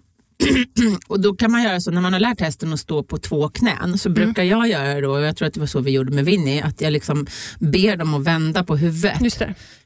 och 1.08 1.20
då 1.20 1.34
kan 1.34 1.52
man 1.52 1.62
göra 1.62 1.80
så 1.80 1.90
när 1.90 2.00
man 2.00 2.12
har 2.12 2.20
lärt 2.20 2.40
hästen 2.40 2.72
att 2.72 2.80
stå 2.80 3.02
på 3.02 3.18
två 3.18 3.48
knän 3.48 3.76
Mm. 3.82 3.98
så 3.98 4.08
brukar 4.10 4.42
jag 4.42 4.68
göra 4.68 5.00
då, 5.00 5.10
och 5.10 5.20
jag 5.22 5.36
tror 5.36 5.48
att 5.48 5.54
det 5.54 5.60
var 5.60 5.66
så 5.66 5.80
vi 5.80 5.90
gjorde 5.90 6.12
med 6.12 6.24
Winnie, 6.24 6.60
att 6.62 6.80
jag 6.80 6.92
liksom 6.92 7.26
ber 7.58 7.96
dem 7.96 8.14
att 8.14 8.22
vända 8.24 8.64
på 8.64 8.76
huvudet. 8.76 9.42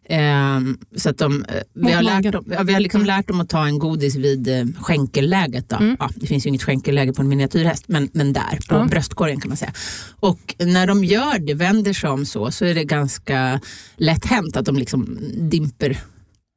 Ehm, 0.08 0.78
så 0.96 1.10
att 1.10 1.18
de, 1.18 1.44
eh, 1.44 1.62
vi, 1.74 1.92
har 1.92 2.02
lärt 2.02 2.32
dem, 2.32 2.44
ja, 2.50 2.62
vi 2.62 2.72
har 2.72 2.80
liksom 2.80 3.04
lärt 3.04 3.28
dem 3.28 3.40
att 3.40 3.48
ta 3.48 3.66
en 3.66 3.78
godis 3.78 4.16
vid 4.16 4.48
eh, 4.48 4.64
skänkelläget. 4.80 5.68
Då. 5.68 5.76
Mm. 5.76 5.96
Ja, 6.00 6.10
det 6.16 6.26
finns 6.26 6.46
ju 6.46 6.48
inget 6.48 6.62
skänkelläge 6.62 7.12
på 7.12 7.22
en 7.22 7.28
miniatyrhäst, 7.28 7.88
men, 7.88 8.08
men 8.12 8.32
där, 8.32 8.58
på 8.68 8.74
Ja. 8.74 8.84
bröstkorgen 8.90 9.40
kan 9.40 9.48
man 9.48 9.56
säga. 9.56 9.72
Och 10.20 10.54
när 10.58 10.86
de 10.86 11.04
gör 11.04 11.38
det, 11.38 11.54
vänder 11.54 11.92
sig 11.92 12.10
om 12.10 12.26
så, 12.26 12.50
så 12.50 12.64
är 12.64 12.74
det 12.74 12.84
ganska 12.84 13.60
lätt 13.96 14.24
hänt 14.24 14.56
att 14.56 14.64
de 14.64 14.76
liksom 14.76 15.18
dimper. 15.50 15.98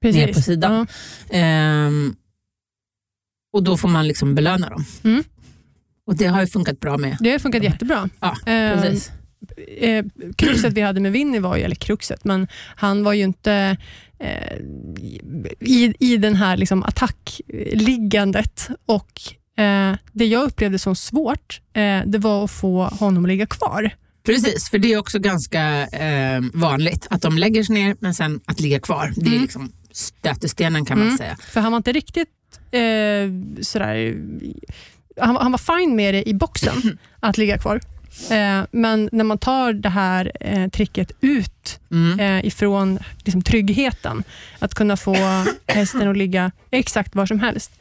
Precis. 0.02 0.26
Ner 0.26 0.34
på 0.34 0.42
sidan. 0.42 0.88
Ja. 1.30 1.36
Ehm, 1.38 2.16
och 3.54 3.64
då 3.64 3.78
får 3.78 3.90
man 3.90 4.08
liksom 4.08 4.36
belöna 4.36 4.70
dem. 4.70 4.86
Mm. 5.04 5.24
Och 6.08 6.16
det 6.16 6.26
har 6.26 6.42
ju 6.42 6.48
funkat 6.48 6.80
bra 6.80 6.98
med. 6.98 7.18
Det 7.20 7.32
har 7.32 7.40
funkat 7.40 7.64
jättebra. 7.64 8.10
Ja, 8.20 8.38
Eh, 8.52 8.82
precis. 8.82 9.12
eh, 9.80 10.06
kruxet 10.38 10.74
vi 10.74 10.82
hade 10.82 11.00
med 11.00 11.12
Winnie 11.12 11.40
var 11.40 11.58
ju, 11.58 11.64
eller 11.64 11.76
kruxet, 11.76 12.24
men 12.26 12.48
han 12.76 13.04
var 13.04 13.14
ju 13.14 13.24
inte 13.24 13.78
eh, 14.20 14.58
i, 15.60 15.94
i 16.00 16.18
den 16.18 16.36
här 16.36 16.58
liksom 16.58 16.84
attackliggandet 16.84 18.70
och 18.86 19.22
eh, 19.64 19.96
det 20.14 20.26
jag 20.26 20.44
upplevde 20.44 20.80
som 20.80 20.96
svårt, 20.96 21.62
eh, 21.74 22.00
det 22.06 22.18
var 22.18 22.44
att 22.44 22.52
få 22.52 22.84
honom 22.84 23.26
att 23.26 23.30
ligga 23.30 23.46
kvar. 23.46 23.92
Precis, 24.26 24.70
för 24.70 24.80
det 24.80 24.94
är 24.94 24.98
också 24.98 25.20
ganska 25.20 25.88
eh, 25.88 26.42
vanligt 26.54 27.08
att 27.10 27.22
de 27.22 27.38
lägger 27.38 27.64
sig 27.64 27.76
ner 27.76 27.96
men 28.00 28.14
sen 28.14 28.40
att 28.46 28.60
ligga 28.60 28.80
kvar. 28.80 29.14
Det 29.16 29.26
är 29.26 29.28
Mm. 29.28 29.42
liksom 29.42 29.72
stötestenen 29.92 30.86
kan 30.86 30.98
man 30.98 31.08
Mm. 31.08 31.18
säga. 31.18 31.38
För 31.42 31.62
han 31.62 31.72
var 31.72 31.78
inte 31.78 31.92
riktigt 31.92 32.28
eh, 32.72 33.30
sådär... 33.62 34.16
Han, 35.22 35.34
var- 35.36 35.42
han 35.42 35.52
var 35.52 35.78
fine 35.80 35.96
med 35.96 36.14
det 36.14 36.30
i 36.30 36.34
boxen, 36.34 36.98
att 37.20 37.38
ligga 37.38 37.58
kvar. 37.58 37.82
Eh, 38.32 38.62
men 38.72 39.10
när 39.12 39.24
man 39.24 39.38
tar 39.38 39.74
det 39.74 39.90
här 39.90 40.32
eh, 40.40 40.68
tricket 40.70 41.12
ut 41.22 41.80
Mm. 41.92 42.20
eh, 42.20 42.46
ifrån 42.46 43.00
liksom, 43.24 43.42
tryggheten, 43.42 44.24
att 44.60 44.74
kunna 44.74 44.98
få 44.98 45.16
hästen 45.68 46.08
att 46.08 46.18
ligga 46.18 46.52
exakt 46.72 47.16
var 47.16 47.26
som 47.26 47.40
helst. 47.40 47.72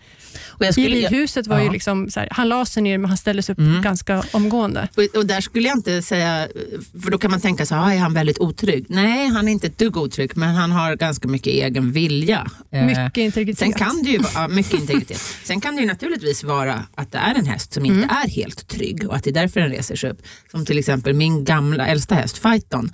Och 0.49 0.64
jag 0.64 0.69
I 0.71 0.73
skulle, 0.73 0.97
ridhuset 0.97 1.47
var 1.47 1.59
ju 1.59 1.64
Ja. 1.64 1.73
liksom, 1.73 2.11
så 2.11 2.21
här, 2.21 2.29
han 2.33 2.49
la 2.49 2.64
sig 2.67 2.83
ner 2.83 2.99
men 2.99 3.09
han 3.11 3.17
ställde 3.19 3.43
sig 3.43 3.53
upp 3.53 3.59
Mm. 3.59 3.83
ganska 3.83 4.23
omgående. 4.33 4.88
Och, 4.97 5.19
och 5.19 5.27
där 5.27 5.41
skulle 5.41 5.69
jag 5.69 5.77
inte 5.79 6.03
säga, 6.03 6.49
för 7.03 7.11
då 7.11 7.19
kan 7.19 7.31
man 7.31 7.41
tänka 7.41 7.67
så 7.67 7.75
här, 7.75 7.83
"Ah, 7.83 7.93
är 7.95 7.99
han 7.99 8.14
väldigt 8.14 8.38
otrygg? 8.38 8.85
Nej, 8.88 9.27
han 9.29 9.49
är 9.49 9.53
inte 9.53 9.67
ett 9.67 9.79
dugg 9.79 9.97
otrygg, 9.97 10.37
men 10.37 10.55
han 10.55 10.71
har 10.73 10.97
ganska 10.97 11.29
mycket 11.29 11.53
egen 11.53 11.93
vilja. 11.93 12.47
Eh, 12.73 12.85
Mycket 12.85 13.17
integritet. 13.17 13.59
Sen 13.59 13.73
kan 13.73 14.03
det 14.03 14.11
ju 14.11 14.21
ja, 14.35 14.49
mycket 14.49 14.75
integritet. 14.81 15.21
Sen 15.45 15.61
kan 15.61 15.77
det 15.77 15.81
ju 15.81 15.87
naturligtvis 15.87 16.45
vara 16.45 16.85
att 16.95 17.12
det 17.12 17.19
är 17.19 17.35
en 17.35 17.47
häst 17.47 17.73
som 17.73 17.85
inte 17.85 18.09
är 18.25 18.29
helt 18.29 18.69
trygg 18.69 19.09
och 19.09 19.17
att 19.17 19.25
det 19.25 19.31
är 19.31 19.35
därför 19.35 19.61
den 19.61 19.71
reser 19.71 19.97
sig 19.97 20.11
upp. 20.11 20.19
Som 20.51 20.67
till 20.67 20.79
exempel 20.79 21.14
min 21.14 21.45
gamla 21.45 21.87
äldsta 21.87 22.14
häst, 22.14 22.38
Fighton. 22.38 22.93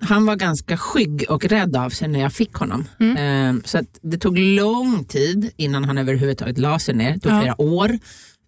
Han 0.00 0.26
var 0.26 0.36
ganska 0.36 0.76
skygg 0.76 1.24
och 1.28 1.44
rädd 1.44 1.76
av 1.76 1.90
sig 1.90 2.08
när 2.08 2.20
jag 2.20 2.32
fick 2.32 2.52
honom. 2.54 2.84
Eh, 3.00 3.54
så 3.64 3.80
det 4.02 4.18
tog 4.18 4.38
lång 4.38 5.04
tid 5.04 5.50
innan 5.56 5.84
han 5.84 5.98
överhuvudtaget 5.98 6.58
la 6.58 6.71
sig 6.78 6.94
ner. 6.94 7.12
Det 7.14 7.20
tog 7.20 7.32
Ja. 7.32 7.40
flera 7.40 7.60
år. 7.60 7.98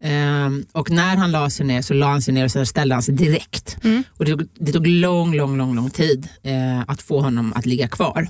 Ehm, 0.02 0.64
och 0.72 0.90
när 0.90 1.16
han 1.16 1.30
la 1.32 1.50
sig 1.50 1.66
ner 1.66 1.82
så 1.82 1.94
la 1.94 2.06
han 2.06 2.22
sig 2.22 2.34
ner 2.34 2.44
och 2.44 2.50
så 2.50 2.66
ställde 2.66 2.94
han 2.94 3.02
sig 3.02 3.14
direkt. 3.14 3.76
Och 4.08 4.24
det, 4.24 4.30
tog- 4.30 4.48
det 4.58 4.72
tog 4.72 4.86
lång, 4.86 5.34
lång, 5.34 5.56
lång, 5.58 5.74
lång 5.76 5.90
tid 5.90 6.28
eh, 6.42 6.80
att 6.86 7.02
få 7.02 7.20
honom 7.20 7.52
att 7.56 7.66
ligga 7.66 7.88
kvar. 7.88 8.28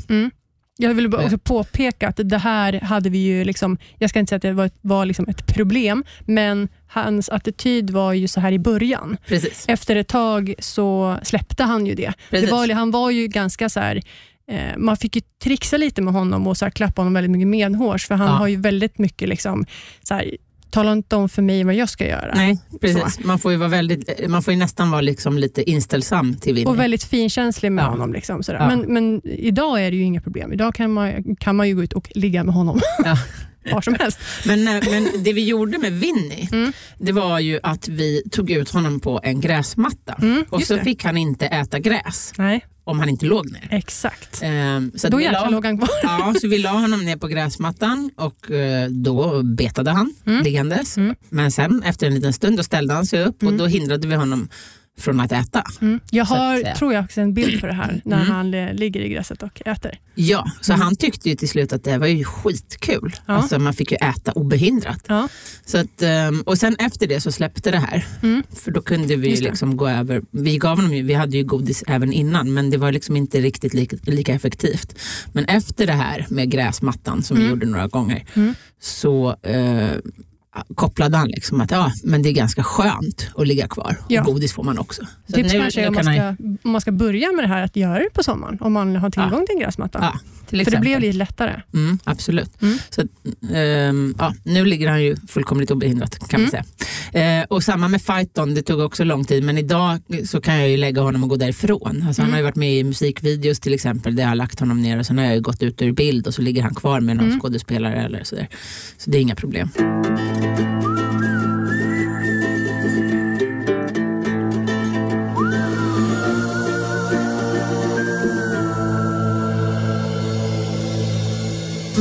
Jag 0.77 0.95
vill 0.95 1.09
bara 1.11 1.25
också 1.25 1.39
påpeka 1.39 2.09
att 2.09 2.21
det 2.25 2.39
här 2.39 2.81
hade 2.81 3.11
vi 3.11 3.19
ju, 3.19 3.45
liksom, 3.45 3.79
jag 3.99 4.11
ska 4.11 4.19
inte 4.19 4.31
säga 4.31 4.37
att 4.37 4.43
det 4.43 4.53
var, 4.53 4.65
ett- 4.67 4.79
var 4.81 5.07
liksom 5.07 5.29
ett 5.29 5.47
problem, 5.47 6.05
men 6.27 6.69
hans 6.87 7.29
attityd 7.29 7.91
var 7.91 8.13
ju 8.13 8.29
så 8.29 8.41
här 8.41 8.53
i 8.53 8.59
början. 8.59 9.17
Precis. 9.27 9.65
Efter 9.69 9.97
ett 9.97 10.09
tag 10.09 10.55
så 10.59 11.19
släppte 11.23 11.63
han 11.65 11.87
ju 11.87 11.95
det. 11.95 12.13
Det 12.31 12.51
var, 12.51 12.69
han 12.75 12.91
var 12.91 13.11
ju 13.11 13.27
ganska 13.27 13.69
så 13.69 13.81
här, 13.81 13.97
eh, 13.97 14.03
man 14.77 14.97
fick 14.97 15.17
ju 15.17 15.23
trixa 15.43 15.77
lite 15.77 16.03
med 16.03 16.15
honom 16.15 16.47
och 16.47 16.57
så 16.57 16.65
här, 16.65 16.71
klappa 16.71 17.01
honom 17.01 17.15
väldigt 17.15 17.31
mycket 17.31 17.49
medhårs, 17.49 18.07
för 18.07 18.15
han 18.15 18.27
Ja. 18.27 18.33
har 18.33 18.49
ju 18.49 18.57
väldigt 18.57 18.99
mycket, 18.99 19.29
liksom, 19.29 19.67
så 20.03 20.15
här, 20.15 20.37
tala 20.71 20.93
inte 20.93 21.17
om 21.17 21.29
för 21.29 21.43
mig 21.43 21.65
vad 21.65 21.75
jag 21.75 21.89
ska 21.89 22.07
göra. 22.07 22.33
Nej, 22.35 22.59
precis. 22.81 23.25
Man 23.25 23.39
får 23.39 23.53
ju, 23.53 23.59
vara 23.59 23.69
väldigt, 23.69 24.29
man 24.29 24.43
får 24.43 24.53
nästan 24.53 24.91
vara 24.91 25.01
liksom 25.01 25.39
lite 25.39 25.71
inställsam 25.71 26.35
till 26.35 26.55
Winnie. 26.55 26.67
Och 26.71 26.79
väldigt 26.79 27.05
finkänslig 27.05 27.73
med 27.73 27.85
Ja. 27.85 27.89
honom. 27.89 28.13
Liksom, 28.13 28.43
sådär. 28.43 28.59
Ja. 28.59 28.67
Men, 28.69 28.81
men 28.95 29.21
idag 29.25 29.87
är 29.87 29.91
det 29.91 29.97
ju 29.97 30.03
inga 30.03 30.21
problem. 30.21 30.53
Idag 30.53 30.75
kan 30.75 30.93
man, 30.93 31.37
kan 31.41 31.57
man 31.57 31.69
ju 31.69 31.75
gå 31.77 31.83
ut 31.83 31.93
och 31.93 32.09
ligga 32.15 32.45
med 32.45 32.55
honom 32.55 32.81
Ja. 33.05 33.17
var 33.73 33.81
som 33.81 33.95
helst. 34.01 34.19
Men, 34.47 34.69
eh, 34.69 34.83
men 34.91 35.09
det 35.25 35.33
vi 35.33 35.45
gjorde 35.45 35.79
med 35.79 35.93
Winnie, 35.93 36.49
Mm. 36.53 36.73
det 36.99 37.13
var 37.13 37.39
ju 37.39 37.61
att 37.63 37.89
vi 37.89 38.23
tog 38.31 38.51
ut 38.51 38.71
honom 38.71 39.01
på 39.01 39.21
en 39.23 39.41
gräsmatta. 39.41 40.15
Mm, 40.23 40.45
och 40.51 40.63
så 40.63 40.77
det. 40.77 40.85
fick 40.85 41.05
han 41.05 41.17
inte 41.17 41.47
äta 41.47 41.79
gräs 41.79 42.33
Nej, 42.39 42.65
om 42.85 42.99
han 43.01 43.09
inte 43.09 43.27
låg 43.27 43.51
ner. 43.53 43.69
exakt. 43.71 44.41
Ehm, 44.43 44.93
så 44.97 45.09
Då 45.09 45.21
jäklar 45.21 45.41
la- 45.41 45.49
låg 45.51 45.65
han 45.67 45.79
kvar. 45.79 45.89
Ja, 46.03 46.35
så 46.41 46.49
vi 46.49 46.59
la 46.59 46.71
honom 46.71 47.05
ner 47.05 47.17
på 47.17 47.27
gräsmattan 47.27 48.11
och 48.17 48.51
eh, 48.51 48.89
då 48.91 49.43
betade 49.43 49.91
han 49.91 50.15
Mm. 50.27 50.43
liggandes. 50.43 50.97
Mm. 50.97 51.15
Men 51.29 51.53
sen 51.53 51.83
efter 51.83 52.07
en 52.07 52.15
liten 52.15 52.33
stund 52.33 52.57
då 52.57 52.63
ställde 52.63 52.95
han 52.95 53.07
sig 53.07 53.25
upp 53.25 53.37
och 53.37 53.49
Mm. 53.49 53.57
då 53.59 53.67
hindrade 53.67 54.09
vi 54.09 54.15
honom 54.15 54.49
från 54.99 55.21
att 55.21 55.33
äta. 55.33 55.65
Mm. 55.81 56.01
Jag 56.11 56.23
att 56.23 56.29
har, 56.29 56.57
säga. 56.57 56.75
tror 56.75 56.93
jag, 56.95 57.05
också 57.05 57.21
en 57.21 57.35
bild 57.35 57.61
på 57.61 57.67
det 57.67 57.73
här 57.73 58.01
när 58.05 58.17
Mm. 58.17 58.31
han 58.33 58.55
eh, 58.55 58.75
ligger 58.75 59.01
i 59.01 59.09
gräset 59.09 59.43
och 59.43 59.63
äter. 59.67 59.99
Ja, 60.15 60.51
så 60.61 60.73
Mm. 60.73 60.85
han 60.85 60.97
tyckte 60.97 61.29
ju 61.29 61.35
till 61.35 61.49
slut 61.49 61.73
att 61.73 61.85
det 61.85 61.99
var 61.99 62.07
ju 62.07 62.25
skitkul. 62.25 63.15
Ja. 63.27 63.35
Alltså 63.35 63.59
man 63.59 63.75
fick 63.75 63.91
ju 63.93 63.97
äta 63.97 64.33
obehindrat. 64.33 65.05
Ja. 65.09 65.29
Så 65.67 65.79
att, 65.79 66.03
ehm, 66.03 66.41
och 66.41 66.59
sen 66.59 66.77
efter 66.79 67.07
det 67.07 67.21
så 67.21 67.33
släppte 67.33 67.71
det 67.71 67.79
här. 67.79 68.07
Mm. 68.23 68.43
För 68.65 68.71
då 68.71 68.83
kunde 68.83 69.17
vi 69.17 69.37
liksom 69.37 69.77
gå 69.77 69.89
över. 69.89 70.23
Vi 70.31 70.59
gav 70.59 70.77
honom 70.77 70.95
ju, 70.95 71.03
vi 71.03 71.15
hade 71.15 71.37
ju 71.37 71.45
godis 71.45 71.85
även 71.87 72.13
innan 72.13 72.55
men 72.55 72.71
det 72.71 72.77
var 72.77 72.93
liksom 72.93 73.17
inte 73.17 73.41
riktigt 73.41 73.75
lika, 73.75 73.97
lika 74.03 74.35
effektivt. 74.35 74.99
Men 75.33 75.45
efter 75.45 75.87
det 75.87 75.93
här 75.93 76.27
med 76.31 76.51
gräsmattan 76.51 77.23
som 77.23 77.37
vi 77.37 77.43
Mm. 77.43 77.51
gjorde 77.55 77.67
några 77.67 77.87
gånger 77.89 78.25
Mm. 78.35 78.55
så 78.81 79.37
eh, 79.43 79.91
kopplade 80.75 81.17
han 81.17 81.29
liksom 81.29 81.61
att 81.61 81.71
ja, 81.71 81.93
men 82.05 82.23
det 82.23 82.29
är 82.29 82.33
ganska 82.33 82.63
skönt 82.63 83.27
att 83.37 83.47
ligga 83.49 83.69
kvar. 83.69 83.97
Ja. 84.09 84.21
Och 84.21 84.27
godis 84.27 84.53
får 84.53 84.63
man 84.63 84.79
också. 84.79 85.03
Så 85.27 85.33
Tips 85.33 85.53
nu- 85.53 85.61
kanske 85.61 85.81
är 85.83 85.89
om 85.89 85.95
man, 85.95 86.05
ska, 86.05 86.29
om 86.65 86.71
man 86.73 86.81
ska 86.81 86.93
börja 86.93 87.33
med 87.33 87.45
det 87.45 87.49
här 87.49 87.63
att 87.63 87.77
göra 87.77 87.99
det 87.99 88.11
på 88.15 88.23
sommaren, 88.23 88.59
om 88.61 88.73
man 88.73 88.97
har 88.97 89.11
tillgång 89.11 89.47
till 89.47 89.55
en 89.57 89.61
gräsmatta. 89.63 89.99
Ja, 90.03 90.19
till 90.47 90.65
För 90.65 90.71
det 90.71 90.79
blev 90.81 91.01
lite 91.01 91.17
lättare. 91.19 91.63
Mm, 91.75 91.99
absolut. 92.05 92.63
Mm. 92.63 92.79
Så, 92.91 93.03
ehm, 93.55 94.15
ja, 94.19 94.35
nu 94.45 94.65
ligger 94.65 94.89
han 94.91 95.03
ju 95.03 95.17
fullkomligt 95.29 95.71
obehindrat 95.71 96.29
kan 96.29 96.41
man 96.41 96.51
Mm. 96.51 96.51
säga. 96.51 96.65
Eh, 97.41 97.45
och 97.51 97.63
samma 97.63 97.89
med 97.89 98.03
Fighton, 98.03 98.55
det 98.55 98.63
tog 98.63 98.81
också 98.81 99.05
lång 99.05 99.25
tid 99.25 99.45
men 99.45 99.59
idag 99.59 99.99
så 100.27 100.41
kan 100.41 100.59
jag 100.59 100.69
ju 100.69 100.77
lägga 100.77 101.01
honom 101.03 101.23
och 101.23 101.29
gå 101.29 101.37
därifrån. 101.37 102.05
Alltså, 102.09 102.23
Han 102.23 102.29
Mm. 102.29 102.33
har 102.33 102.39
ju 102.39 102.43
varit 102.45 102.57
med 102.57 102.79
i 102.79 102.85
musikvideos 102.85 103.61
till 103.61 103.75
exempel 103.75 104.17
där 104.17 104.23
jag 104.23 104.29
har 104.29 104.37
lagt 104.37 104.61
honom 104.61 104.83
ner 104.83 104.99
och 104.99 105.07
sen 105.07 105.19
har 105.19 105.25
jag 105.25 105.43
gått 105.43 105.63
ut 105.63 105.83
ur 105.83 105.93
bild 105.93 106.27
och 106.27 106.35
så 106.35 106.43
ligger 106.43 106.63
han 106.63 106.75
kvar 106.75 107.01
med 107.01 107.17
någon 107.17 107.27
Mm. 107.27 107.41
skådespelare 107.41 107.95
eller 108.05 108.25
sådär. 108.25 108.49
Så 108.99 109.11
det 109.11 109.19
är 109.19 109.23
inga 109.23 109.35
problem. 109.37 109.69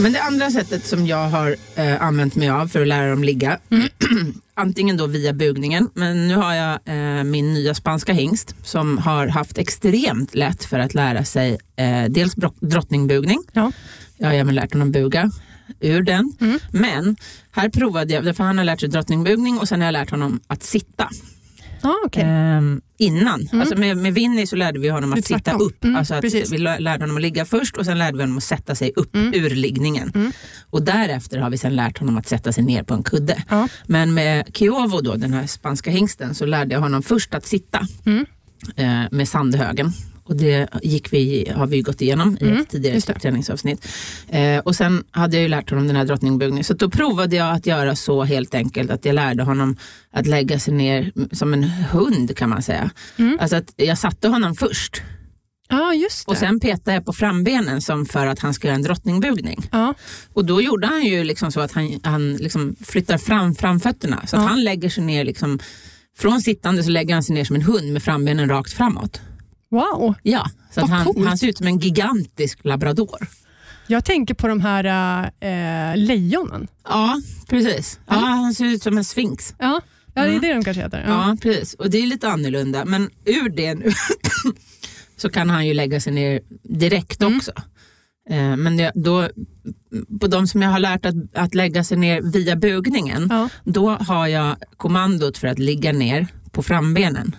Men 0.03 0.13
det 0.13 0.21
andra 0.21 0.51
sättet 0.51 0.86
som 0.86 1.08
jag 1.08 1.29
har 1.29 1.56
eh, 1.75 2.01
använt 2.01 2.36
mig 2.36 2.49
av 2.49 2.67
för 2.67 2.82
att 2.82 2.88
lära 2.88 3.10
dem 3.10 3.23
ligga, 3.23 3.60
antingen 4.53 4.97
då 4.97 5.08
via 5.08 5.34
bugningen, 5.34 5.89
men 5.93 6.27
nu 6.27 6.36
har 6.36 6.53
jag 6.53 6.79
eh, 6.86 7.23
min 7.23 7.53
nya 7.53 7.73
spanska 7.73 8.13
hingst 8.13 8.56
som 8.63 8.97
har 8.97 9.27
haft 9.27 9.58
extremt 9.58 10.36
lätt 10.36 10.63
för 10.63 10.79
att 10.79 10.93
lära 10.93 11.23
sig 11.25 11.58
eh, 11.75 12.03
dels 12.10 12.34
drottningbugning, 12.60 13.39
Ja. 13.53 13.71
jag 14.17 14.27
har 14.27 14.34
även 14.34 14.56
lärt 14.56 14.73
honom 14.73 14.91
buga 14.91 15.32
ur 15.80 16.02
den, 16.04 16.34
Mm. 16.41 16.60
men 16.71 17.15
här 17.52 17.69
provade 17.69 18.13
jag, 18.13 18.36
för 18.36 18.43
han 18.43 18.58
har 18.58 18.65
lärt 18.65 18.80
sig 18.80 18.89
drottningbugning 18.89 19.60
och 19.60 19.67
sen 19.67 19.80
har 19.82 19.86
jag 19.86 19.93
lärt 19.93 20.10
honom 20.10 20.39
att 20.47 20.63
sitta. 20.63 21.10
Ah, 21.86 22.06
okay. 22.06 22.23
Ehm, 22.23 22.82
innan. 22.97 23.41
Mm. 23.41 23.62
Alltså 23.62 23.76
med, 23.78 23.97
med 23.97 24.13
Winnie 24.13 24.47
så 24.47 24.56
lärde 24.56 24.80
vi 24.80 24.89
honom 24.89 25.13
att 25.13 25.26
sitta 25.26 25.54
upp. 25.54 25.84
Mm, 25.84 25.95
alltså 25.95 26.13
att 26.13 26.21
precis. 26.21 26.52
vi 26.52 26.58
lä- 26.58 26.80
lärde 26.80 27.04
honom 27.04 27.15
att 27.15 27.21
ligga 27.21 27.45
först 27.45 27.78
och 27.78 27.86
sen 27.86 27.97
lärde 27.97 28.17
vi 28.17 28.23
honom 28.23 28.38
att 28.38 28.43
sätta 28.43 28.76
sig 28.76 28.91
upp 28.95 29.15
Mm. 29.15 29.34
ur 29.34 29.49
liggningen. 29.49 30.12
Mm. 30.15 30.32
Och 30.69 30.84
därefter 30.84 31.38
har 31.39 31.49
vi 31.49 31.58
sen 31.58 31.76
lärt 31.76 31.97
honom 31.97 32.17
att 32.17 32.28
sätta 32.28 32.52
sig 32.52 32.63
ner 32.63 32.84
på 32.84 32.93
en 32.93 33.04
kudde. 33.04 33.43
Ja. 33.49 33.67
Men 33.88 34.13
med 34.13 34.49
Kiovo, 34.54 35.02
då, 35.02 35.15
den 35.15 35.34
här 35.34 35.47
spanska 35.47 35.91
hingsten, 35.91 36.36
så 36.36 36.45
lärde 36.45 36.73
jag 36.73 36.82
honom 36.82 37.04
först 37.04 37.34
att 37.34 37.45
sitta 37.45 37.88
Mm. 38.06 38.26
eh, 38.76 39.12
med 39.12 39.28
sandhögen. 39.30 39.91
Och 40.25 40.36
det 40.36 40.67
gick 40.83 41.13
vi, 41.13 41.51
har 41.55 41.67
vi 41.67 41.81
gått 41.81 42.01
igenom 42.01 42.38
i 42.41 42.43
Mm, 42.45 42.57
ett 42.62 42.69
tidigare 42.69 43.01
styrketräningsavsnitt. 43.01 43.88
Eh, 44.29 44.57
och 44.59 44.75
sen 44.75 45.03
hade 45.12 45.36
jag 45.36 45.41
ju 45.43 45.47
lärt 45.49 45.69
honom 45.69 45.88
den 45.88 45.95
här 45.95 46.05
drottningbugningen. 46.05 46.63
Så 46.63 46.73
då 46.73 46.89
provade 46.89 47.36
jag 47.36 47.55
att 47.55 47.65
göra 47.65 47.95
så 47.95 48.23
helt 48.23 48.55
enkelt 48.55 48.91
att 48.91 49.05
jag 49.05 49.15
lärde 49.15 49.43
honom 49.43 49.77
att 50.12 50.27
lägga 50.27 50.59
sig 50.59 50.73
ner 50.73 51.12
som 51.31 51.53
en 51.53 51.63
hund 51.63 52.38
kan 52.38 52.49
man 52.49 52.62
säga. 52.63 52.89
Mm. 53.17 53.38
Alltså 53.41 53.55
att 53.55 53.73
jag 53.75 53.97
satte 53.97 54.27
honom 54.27 54.55
först 54.55 55.01
det. 56.25 56.31
och 56.31 56.38
sen 56.38 56.59
petade 56.59 56.93
jag 56.97 57.05
på 57.05 57.13
frambenen 57.13 57.81
som 57.81 58.05
för 58.05 58.27
att 58.27 58.39
han 58.39 58.53
ska 58.53 58.67
göra 58.67 58.75
en 58.75 58.81
drottningbugning. 58.81 59.67
ja. 59.71 59.93
Och 60.33 60.45
då 60.45 60.62
gjorde 60.62 60.88
han 60.88 61.03
ju 61.05 61.23
liksom 61.23 61.51
så 61.51 61.59
att 61.59 61.71
han, 61.71 61.99
han 62.03 62.33
liksom 62.36 62.75
flyttar 62.86 63.17
fram 63.17 63.55
framfötterna. 63.55 64.23
Så 64.27 64.36
att 64.36 64.41
Ja. 64.41 64.47
han 64.47 64.63
lägger 64.63 64.89
sig 64.89 65.03
ner, 65.03 65.25
liksom, 65.25 65.59
från 66.17 66.41
sittande 66.41 66.83
så 66.83 66.89
lägger 66.89 67.13
han 67.13 67.23
sig 67.23 67.36
ner 67.36 67.43
som 67.45 67.55
en 67.55 67.62
hund 67.62 67.93
med 67.93 68.04
frambenen 68.04 68.50
rakt 68.50 68.73
framåt. 68.73 69.21
Wow. 69.74 70.13
Ja, 70.24 70.50
så 70.71 70.82
Vad 70.82 70.90
han, 70.90 71.06
coolt. 71.06 71.28
han 71.28 71.38
ser 71.38 71.48
ut 71.48 71.58
som 71.58 71.67
en 71.67 71.80
gigantisk 71.80 72.60
labrador. 72.63 73.28
Jag 73.88 74.06
tänker 74.06 74.34
på 74.34 74.48
de 74.48 74.62
här 74.62 74.84
äh, 75.40 75.98
lejonen. 75.98 76.67
Ja, 76.90 77.21
precis. 77.50 78.00
Ja, 78.08 78.13
han 78.15 78.54
ser 78.54 78.65
ut 78.65 78.84
som 78.84 78.98
en 78.98 79.04
sphinx. 79.04 79.56
Ja, 79.60 79.82
ja 80.13 80.21
det 80.21 80.28
är 80.28 80.30
Mm. 80.30 80.42
det 80.42 80.54
de 80.54 80.63
kanske 80.63 80.84
heter. 80.84 81.04
Ja. 81.08 81.10
Ja. 81.30 81.38
precis. 81.42 81.74
Och 81.74 81.90
det 81.90 81.98
är 81.98 82.08
lite 82.08 82.28
annorlunda. 82.30 82.86
Men 82.86 83.10
ur 83.26 83.50
det 83.50 83.76
nu 83.76 83.92
så 85.17 85.30
kan 85.30 85.50
han 85.50 85.67
ju 85.67 85.74
lägga 85.74 86.00
sig 86.02 86.13
ner 86.13 86.40
direkt 86.63 87.21
Mm. 87.21 87.38
också. 87.38 87.52
Eh, 88.30 88.56
Men 88.58 88.78
det, 88.78 88.92
då, 88.96 89.30
på 90.21 90.28
de 90.28 90.48
som 90.48 90.62
jag 90.62 90.69
har 90.69 90.80
lärt 90.80 91.06
att, 91.06 91.15
att 91.36 91.56
lägga 91.56 91.84
sig 91.84 91.98
ner 91.98 92.21
via 92.21 92.56
bugningen, 92.56 93.28
Ja, 93.30 93.50
då 93.63 93.90
har 93.90 94.28
jag 94.28 94.56
kommandot 94.78 95.38
för 95.38 95.48
att 95.48 95.60
ligga 95.60 95.92
ner 95.94 96.28
på 96.52 96.63
frambenen. 96.63 97.36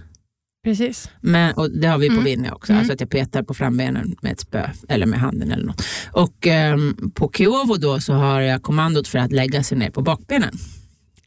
Precis. 0.65 1.11
Men, 1.21 1.55
och 1.55 1.71
det 1.71 1.87
har 1.89 1.99
vi 1.99 2.07
på 2.09 2.13
Mm. 2.13 2.25
Winnie 2.25 2.51
också, 2.51 2.73
Mm. 2.73 2.79
alltså 2.81 2.93
att 2.93 3.01
jag 3.01 3.11
petar 3.11 3.43
på 3.43 3.55
frambenen 3.55 4.17
med 4.23 4.33
ett 4.33 4.41
spö 4.41 4.69
eller 4.89 5.07
med 5.07 5.21
handen 5.21 5.53
eller 5.53 5.65
något. 5.65 5.83
Och 6.13 6.47
ehm, 6.47 7.11
på 7.15 7.31
Kiovo 7.35 7.77
då 7.77 8.01
så 8.01 8.13
har 8.13 8.41
jag 8.41 8.63
kommandot 8.63 9.09
för 9.09 9.19
att 9.19 9.33
lägga 9.33 9.63
sig 9.63 9.79
ner 9.79 9.91
på 9.91 10.03
bakbenen 10.03 10.55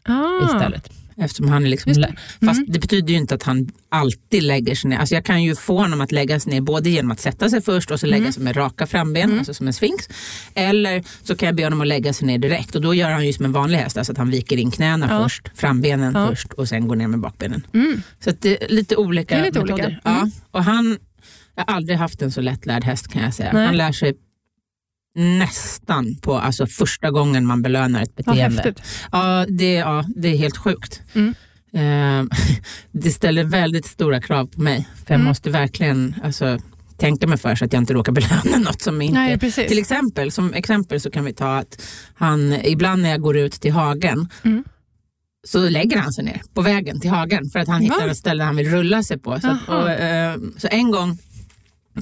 Ah. 0.03 0.45
istället. 0.45 0.89
Eftersom 1.20 1.47
han 1.49 1.65
är 1.65 1.70
liksom, 1.70 1.93
det. 1.93 2.03
Mm. 2.07 2.15
Fast 2.55 2.61
det 2.74 2.80
betyder 2.80 3.09
ju 3.13 3.15
inte 3.20 3.36
att 3.36 3.43
han 3.43 3.70
alltid 3.89 4.43
lägger 4.43 4.76
sig 4.76 4.89
ner. 4.89 4.97
Alltså 4.97 5.15
jag 5.15 5.26
kan 5.26 5.43
ju 5.43 5.55
få 5.55 5.78
honom 5.78 6.01
att 6.01 6.11
lägga 6.11 6.39
sig 6.39 6.51
ner 6.53 6.61
både 6.61 6.89
genom 6.89 7.11
att 7.11 7.20
sätta 7.20 7.49
sig 7.49 7.61
först 7.61 7.91
och 7.91 7.99
så 7.99 8.07
Mm. 8.07 8.20
lägga 8.20 8.32
sig 8.32 8.43
med 8.43 8.57
raka 8.57 8.88
framben, 8.88 9.38
alltså 9.39 9.53
som 9.53 9.68
en 9.68 9.74
sphinx. 9.74 10.09
Eller 10.53 11.03
så 11.24 11.36
kan 11.36 11.45
jag 11.47 11.55
be 11.55 11.63
honom 11.63 11.82
att 11.82 11.88
lägga 11.88 12.13
sig 12.13 12.28
ner 12.28 12.38
direkt 12.38 12.76
och 12.76 12.82
då 12.82 12.93
gör 12.93 13.11
han 13.11 13.26
ju 13.26 13.34
som 13.34 13.45
en 13.45 13.51
vanlig 13.51 13.78
häst, 13.78 13.97
alltså 13.97 14.11
att 14.11 14.18
han 14.18 14.30
viker 14.32 14.57
in 14.57 14.72
knäna 14.72 15.07
Ja. 15.11 15.24
först, 15.24 15.51
frambenen 15.55 16.13
Ja. 16.15 16.28
först 16.30 16.53
och 16.53 16.68
sen 16.70 16.88
går 16.88 16.95
ner 16.95 17.07
med 17.07 17.20
bakbenen. 17.20 17.68
Mm. 17.74 18.01
Så 18.24 18.32
det 18.39 18.63
är 18.63 18.68
lite 18.70 18.95
olika 18.95 19.36
Det 19.36 19.41
är 19.41 19.45
lite 19.45 19.59
metoder. 19.59 19.74
olika. 19.74 19.88
Mm. 19.88 19.99
Ja. 20.03 20.30
Och 20.51 20.63
han, 20.63 20.97
jag 21.55 21.63
har 21.68 21.74
aldrig 21.76 21.97
haft 21.97 22.22
en 22.22 22.32
så 22.32 22.41
lättlärd 22.41 22.84
häst 22.84 23.07
kan 23.07 23.22
jag 23.24 23.34
säga. 23.34 23.53
Nej. 23.53 23.65
Han 23.65 23.78
lär 23.78 23.91
sig 23.91 24.13
nästan 25.18 26.15
på 26.22 26.38
alltså 26.38 26.68
första 26.68 27.11
gången 27.11 27.45
man 27.45 27.61
belönar 27.61 28.01
ett 28.03 28.15
beteende. 28.15 28.74
Ja, 29.11 29.45
det, 29.49 29.74
ja, 29.74 30.05
det 30.15 30.28
är 30.28 30.38
helt 30.38 30.57
sjukt. 30.57 31.01
Mm. 31.13 31.34
Eh, 31.74 32.38
det 32.91 33.11
ställer 33.11 33.43
väldigt 33.43 33.86
stora 33.86 34.22
krav 34.22 34.45
på 34.45 34.61
mig. 34.61 34.88
För 35.05 35.13
jag 35.13 35.20
Mm. 35.20 35.28
måste 35.28 35.49
verkligen 35.49 36.15
alltså, 36.24 36.57
tänka 36.97 37.28
mig 37.28 37.38
för 37.38 37.55
så 37.55 37.65
att 37.65 37.74
jag 37.74 37.82
inte 37.82 37.93
råkar 37.93 38.11
belöna 38.11 38.57
något 38.65 38.82
som 38.82 39.01
inte... 39.01 39.20
Nej, 39.20 39.39
precis. 39.39 39.68
Till 39.68 39.80
exempel, 39.80 40.32
som 40.32 40.53
exempel 40.53 41.01
så 41.01 41.11
kan 41.11 41.26
vi 41.26 41.34
ta 41.34 41.57
att 41.57 41.82
han, 42.13 42.53
ibland 42.53 43.01
när 43.01 43.09
jag 43.09 43.22
går 43.22 43.38
ut 43.38 43.53
till 43.53 43.72
hagen 43.72 44.30
Mm. 44.43 44.63
så 45.47 45.70
lägger 45.70 45.97
han 45.97 46.13
sig 46.13 46.24
ner 46.24 46.41
på 46.53 46.61
vägen 46.61 46.99
till 46.99 47.09
hagen 47.09 47.49
för 47.49 47.59
att 47.59 47.68
han 47.68 47.82
hittar 47.82 48.07
ett 48.07 48.18
ställe 48.18 48.43
han 48.43 48.55
vill 48.55 48.70
rulla 48.70 49.03
sig 49.03 49.20
på. 49.20 49.39
Så, 49.39 49.47
att, 49.47 49.68
och, 49.70 49.91
eh, 49.91 50.38
så 50.57 50.68
en 50.72 50.91
gång 50.91 51.18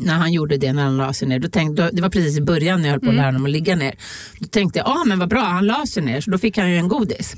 när 0.02 0.14
han 0.14 0.34
gjorde 0.34 0.58
det 0.58 0.74
när 0.74 0.84
han 0.84 0.98
la 0.98 1.14
sig 1.14 1.28
ner, 1.28 1.40
då 1.40 1.48
tänkte, 1.50 1.90
det 1.94 2.02
var 2.02 2.10
precis 2.10 2.38
i 2.38 2.42
början 2.42 2.82
när 2.82 2.88
jag 2.88 2.94
höll 2.94 3.00
på 3.00 3.06
att 3.06 3.10
Mm. 3.10 3.18
lära 3.22 3.28
honom 3.28 3.46
att 3.46 3.52
ligga 3.52 3.76
ner. 3.76 3.96
Då 4.40 4.48
tänkte 4.48 4.80
jag, 4.80 4.88
ah, 4.88 5.04
men 5.06 5.20
vad 5.20 5.30
bra, 5.30 5.44
han 5.44 5.66
la 5.66 5.86
sig 5.86 6.04
ner, 6.04 6.22
så 6.22 6.32
då 6.32 6.38
fick 6.38 6.58
han 6.58 6.72
ju 6.72 6.78
en 6.78 6.88
godis. 6.88 7.36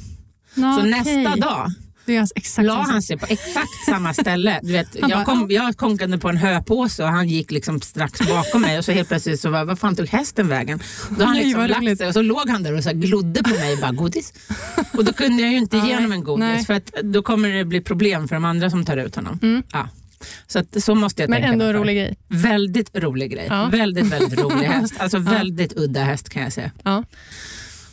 Nå, 0.55 0.73
Så 0.73 0.79
okej. 0.79 0.91
nästa 0.91 1.35
dag 1.35 1.71
Det 2.05 2.17
alltså 2.17 2.61
la 2.61 2.81
han 2.81 3.01
sig 3.01 3.17
på 3.17 3.25
exakt 3.29 3.85
samma 3.85 4.13
ställe. 4.13 4.59
Du 4.63 4.71
vet, 4.71 4.87
Han 5.01 5.09
jag, 5.09 5.19
bara, 5.19 5.25
kom, 5.25 5.47
jag 5.51 5.77
konkade 5.77 6.17
på 6.17 6.29
en 6.29 6.37
höpåse 6.37 7.03
och 7.03 7.09
han 7.09 7.29
gick 7.29 7.51
liksom 7.51 7.81
strax 7.81 8.19
bakom 8.27 8.61
mig 8.61 8.77
och 8.77 8.85
så 8.85 8.91
helt 8.91 9.07
plötsligt 9.07 9.39
så 9.39 9.49
var 9.49 9.65
vad 9.65 9.79
fan 9.79 9.95
tog 9.95 10.07
hästen 10.07 10.47
vägen? 10.47 10.79
Då 11.09 11.25
han 11.25 11.33
Nej, 11.35 11.43
liksom 11.45 11.67
lagt 11.67 11.97
sig 11.97 12.07
och 12.07 12.13
så 12.13 12.21
låg 12.21 12.49
han 12.49 12.63
där 12.63 12.73
och 12.77 12.83
så 12.83 12.91
glodde 12.93 13.43
på 13.43 13.49
mig 13.49 13.73
och 13.73 13.79
bara 13.79 13.91
godis. 13.91 14.33
Och 14.93 15.05
då 15.05 15.13
kunde 15.13 15.43
jag 15.43 15.51
ju 15.51 15.57
inte 15.57 15.77
ge 15.77 15.95
honom 15.95 16.11
en 16.11 16.23
godis 16.23 16.39
nej. 16.45 16.65
för 16.65 16.73
att 16.73 16.91
då 17.03 17.21
kommer 17.23 17.49
det 17.49 17.65
bli 17.65 17.81
problem 17.81 18.27
för 18.27 18.35
de 18.35 18.45
andra 18.45 18.69
som 18.69 18.85
tar 18.85 18.97
ut 18.97 19.15
honom. 19.15 19.39
Mm. 19.41 19.63
Ja. 19.71 19.89
Så 20.47 20.59
att, 20.59 20.84
så 20.84 20.95
måste 20.95 21.22
jag 21.22 21.30
Men 21.30 21.38
tänka 21.41 21.53
ändå 21.53 21.65
en 21.65 21.74
rolig 21.74 21.95
grej. 21.97 22.18
Väldigt 22.28 22.89
rolig 22.97 23.32
grej. 23.32 23.47
Ja. 23.49 23.70
Väldigt, 23.72 24.05
väldigt 24.05 24.39
rolig 24.43 24.65
häst. 24.68 24.93
Alltså 24.97 25.18
väldigt 25.18 25.74
udda 25.78 26.03
häst 26.03 26.30
kan 26.30 26.43
jag 26.43 26.53
säga. 26.53 26.72
Ja. 26.84 27.03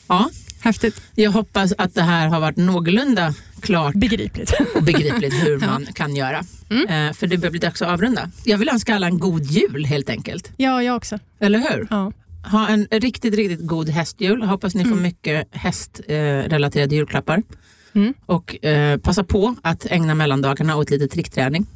Ja, 0.09 0.31
Häftigt. 0.61 1.03
jag 1.15 1.31
hoppas 1.31 1.73
att 1.79 1.95
det 1.95 2.03
här 2.03 2.29
har 2.29 2.41
varit 2.41 2.57
någorlunda 2.57 3.35
klart 3.61 3.95
Begripligt. 3.95 4.53
och 4.75 4.83
begripligt 4.83 5.35
hur 5.35 5.59
man 5.67 5.87
kan 5.95 6.17
göra. 6.17 6.45
Mm. 6.71 7.09
Eh, 7.09 7.13
för 7.13 7.27
det 7.27 7.37
börjar 7.39 7.51
bli 7.51 7.61
dags 7.61 7.83
att 7.83 7.89
avrunda. 7.89 8.31
Jag 8.45 8.59
vill 8.59 8.69
önska 8.69 8.95
alla 8.95 9.07
en 9.07 9.19
god 9.19 9.43
jul 9.45 9.85
helt 9.85 10.11
enkelt. 10.11 10.53
ja, 10.57 10.83
jag 10.83 10.97
också. 10.97 11.19
Eller 11.41 11.59
hur? 11.59 11.87
Ja. 11.91 12.13
Ha 12.51 12.69
en 12.69 12.87
riktigt, 12.91 13.35
riktigt 13.35 13.67
god 13.67 13.89
hästjul. 13.89 14.43
Hoppas 14.43 14.75
ni 14.75 14.85
får 14.85 14.91
Mm. 14.91 15.03
mycket 15.03 15.49
hästrelaterade 15.53 16.95
julklappar. 16.95 17.43
Mm. 17.95 18.15
Och 18.27 18.65
eh, 18.65 18.99
passa 18.99 19.25
på 19.25 19.55
att 19.63 19.87
ägna 19.91 20.15
mellandagarna 20.15 20.77
åt 20.77 20.91
lite 20.91 21.09
trickträning. 21.09 21.67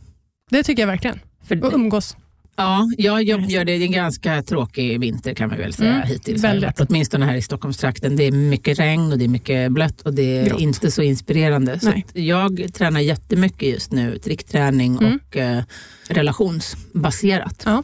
Det 0.49 0.63
tycker 0.63 0.83
jag 0.83 0.87
verkligen. 0.87 1.21
För, 1.49 1.65
Och 1.65 1.73
umgås. 1.75 2.17
ja, 2.57 2.89
jag 2.99 3.23
gör 3.23 3.39
det. 3.39 3.65
Det 3.65 3.73
är 3.73 3.83
en 3.83 3.93
ganska 3.93 4.43
tråkig 4.43 5.01
vinter 5.01 5.35
kan 5.35 5.49
man 5.49 5.59
väl 5.59 5.73
säga 5.73 5.95
Mm, 5.95 6.09
hittills. 6.09 6.43
det 6.43 6.49
väldigt. 6.49 6.81
Åtminstone 6.81 7.27
här 7.27 7.35
i 7.35 7.43
Stockholmstrakten. 7.43 8.17
Det 8.17 8.25
är 8.25 8.33
mycket 8.33 8.79
regn 8.79 9.13
och 9.13 9.19
det 9.19 9.25
är 9.25 9.29
mycket 9.29 9.73
blött 9.73 10.01
och 10.01 10.15
det 10.15 10.39
är 10.39 10.47
Grått. 10.47 10.61
inte 10.61 10.91
så 10.91 11.03
inspirerande. 11.03 11.81
Så 11.81 11.93
jag 12.13 12.75
tränar 12.75 13.01
jättemycket 13.01 13.69
just 13.69 13.93
nu. 13.93 14.19
Trickträning 14.19 14.99
Mm. 14.99 15.19
och 15.29 15.37
eh, 15.37 15.63
relationsbaserat. 16.09 17.63
Ja. 17.67 17.83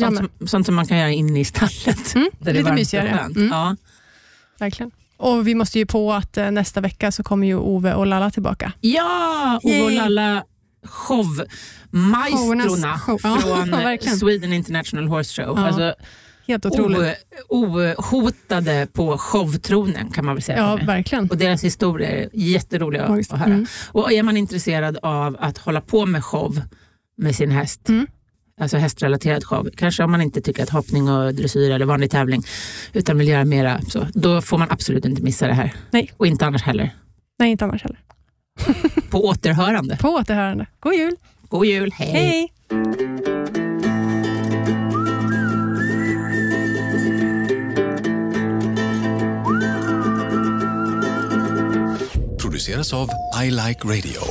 Sånt, 0.00 0.16
som, 0.16 0.48
sånt 0.48 0.66
som 0.66 0.74
man 0.74 0.86
kan 0.86 0.98
göra 0.98 1.10
inne 1.10 1.40
i 1.40 1.44
stallet. 1.44 2.14
mm, 2.14 2.30
Där 2.38 2.44
det 2.44 2.50
är 2.50 2.54
lite 2.54 2.62
varmt 2.62 2.68
och 2.70 2.74
mysigare. 2.74 3.08
Mm, 3.08 3.48
Ja. 3.48 3.76
Verkligen. 4.58 4.90
Och 5.16 5.48
vi 5.48 5.54
måste 5.54 5.78
ju 5.78 5.86
på 5.86 6.12
att 6.12 6.36
eh, 6.36 6.50
nästa 6.50 6.80
vecka 6.80 7.12
så 7.12 7.22
kommer 7.22 7.46
ju 7.46 7.54
Ove 7.56 7.94
och 7.94 8.06
Lalla 8.06 8.30
tillbaka. 8.30 8.72
Ja, 8.80 9.60
Ove 9.62 9.82
och. 9.82 9.90
Lalla 9.90 10.44
showmajstrorna 10.86 12.98
show. 12.98 13.18
Ja, 13.22 13.38
från 13.38 13.70
verkligen. 13.70 14.16
Sweden 14.18 14.52
International 14.52 15.08
Horse 15.08 15.42
Show. 15.42 15.58
Ja, 15.58 15.66
Alltså, 15.66 15.94
Helt 16.46 16.66
otroligt. 16.66 17.14
ohotade 17.48 18.86
på 18.92 19.18
showtronen 19.18 20.10
kan 20.10 20.24
man 20.24 20.34
väl 20.34 20.42
säga. 20.42 20.58
ja, 20.58 20.78
verkligen. 20.86 21.30
och 21.30 21.36
deras 21.36 21.64
historier 21.64 22.10
är 22.10 22.28
jätteroliga 22.32 23.08
Magiskt. 23.08 23.32
att 23.32 23.38
höra. 23.38 23.50
Mm. 23.50 23.66
Och 23.92 24.12
är 24.12 24.22
man 24.22 24.36
intresserad 24.36 24.98
av 25.02 25.36
att 25.40 25.58
hålla 25.58 25.80
på 25.80 26.06
med 26.06 26.24
show 26.24 26.60
med 27.16 27.36
sin 27.36 27.50
häst, 27.50 27.88
Mm. 27.88 28.06
alltså 28.60 28.76
hästrelaterad 28.76 29.44
show, 29.44 29.68
kanske 29.76 30.02
om 30.04 30.10
man 30.10 30.20
inte 30.20 30.40
tycker 30.40 30.62
att 30.62 30.70
hoppning 30.70 31.08
och 31.08 31.34
dressyr 31.34 31.70
eller 31.70 31.86
vanlig 31.86 32.10
tävling, 32.10 32.42
utan 32.92 33.18
vill 33.18 33.28
göra 33.28 33.44
mera 33.44 33.80
så, 33.82 34.06
då 34.14 34.42
får 34.42 34.58
man 34.58 34.68
absolut 34.70 35.04
inte 35.04 35.22
missa 35.22 35.46
det 35.46 35.54
här. 35.54 35.74
Nej. 35.90 36.10
Och 36.16 36.26
inte 36.26 36.46
annars 36.46 36.62
heller. 36.62 36.90
Nej, 37.38 37.50
inte 37.50 37.64
annars 37.64 37.82
heller. 37.82 37.98
På 39.10 39.24
återhörande. 39.24 39.96
På 39.96 40.08
återhörande. 40.08 40.66
God 40.80 40.94
jul. 40.94 41.16
God 41.48 41.66
jul, 41.66 41.92
hej! 41.92 42.12
Hej. 42.12 42.52
produceras 52.60 52.92
av 52.92 53.08
I 53.44 53.50
Like 53.50 53.84
Radio. 53.84 54.22